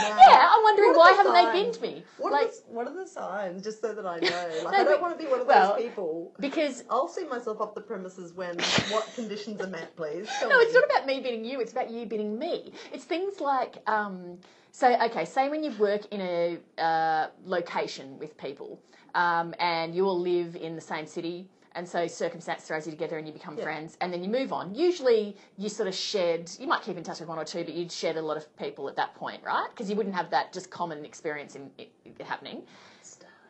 Now, 0.00 0.16
yeah 0.18 0.48
I'm 0.50 0.62
wondering 0.62 0.92
why 0.94 1.12
haven't 1.12 1.32
they 1.34 1.42
signs? 1.44 1.76
binned 1.78 1.94
me? 1.96 2.04
What, 2.18 2.32
like 2.32 2.46
are 2.46 2.50
the, 2.50 2.56
what 2.68 2.86
are 2.86 2.94
the 2.94 3.06
signs? 3.06 3.62
Just 3.62 3.80
so 3.80 3.94
that 3.94 4.06
I 4.06 4.18
know. 4.20 4.28
Like, 4.64 4.64
No, 4.64 4.68
I 4.70 4.84
don't 4.84 4.86
but- 4.86 5.00
want 5.02 5.18
to 5.18 5.24
be 5.24 5.30
one 5.30 5.40
of 5.40 5.46
well, 5.46 5.74
those 5.74 5.82
people. 5.82 6.32
because 6.40 6.84
I'll 6.90 7.08
see 7.08 7.24
myself 7.26 7.60
off 7.60 7.74
the 7.74 7.80
premises 7.80 8.32
when 8.32 8.58
what 8.90 9.08
conditions 9.14 9.60
are 9.60 9.66
met, 9.66 9.94
please. 9.96 10.28
Tell 10.40 10.48
No, 10.48 10.58
it's 10.60 10.74
not 10.74 10.84
about 10.84 11.06
me 11.06 11.20
bidding 11.20 11.44
you. 11.44 11.60
It's 11.60 11.72
about 11.72 11.90
you 11.90 12.06
bidding 12.06 12.38
me. 12.38 12.72
It's 12.92 13.04
things 13.04 13.40
like, 13.40 13.76
um, 13.88 14.38
so 14.70 14.94
okay, 15.06 15.24
say 15.24 15.48
when 15.48 15.62
you 15.62 15.72
work 15.72 16.02
in 16.10 16.20
a 16.20 16.58
uh, 16.82 17.26
location 17.44 18.18
with 18.18 18.36
people, 18.38 18.80
um, 19.14 19.54
and 19.58 19.94
you 19.94 20.06
all 20.06 20.18
live 20.18 20.56
in 20.56 20.74
the 20.74 20.80
same 20.80 21.06
city, 21.06 21.46
and 21.74 21.88
so 21.88 22.06
circumstance 22.06 22.64
throws 22.64 22.86
you 22.86 22.92
together 22.92 23.18
and 23.18 23.26
you 23.26 23.32
become 23.32 23.56
Yeah. 23.56 23.64
friends, 23.64 23.96
and 24.00 24.12
then 24.12 24.22
you 24.22 24.30
move 24.30 24.52
on. 24.52 24.74
Usually, 24.74 25.36
you 25.56 25.68
sort 25.68 25.88
of 25.88 25.94
shed. 25.94 26.50
You 26.58 26.66
might 26.66 26.82
keep 26.82 26.96
in 26.96 27.02
touch 27.04 27.20
with 27.20 27.28
one 27.28 27.38
or 27.38 27.44
two, 27.44 27.64
but 27.64 27.74
you'd 27.74 27.92
shed 27.92 28.16
a 28.16 28.22
lot 28.22 28.36
of 28.36 28.54
people 28.56 28.88
at 28.88 28.96
that 28.96 29.14
point, 29.14 29.42
right? 29.42 29.68
Because 29.70 29.88
you 29.90 29.96
wouldn't 29.96 30.14
have 30.14 30.30
that 30.30 30.52
just 30.52 30.70
common 30.70 31.04
experience 31.04 31.56
in 31.56 31.70
it, 31.78 31.92
it 32.04 32.20
happening. 32.22 32.62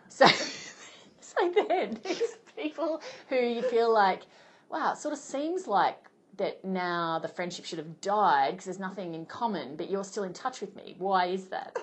So, 0.09 0.27
so 1.21 1.53
then 1.69 1.99
these 2.05 2.37
people 2.57 3.01
who 3.29 3.37
you 3.37 3.63
feel 3.63 3.93
like, 3.93 4.23
wow, 4.69 4.93
it 4.93 4.99
sort 4.99 5.13
of 5.13 5.19
seems 5.21 5.67
like 5.67 5.99
that 6.37 6.65
now 6.65 7.19
the 7.19 7.29
friendship 7.29 7.65
should 7.65 7.79
have 7.79 8.01
died 8.01 8.53
because 8.53 8.65
there's 8.67 8.79
nothing 8.79 9.15
in 9.15 9.27
common, 9.27 9.77
but 9.77 9.91
you're 9.91 10.05
still 10.05 10.25
in 10.25 10.33
touch 10.33 10.61
with 10.61 10.75
me. 10.77 10.95
Why 10.99 11.27
is 11.27 11.47
that? 11.47 11.77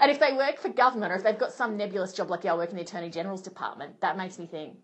And 0.00 0.10
if 0.10 0.18
they 0.20 0.32
work 0.32 0.58
for 0.58 0.68
government 0.68 1.12
or 1.12 1.16
if 1.16 1.22
they've 1.22 1.38
got 1.38 1.52
some 1.52 1.76
nebulous 1.76 2.12
job 2.12 2.30
like, 2.30 2.44
yeah, 2.44 2.52
I 2.52 2.56
work 2.56 2.70
in 2.70 2.76
the 2.76 2.82
Attorney 2.82 3.10
General's 3.10 3.42
department, 3.42 4.00
that 4.00 4.16
makes 4.16 4.38
me 4.38 4.46
think, 4.46 4.76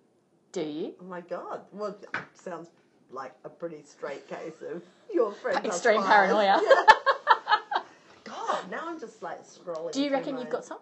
do 0.57 0.63
you? 0.63 0.95
Oh 1.03 1.05
my 1.05 1.21
god. 1.21 1.61
Well, 1.73 1.95
sounds 2.33 2.71
like 3.11 3.33
a 3.45 3.49
pretty 3.51 3.83
straight 3.85 4.27
case 4.27 4.55
of 4.73 4.83
your 5.13 5.31
friends. 5.33 5.59
are 5.59 5.67
Extreme 5.67 6.03
paranoia. 6.03 6.59
Yeah. 6.67 7.83
God, 8.25 8.71
now 8.71 8.81
I'm 8.89 8.99
just 8.99 9.23
like 9.23 9.45
scrolling. 9.47 9.93
Do 9.93 10.03
you 10.03 10.11
reckon 10.11 10.35
my- 10.35 10.41
you've 10.41 10.51
got 10.51 10.65
some? 10.65 10.79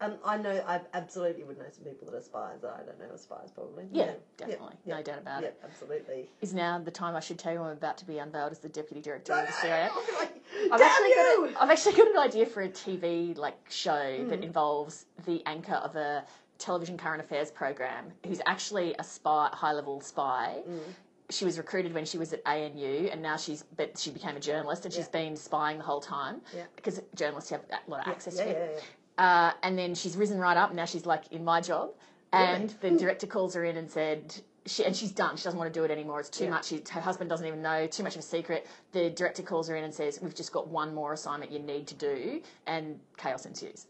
Um, 0.00 0.14
I 0.24 0.38
know. 0.38 0.64
I 0.66 0.80
absolutely 0.94 1.44
would 1.44 1.58
know 1.58 1.66
some 1.70 1.84
people 1.84 2.06
that 2.10 2.16
are 2.16 2.22
spies 2.22 2.64
I 2.64 2.82
don't 2.86 2.98
know 2.98 3.12
are 3.14 3.18
spies. 3.18 3.50
Probably. 3.54 3.84
Yeah, 3.92 4.12
definitely. 4.38 4.76
No 4.86 5.02
doubt 5.02 5.18
about 5.18 5.44
it. 5.44 5.58
yeah, 5.60 5.66
absolutely. 5.68 6.26
Is 6.40 6.54
now 6.54 6.78
the 6.78 6.90
time 6.90 7.14
I 7.16 7.20
should 7.20 7.38
tell 7.38 7.52
you 7.52 7.60
I'm 7.60 7.76
about 7.76 7.98
to 7.98 8.06
be 8.06 8.16
unveiled 8.18 8.52
as 8.52 8.60
the 8.60 8.70
Deputy 8.70 9.02
Director 9.02 9.34
of 9.34 9.46
the 9.46 9.52
CIA? 9.52 9.88
Like, 10.18 10.42
I've 10.72 10.78
Damn 10.80 10.88
actually, 10.88 11.08
you! 11.08 11.50
got 11.52 11.56
a, 11.60 11.62
I've 11.64 11.70
actually 11.70 11.96
got 11.96 12.08
an 12.08 12.18
idea 12.18 12.46
for 12.46 12.62
a 12.62 12.68
TV 12.70 13.36
like 13.36 13.58
show 13.68 14.16
Hmm. 14.22 14.28
that 14.28 14.42
involves 14.42 15.04
the 15.26 15.42
anchor 15.44 15.74
of 15.74 15.96
a 15.96 16.24
television 16.60 16.96
current 16.96 17.20
affairs 17.20 17.50
program 17.50 18.12
who's 18.26 18.40
actually 18.46 18.94
a 18.98 19.04
spy, 19.04 19.48
high 19.52 19.72
level 19.72 20.00
spy. 20.00 20.60
Hmm. 20.66 20.78
She 21.30 21.44
was 21.44 21.58
recruited 21.58 21.94
when 21.94 22.04
she 22.04 22.18
was 22.18 22.32
at 22.32 22.42
ANU, 22.46 23.08
and 23.12 23.22
now 23.22 23.36
she's 23.36 23.64
but 23.76 23.96
she 23.98 24.10
became 24.10 24.36
a 24.36 24.40
journalist, 24.40 24.84
and 24.84 24.92
she's 24.92 25.06
Yeah. 25.12 25.20
been 25.22 25.36
spying 25.36 25.78
the 25.78 25.84
whole 25.84 26.00
time 26.00 26.42
Yeah. 26.54 26.64
because 26.76 27.00
journalists 27.14 27.50
have 27.50 27.62
a 27.70 27.90
lot 27.90 28.00
of 28.06 28.12
access 28.12 28.36
yeah, 28.36 28.44
to 28.44 28.50
it. 28.50 28.84
Uh, 29.18 29.52
and 29.62 29.78
then 29.78 29.94
she's 29.94 30.16
risen 30.16 30.38
right 30.38 30.56
up. 30.56 30.70
and 30.70 30.76
Now 30.76 30.84
she's 30.86 31.06
like 31.06 31.30
in 31.32 31.44
my 31.44 31.60
job, 31.60 31.90
and 32.32 32.70
the 32.80 32.90
director 32.90 33.26
calls 33.26 33.54
her 33.54 33.64
in 33.64 33.76
and 33.76 33.90
said. 33.90 34.34
She, 34.66 34.84
and 34.84 34.94
she's 34.94 35.10
done. 35.10 35.38
She 35.38 35.44
doesn't 35.44 35.58
want 35.58 35.72
to 35.72 35.80
do 35.80 35.84
it 35.84 35.90
anymore. 35.90 36.20
It's 36.20 36.28
too 36.28 36.48
much. 36.50 36.66
She, 36.66 36.82
her 36.90 37.00
husband 37.00 37.30
doesn't 37.30 37.46
even 37.46 37.62
know. 37.62 37.86
Too 37.86 38.02
much 38.02 38.14
of 38.14 38.20
a 38.20 38.22
secret. 38.22 38.66
The 38.92 39.08
director 39.08 39.42
calls 39.42 39.66
her 39.68 39.74
in 39.74 39.84
and 39.84 39.92
says, 39.92 40.20
"We've 40.20 40.34
just 40.34 40.52
got 40.52 40.68
one 40.68 40.94
more 40.94 41.14
assignment 41.14 41.50
you 41.50 41.60
need 41.60 41.86
to 41.88 41.94
do," 41.94 42.42
and 42.66 43.00
chaos 43.16 43.46
ensues. 43.46 43.86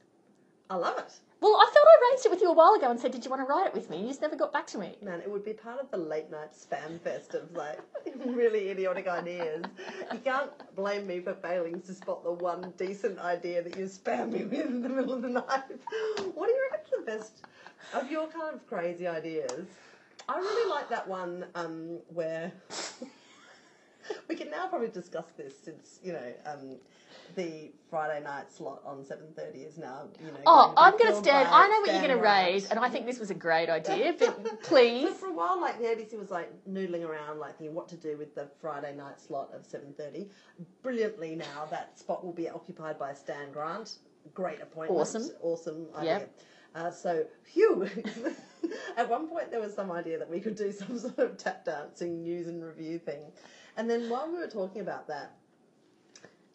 I 0.71 0.77
love 0.77 0.97
it. 0.99 1.13
Well, 1.41 1.57
I 1.57 1.65
thought 1.65 1.87
I 1.87 2.13
raised 2.13 2.27
it 2.27 2.31
with 2.31 2.43
you 2.43 2.51
a 2.51 2.53
while 2.53 2.75
ago 2.75 2.91
and 2.91 3.01
said, 3.01 3.13
"Did 3.13 3.25
you 3.25 3.31
want 3.31 3.41
to 3.41 3.47
write 3.47 3.67
it 3.67 3.73
with 3.73 3.89
me?" 3.89 4.03
You 4.03 4.09
just 4.09 4.21
never 4.21 4.37
got 4.37 4.53
back 4.53 4.67
to 4.69 4.79
me. 4.79 4.97
Man, 5.03 5.21
it 5.21 5.31
would 5.31 5.45
be 5.45 5.55
part 5.55 5.81
of 5.81 5.91
the 5.91 5.97
late 5.97 6.31
night 6.31 6.53
spam 6.53 7.01
fest 7.01 7.35
of 7.35 7.51
like 7.57 7.79
really 8.27 8.69
idiotic 8.69 9.09
ideas. 9.09 9.65
You 10.13 10.19
can't 10.19 10.51
blame 10.77 11.07
me 11.07 11.21
for 11.21 11.33
failing 11.35 11.81
to 11.83 11.95
spot 11.95 12.25
the 12.25 12.33
one 12.33 12.75
decent 12.77 13.19
idea 13.19 13.63
that 13.63 13.77
you 13.79 13.87
spam 13.87 14.33
me 14.33 14.45
with 14.45 14.67
in 14.67 14.83
the 14.83 14.91
middle 14.91 15.15
of 15.15 15.23
the 15.23 15.31
night. 15.31 15.81
What 16.35 16.47
do 16.47 16.53
you 16.53 16.69
reckon's 16.71 16.91
the 16.99 17.03
best 17.07 17.33
of 17.95 18.11
your 18.11 18.29
kind 18.29 18.55
of 18.55 18.67
crazy 18.67 19.07
ideas? 19.07 19.67
I 20.29 20.39
really 20.39 20.71
like 20.71 20.91
that 20.91 21.09
one 21.09 21.47
um, 21.55 21.99
where 22.13 22.53
we 24.29 24.35
can 24.35 24.51
now 24.51 24.67
probably 24.69 24.89
discuss 24.89 25.27
this 25.37 25.55
since 25.63 26.01
you 26.03 26.13
know 26.13 26.33
um, 26.47 26.77
the 27.37 27.71
Friday 27.89 28.23
night 28.23 28.53
slot 28.53 28.83
on 28.85 29.05
seven 29.05 29.27
thirty 29.37 29.61
is 29.61 29.79
now 29.79 30.09
you 30.21 30.27
know. 30.27 30.39
Oh, 30.47 30.75
I'm 30.77 30.97
going 30.99 31.13
to 31.13 31.19
stand. 31.19 31.49
I 31.51 31.69
know 31.69 31.81
what 31.81 31.91
you're 31.91 32.03
going 32.03 32.17
to 32.17 32.23
raise, 32.23 32.71
and 32.71 32.79
I 32.79 32.89
think 32.89 33.07
this 33.07 33.19
was 33.19 33.31
a 33.31 33.35
great 33.35 33.69
idea. 33.79 34.15
But 34.19 34.63
please, 34.63 35.15
for 35.17 35.27
a 35.27 35.33
while, 35.33 35.61
like 35.61 35.79
the 35.79 35.85
ABC 35.85 36.19
was 36.19 36.31
like 36.31 36.53
noodling 36.69 37.07
around, 37.07 37.39
like 37.39 37.59
thinking 37.59 37.75
what 37.75 37.89
to 37.89 37.97
do 37.97 38.17
with 38.17 38.35
the 38.35 38.49
Friday 38.61 38.95
night 38.95 39.21
slot 39.21 39.51
of 39.55 39.65
seven 39.67 39.93
thirty. 39.97 40.29
Brilliantly, 40.83 41.37
now 41.37 41.67
that 41.71 41.99
spot 41.99 42.25
will 42.25 42.33
be 42.33 42.49
occupied 42.49 42.99
by 42.99 43.15
Stan 43.15 43.53
Grant. 43.53 43.99
Great 44.35 44.61
appointment. 44.61 45.01
Awesome. 45.01 45.31
awesome 45.43 45.87
idea. 45.97 46.19
Yep. 46.19 46.39
Uh, 46.75 46.91
so, 46.91 47.25
phew. 47.43 47.89
At 49.01 49.09
one 49.09 49.29
point, 49.29 49.51
there 49.51 49.61
was 49.61 49.73
some 49.75 49.91
idea 49.91 50.19
that 50.19 50.29
we 50.29 50.41
could 50.41 50.57
do 50.57 50.71
some 50.83 50.99
sort 50.99 51.19
of 51.19 51.39
tap 51.39 51.65
dancing 51.65 52.23
news 52.23 52.49
and 52.49 52.63
review 52.63 52.99
thing, 52.99 53.23
and 53.79 53.89
then 53.89 54.11
while 54.11 54.31
we 54.31 54.37
were 54.39 54.47
talking 54.47 54.83
about 54.83 55.09
that, 55.09 55.33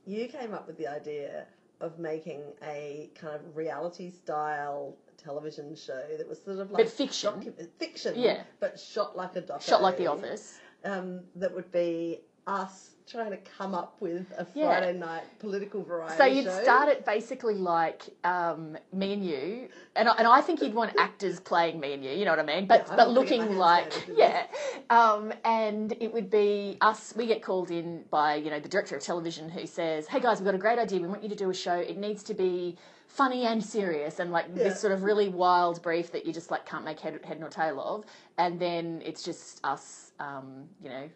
you 0.05 0.27
came 0.27 0.53
up 0.53 0.67
with 0.67 0.77
the 0.77 0.85
idea 0.87 1.45
of 1.81 1.97
making 1.97 2.41
a 2.63 3.09
kind 3.15 3.35
of 3.35 3.57
reality 3.57 4.11
style 4.11 4.95
television 5.17 5.75
show 5.75 6.03
that 6.17 6.29
was 6.29 6.39
sort 6.43 6.59
of 6.59 6.69
like 6.71 6.83
But 6.85 6.93
fiction. 6.93 7.33
docu- 7.33 7.67
fiction, 7.79 8.13
Yeah. 8.15 8.43
but 8.59 8.79
shot 8.79 9.17
like 9.17 9.35
a 9.35 9.41
docu. 9.41 9.61
shot 9.63 9.81
like 9.81 9.97
The 9.97 10.05
Office. 10.07 10.59
Um, 10.83 11.21
that 11.35 11.51
would 11.53 11.71
be 11.71 12.21
us 12.47 12.91
trying 13.07 13.29
to 13.29 13.37
come 13.57 13.75
up 13.75 13.95
with 13.99 14.25
a 14.37 14.47
Yeah. 14.55 14.79
Friday 14.79 14.97
night 14.97 15.23
political 15.39 15.83
variety 15.83 16.17
So 16.17 16.25
you'd 16.25 16.45
show. 16.45 16.63
start 16.63 16.89
it 16.89 17.05
basically 17.05 17.53
like 17.53 18.01
um, 18.23 18.77
me 18.91 19.13
and 19.13 19.23
you, 19.23 19.69
and 19.95 20.09
I, 20.09 20.15
and 20.17 20.27
I 20.27 20.41
think 20.41 20.61
you'd 20.61 20.73
want 20.73 20.91
actors 20.97 21.39
playing 21.39 21.79
me 21.79 21.93
and 21.93 22.03
you. 22.03 22.11
You 22.11 22.25
know 22.25 22.31
what 22.31 22.39
I 22.39 22.43
mean? 22.43 22.65
But 22.65 22.87
Yeah, 22.87 22.93
I 22.93 22.95
but 22.95 23.09
looking 23.11 23.57
like 23.57 23.93
yeah, 24.17 24.47
um, 24.89 25.31
and 25.43 25.93
it 25.99 26.11
would 26.13 26.31
be 26.31 26.77
us. 26.81 27.13
We 27.15 27.27
get 27.27 27.43
called 27.43 27.69
in 27.69 28.05
by 28.09 28.35
you 28.35 28.49
know 28.49 28.59
the 28.59 28.69
director 28.69 28.95
of 28.95 29.03
television 29.03 29.49
who 29.49 29.67
says, 29.67 30.07
"Hey 30.07 30.19
guys, 30.19 30.39
we've 30.39 30.45
got 30.45 30.55
a 30.55 30.59
great 30.59 30.79
idea. 30.79 30.99
We 30.99 31.07
want 31.07 31.21
you 31.21 31.29
to 31.29 31.35
do 31.35 31.49
a 31.51 31.53
show. 31.53 31.75
It 31.75 31.97
needs 31.97 32.23
to 32.23 32.33
be." 32.33 32.77
Funny 33.07 33.45
and 33.45 33.63
serious, 33.63 34.19
and 34.19 34.29
like 34.31 34.47
Yeah. 34.49 34.63
this 34.63 34.81
sort 34.81 34.91
of 34.91 35.03
really 35.03 35.29
wild 35.29 35.81
brief 35.81 36.11
that 36.11 36.25
you 36.25 36.33
just 36.33 36.51
like 36.51 36.65
can't 36.65 36.83
make 36.83 36.99
head, 36.99 37.17
head 37.23 37.39
nor 37.39 37.47
tail 37.47 37.79
of, 37.79 38.03
and 38.37 38.59
then 38.59 39.01
it's 39.05 39.23
just 39.23 39.61
us, 39.63 40.11
um, 40.19 40.67
you 40.81 40.89
know, 40.89 41.09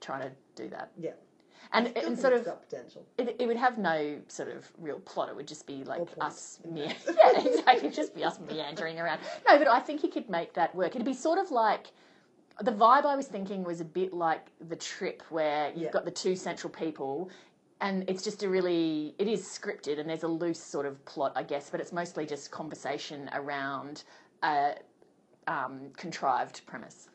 trying 0.00 0.20
to 0.20 0.30
do 0.54 0.68
that, 0.70 0.90
Yeah. 0.98 1.12
and 1.72 1.88
Still 1.88 2.06
and 2.06 2.18
sort 2.18 2.32
of 2.34 2.48
it, 3.18 3.36
it 3.38 3.46
would 3.46 3.56
have 3.56 3.78
no 3.78 4.20
sort 4.28 4.48
of 4.48 4.70
real 4.78 5.00
plot. 5.00 5.28
It 5.28 5.36
would 5.36 5.48
just 5.48 5.66
be 5.66 5.84
like 5.84 6.06
us, 6.20 6.60
me- 6.64 6.82
yeah, 7.16 7.40
exactly. 7.40 7.90
Just 7.90 8.14
be 8.14 8.24
us 8.24 8.38
meandering 8.40 8.98
around. 9.00 9.20
No, 9.48 9.58
but 9.58 9.68
I 9.68 9.80
think 9.80 10.00
he 10.00 10.08
could 10.08 10.28
make 10.28 10.54
that 10.54 10.74
work. 10.74 10.94
It'd 10.94 11.04
be 11.06 11.14
sort 11.14 11.38
of 11.38 11.50
like 11.50 11.88
the 12.62 12.70
vibe 12.72 13.04
I 13.04 13.16
was 13.16 13.26
thinking 13.26 13.64
was 13.64 13.80
a 13.80 13.84
bit 13.84 14.12
like 14.12 14.46
the 14.68 14.76
trip 14.76 15.22
where 15.30 15.70
you've 15.70 15.84
Yeah. 15.84 15.90
got 15.90 16.04
the 16.04 16.10
two 16.10 16.36
central 16.36 16.72
people. 16.72 17.30
And 17.80 18.08
it's 18.08 18.22
just 18.22 18.42
a 18.44 18.48
really, 18.48 19.14
it 19.18 19.26
is 19.26 19.42
scripted 19.44 19.98
and 19.98 20.08
there's 20.08 20.22
a 20.22 20.28
loose 20.28 20.62
sort 20.62 20.86
of 20.86 21.04
plot, 21.04 21.32
I 21.34 21.42
guess, 21.42 21.68
but 21.70 21.80
it's 21.80 21.92
mostly 21.92 22.24
just 22.24 22.50
conversation 22.52 23.28
around 23.34 24.04
a 24.42 24.76
um, 25.48 25.90
contrived 25.96 26.64
premise. 26.66 27.08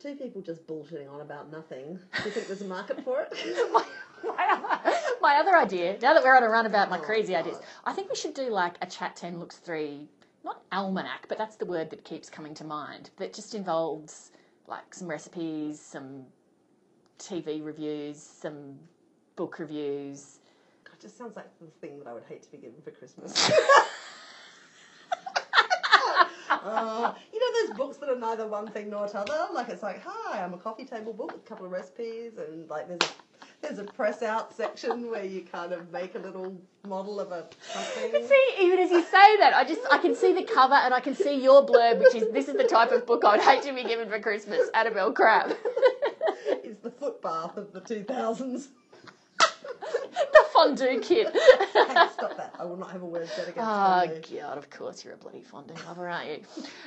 Two 0.00 0.14
people 0.14 0.40
just 0.40 0.64
bullshitting 0.66 1.10
on 1.12 1.22
about 1.22 1.50
nothing. 1.50 1.98
Do 2.16 2.24
you 2.24 2.30
think 2.30 2.46
there's 2.46 2.62
a 2.62 2.66
market 2.66 3.02
for 3.04 3.22
it? 3.22 3.32
my, 3.72 3.84
my, 4.24 4.46
other, 4.52 4.96
my 5.20 5.36
other 5.36 5.56
idea, 5.56 5.98
now 6.00 6.14
that 6.14 6.22
we're 6.22 6.36
on 6.36 6.44
a 6.44 6.48
run 6.48 6.66
about 6.66 6.88
my 6.88 6.98
Oh, 6.98 7.02
crazy 7.02 7.34
ideas, 7.34 7.58
I 7.84 7.92
think 7.92 8.08
we 8.08 8.14
should 8.14 8.34
do 8.34 8.48
like 8.48 8.76
a 8.80 8.86
Chat 8.86 9.16
10 9.16 9.40
Looks 9.40 9.56
3, 9.56 10.06
not 10.44 10.62
almanac, 10.70 11.26
but 11.28 11.36
that's 11.36 11.56
the 11.56 11.66
word 11.66 11.90
that 11.90 12.04
keeps 12.04 12.30
coming 12.30 12.54
to 12.54 12.64
mind, 12.64 13.10
that 13.16 13.34
just 13.34 13.56
involves 13.56 14.30
like 14.68 14.94
some 14.94 15.08
recipes, 15.08 15.80
some 15.80 16.22
TV 17.18 17.64
reviews, 17.64 18.22
some 18.22 18.78
book 19.34 19.58
reviews. 19.58 20.38
God, 20.84 20.94
it 20.94 21.00
just 21.02 21.18
sounds 21.18 21.34
like 21.34 21.46
the 21.58 21.66
thing 21.80 21.98
that 21.98 22.06
I 22.06 22.12
would 22.14 22.24
hate 22.28 22.44
to 22.44 22.50
be 22.52 22.58
given 22.58 22.80
for 22.84 22.92
Christmas. 22.92 23.50
Uh, 26.68 27.14
you 27.32 27.40
know 27.40 27.66
those 27.66 27.76
books 27.76 27.96
that 27.98 28.08
are 28.08 28.18
neither 28.18 28.46
one 28.46 28.68
thing 28.68 28.90
nor 28.90 29.08
t'other? 29.08 29.48
Like 29.52 29.68
it's 29.68 29.82
like, 29.82 30.02
hi, 30.04 30.42
I'm 30.42 30.54
a 30.54 30.58
coffee 30.58 30.84
table 30.84 31.12
book 31.12 31.32
with 31.32 31.42
a 31.44 31.48
couple 31.48 31.66
of 31.66 31.72
recipes, 31.72 32.32
and 32.38 32.68
like 32.68 32.88
there's 32.88 33.00
a, 33.00 33.14
there's 33.62 33.78
a 33.78 33.84
press 33.84 34.22
out 34.22 34.54
section 34.54 35.10
where 35.10 35.24
you 35.24 35.42
kind 35.42 35.72
of 35.72 35.90
make 35.92 36.14
a 36.14 36.18
little 36.18 36.60
model 36.86 37.20
of 37.20 37.32
a 37.32 37.46
something. 37.72 38.12
But 38.12 38.28
see, 38.28 38.54
even 38.60 38.78
as 38.78 38.90
you 38.90 39.02
say 39.02 39.36
that, 39.38 39.52
I 39.54 39.64
just 39.64 39.80
I 39.90 39.98
can 39.98 40.14
see 40.14 40.32
the 40.32 40.44
cover 40.44 40.74
and 40.74 40.94
I 40.94 41.00
can 41.00 41.14
see 41.14 41.42
your 41.42 41.66
blurb, 41.66 41.98
which 42.00 42.14
is 42.14 42.32
this 42.32 42.48
is 42.48 42.56
the 42.56 42.64
type 42.64 42.92
of 42.92 43.06
book 43.06 43.24
I 43.24 43.36
would 43.36 43.44
hate 43.44 43.62
to 43.62 43.72
be 43.72 43.84
given 43.84 44.08
for 44.08 44.18
Christmas. 44.20 44.68
Annabel 44.74 45.12
Crabb. 45.12 45.56
It's 46.50 46.80
the 46.80 46.90
footbath 46.90 47.56
of 47.56 47.72
the 47.72 47.80
2000s. 47.80 48.68
the 49.38 50.27
fondue 50.58 51.00
kit. 51.00 51.28
Hey, 51.32 52.06
stop 52.12 52.36
that! 52.36 52.54
I 52.58 52.64
will 52.64 52.76
not 52.76 52.90
have 52.90 53.02
a 53.02 53.06
word 53.06 53.28
said 53.28 53.48
against 53.48 53.58
Oh 53.58 54.06
fondue. 54.06 54.40
God! 54.40 54.58
Of 54.58 54.70
course, 54.70 55.04
you're 55.04 55.14
a 55.14 55.16
bloody 55.16 55.42
fondue 55.42 55.74
lover, 55.86 56.08
aren't 56.08 56.28
you? 56.28 56.40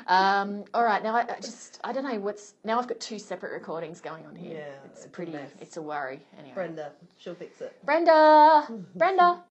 Um, 0.08 0.66
all 0.74 0.84
right, 0.84 1.02
now 1.04 1.16
I, 1.16 1.22
I 1.22 1.40
just 1.40 1.80
I 1.84 1.94
don't 1.94 2.04
know 2.04 2.20
what's 2.20 2.56
now. 2.64 2.80
I've 2.80 2.88
got 2.88 3.00
two 3.00 3.20
separate 3.20 3.54
recordings 3.54 4.02
going 4.02 4.26
on 4.26 4.36
here. 4.36 4.58
Yeah, 4.58 4.66
it's 4.86 4.98
it's 4.98 5.06
a 5.06 5.10
pretty. 5.10 5.32
mess. 5.32 5.52
It's 5.62 5.78
a 5.78 5.82
worry. 5.82 6.20
Anyway, 6.38 6.54
Brenda, 6.54 6.92
she'll 7.18 7.36
fix 7.36 7.62
it. 7.62 7.74
Brenda, 7.86 8.68
Brenda. 8.96 9.40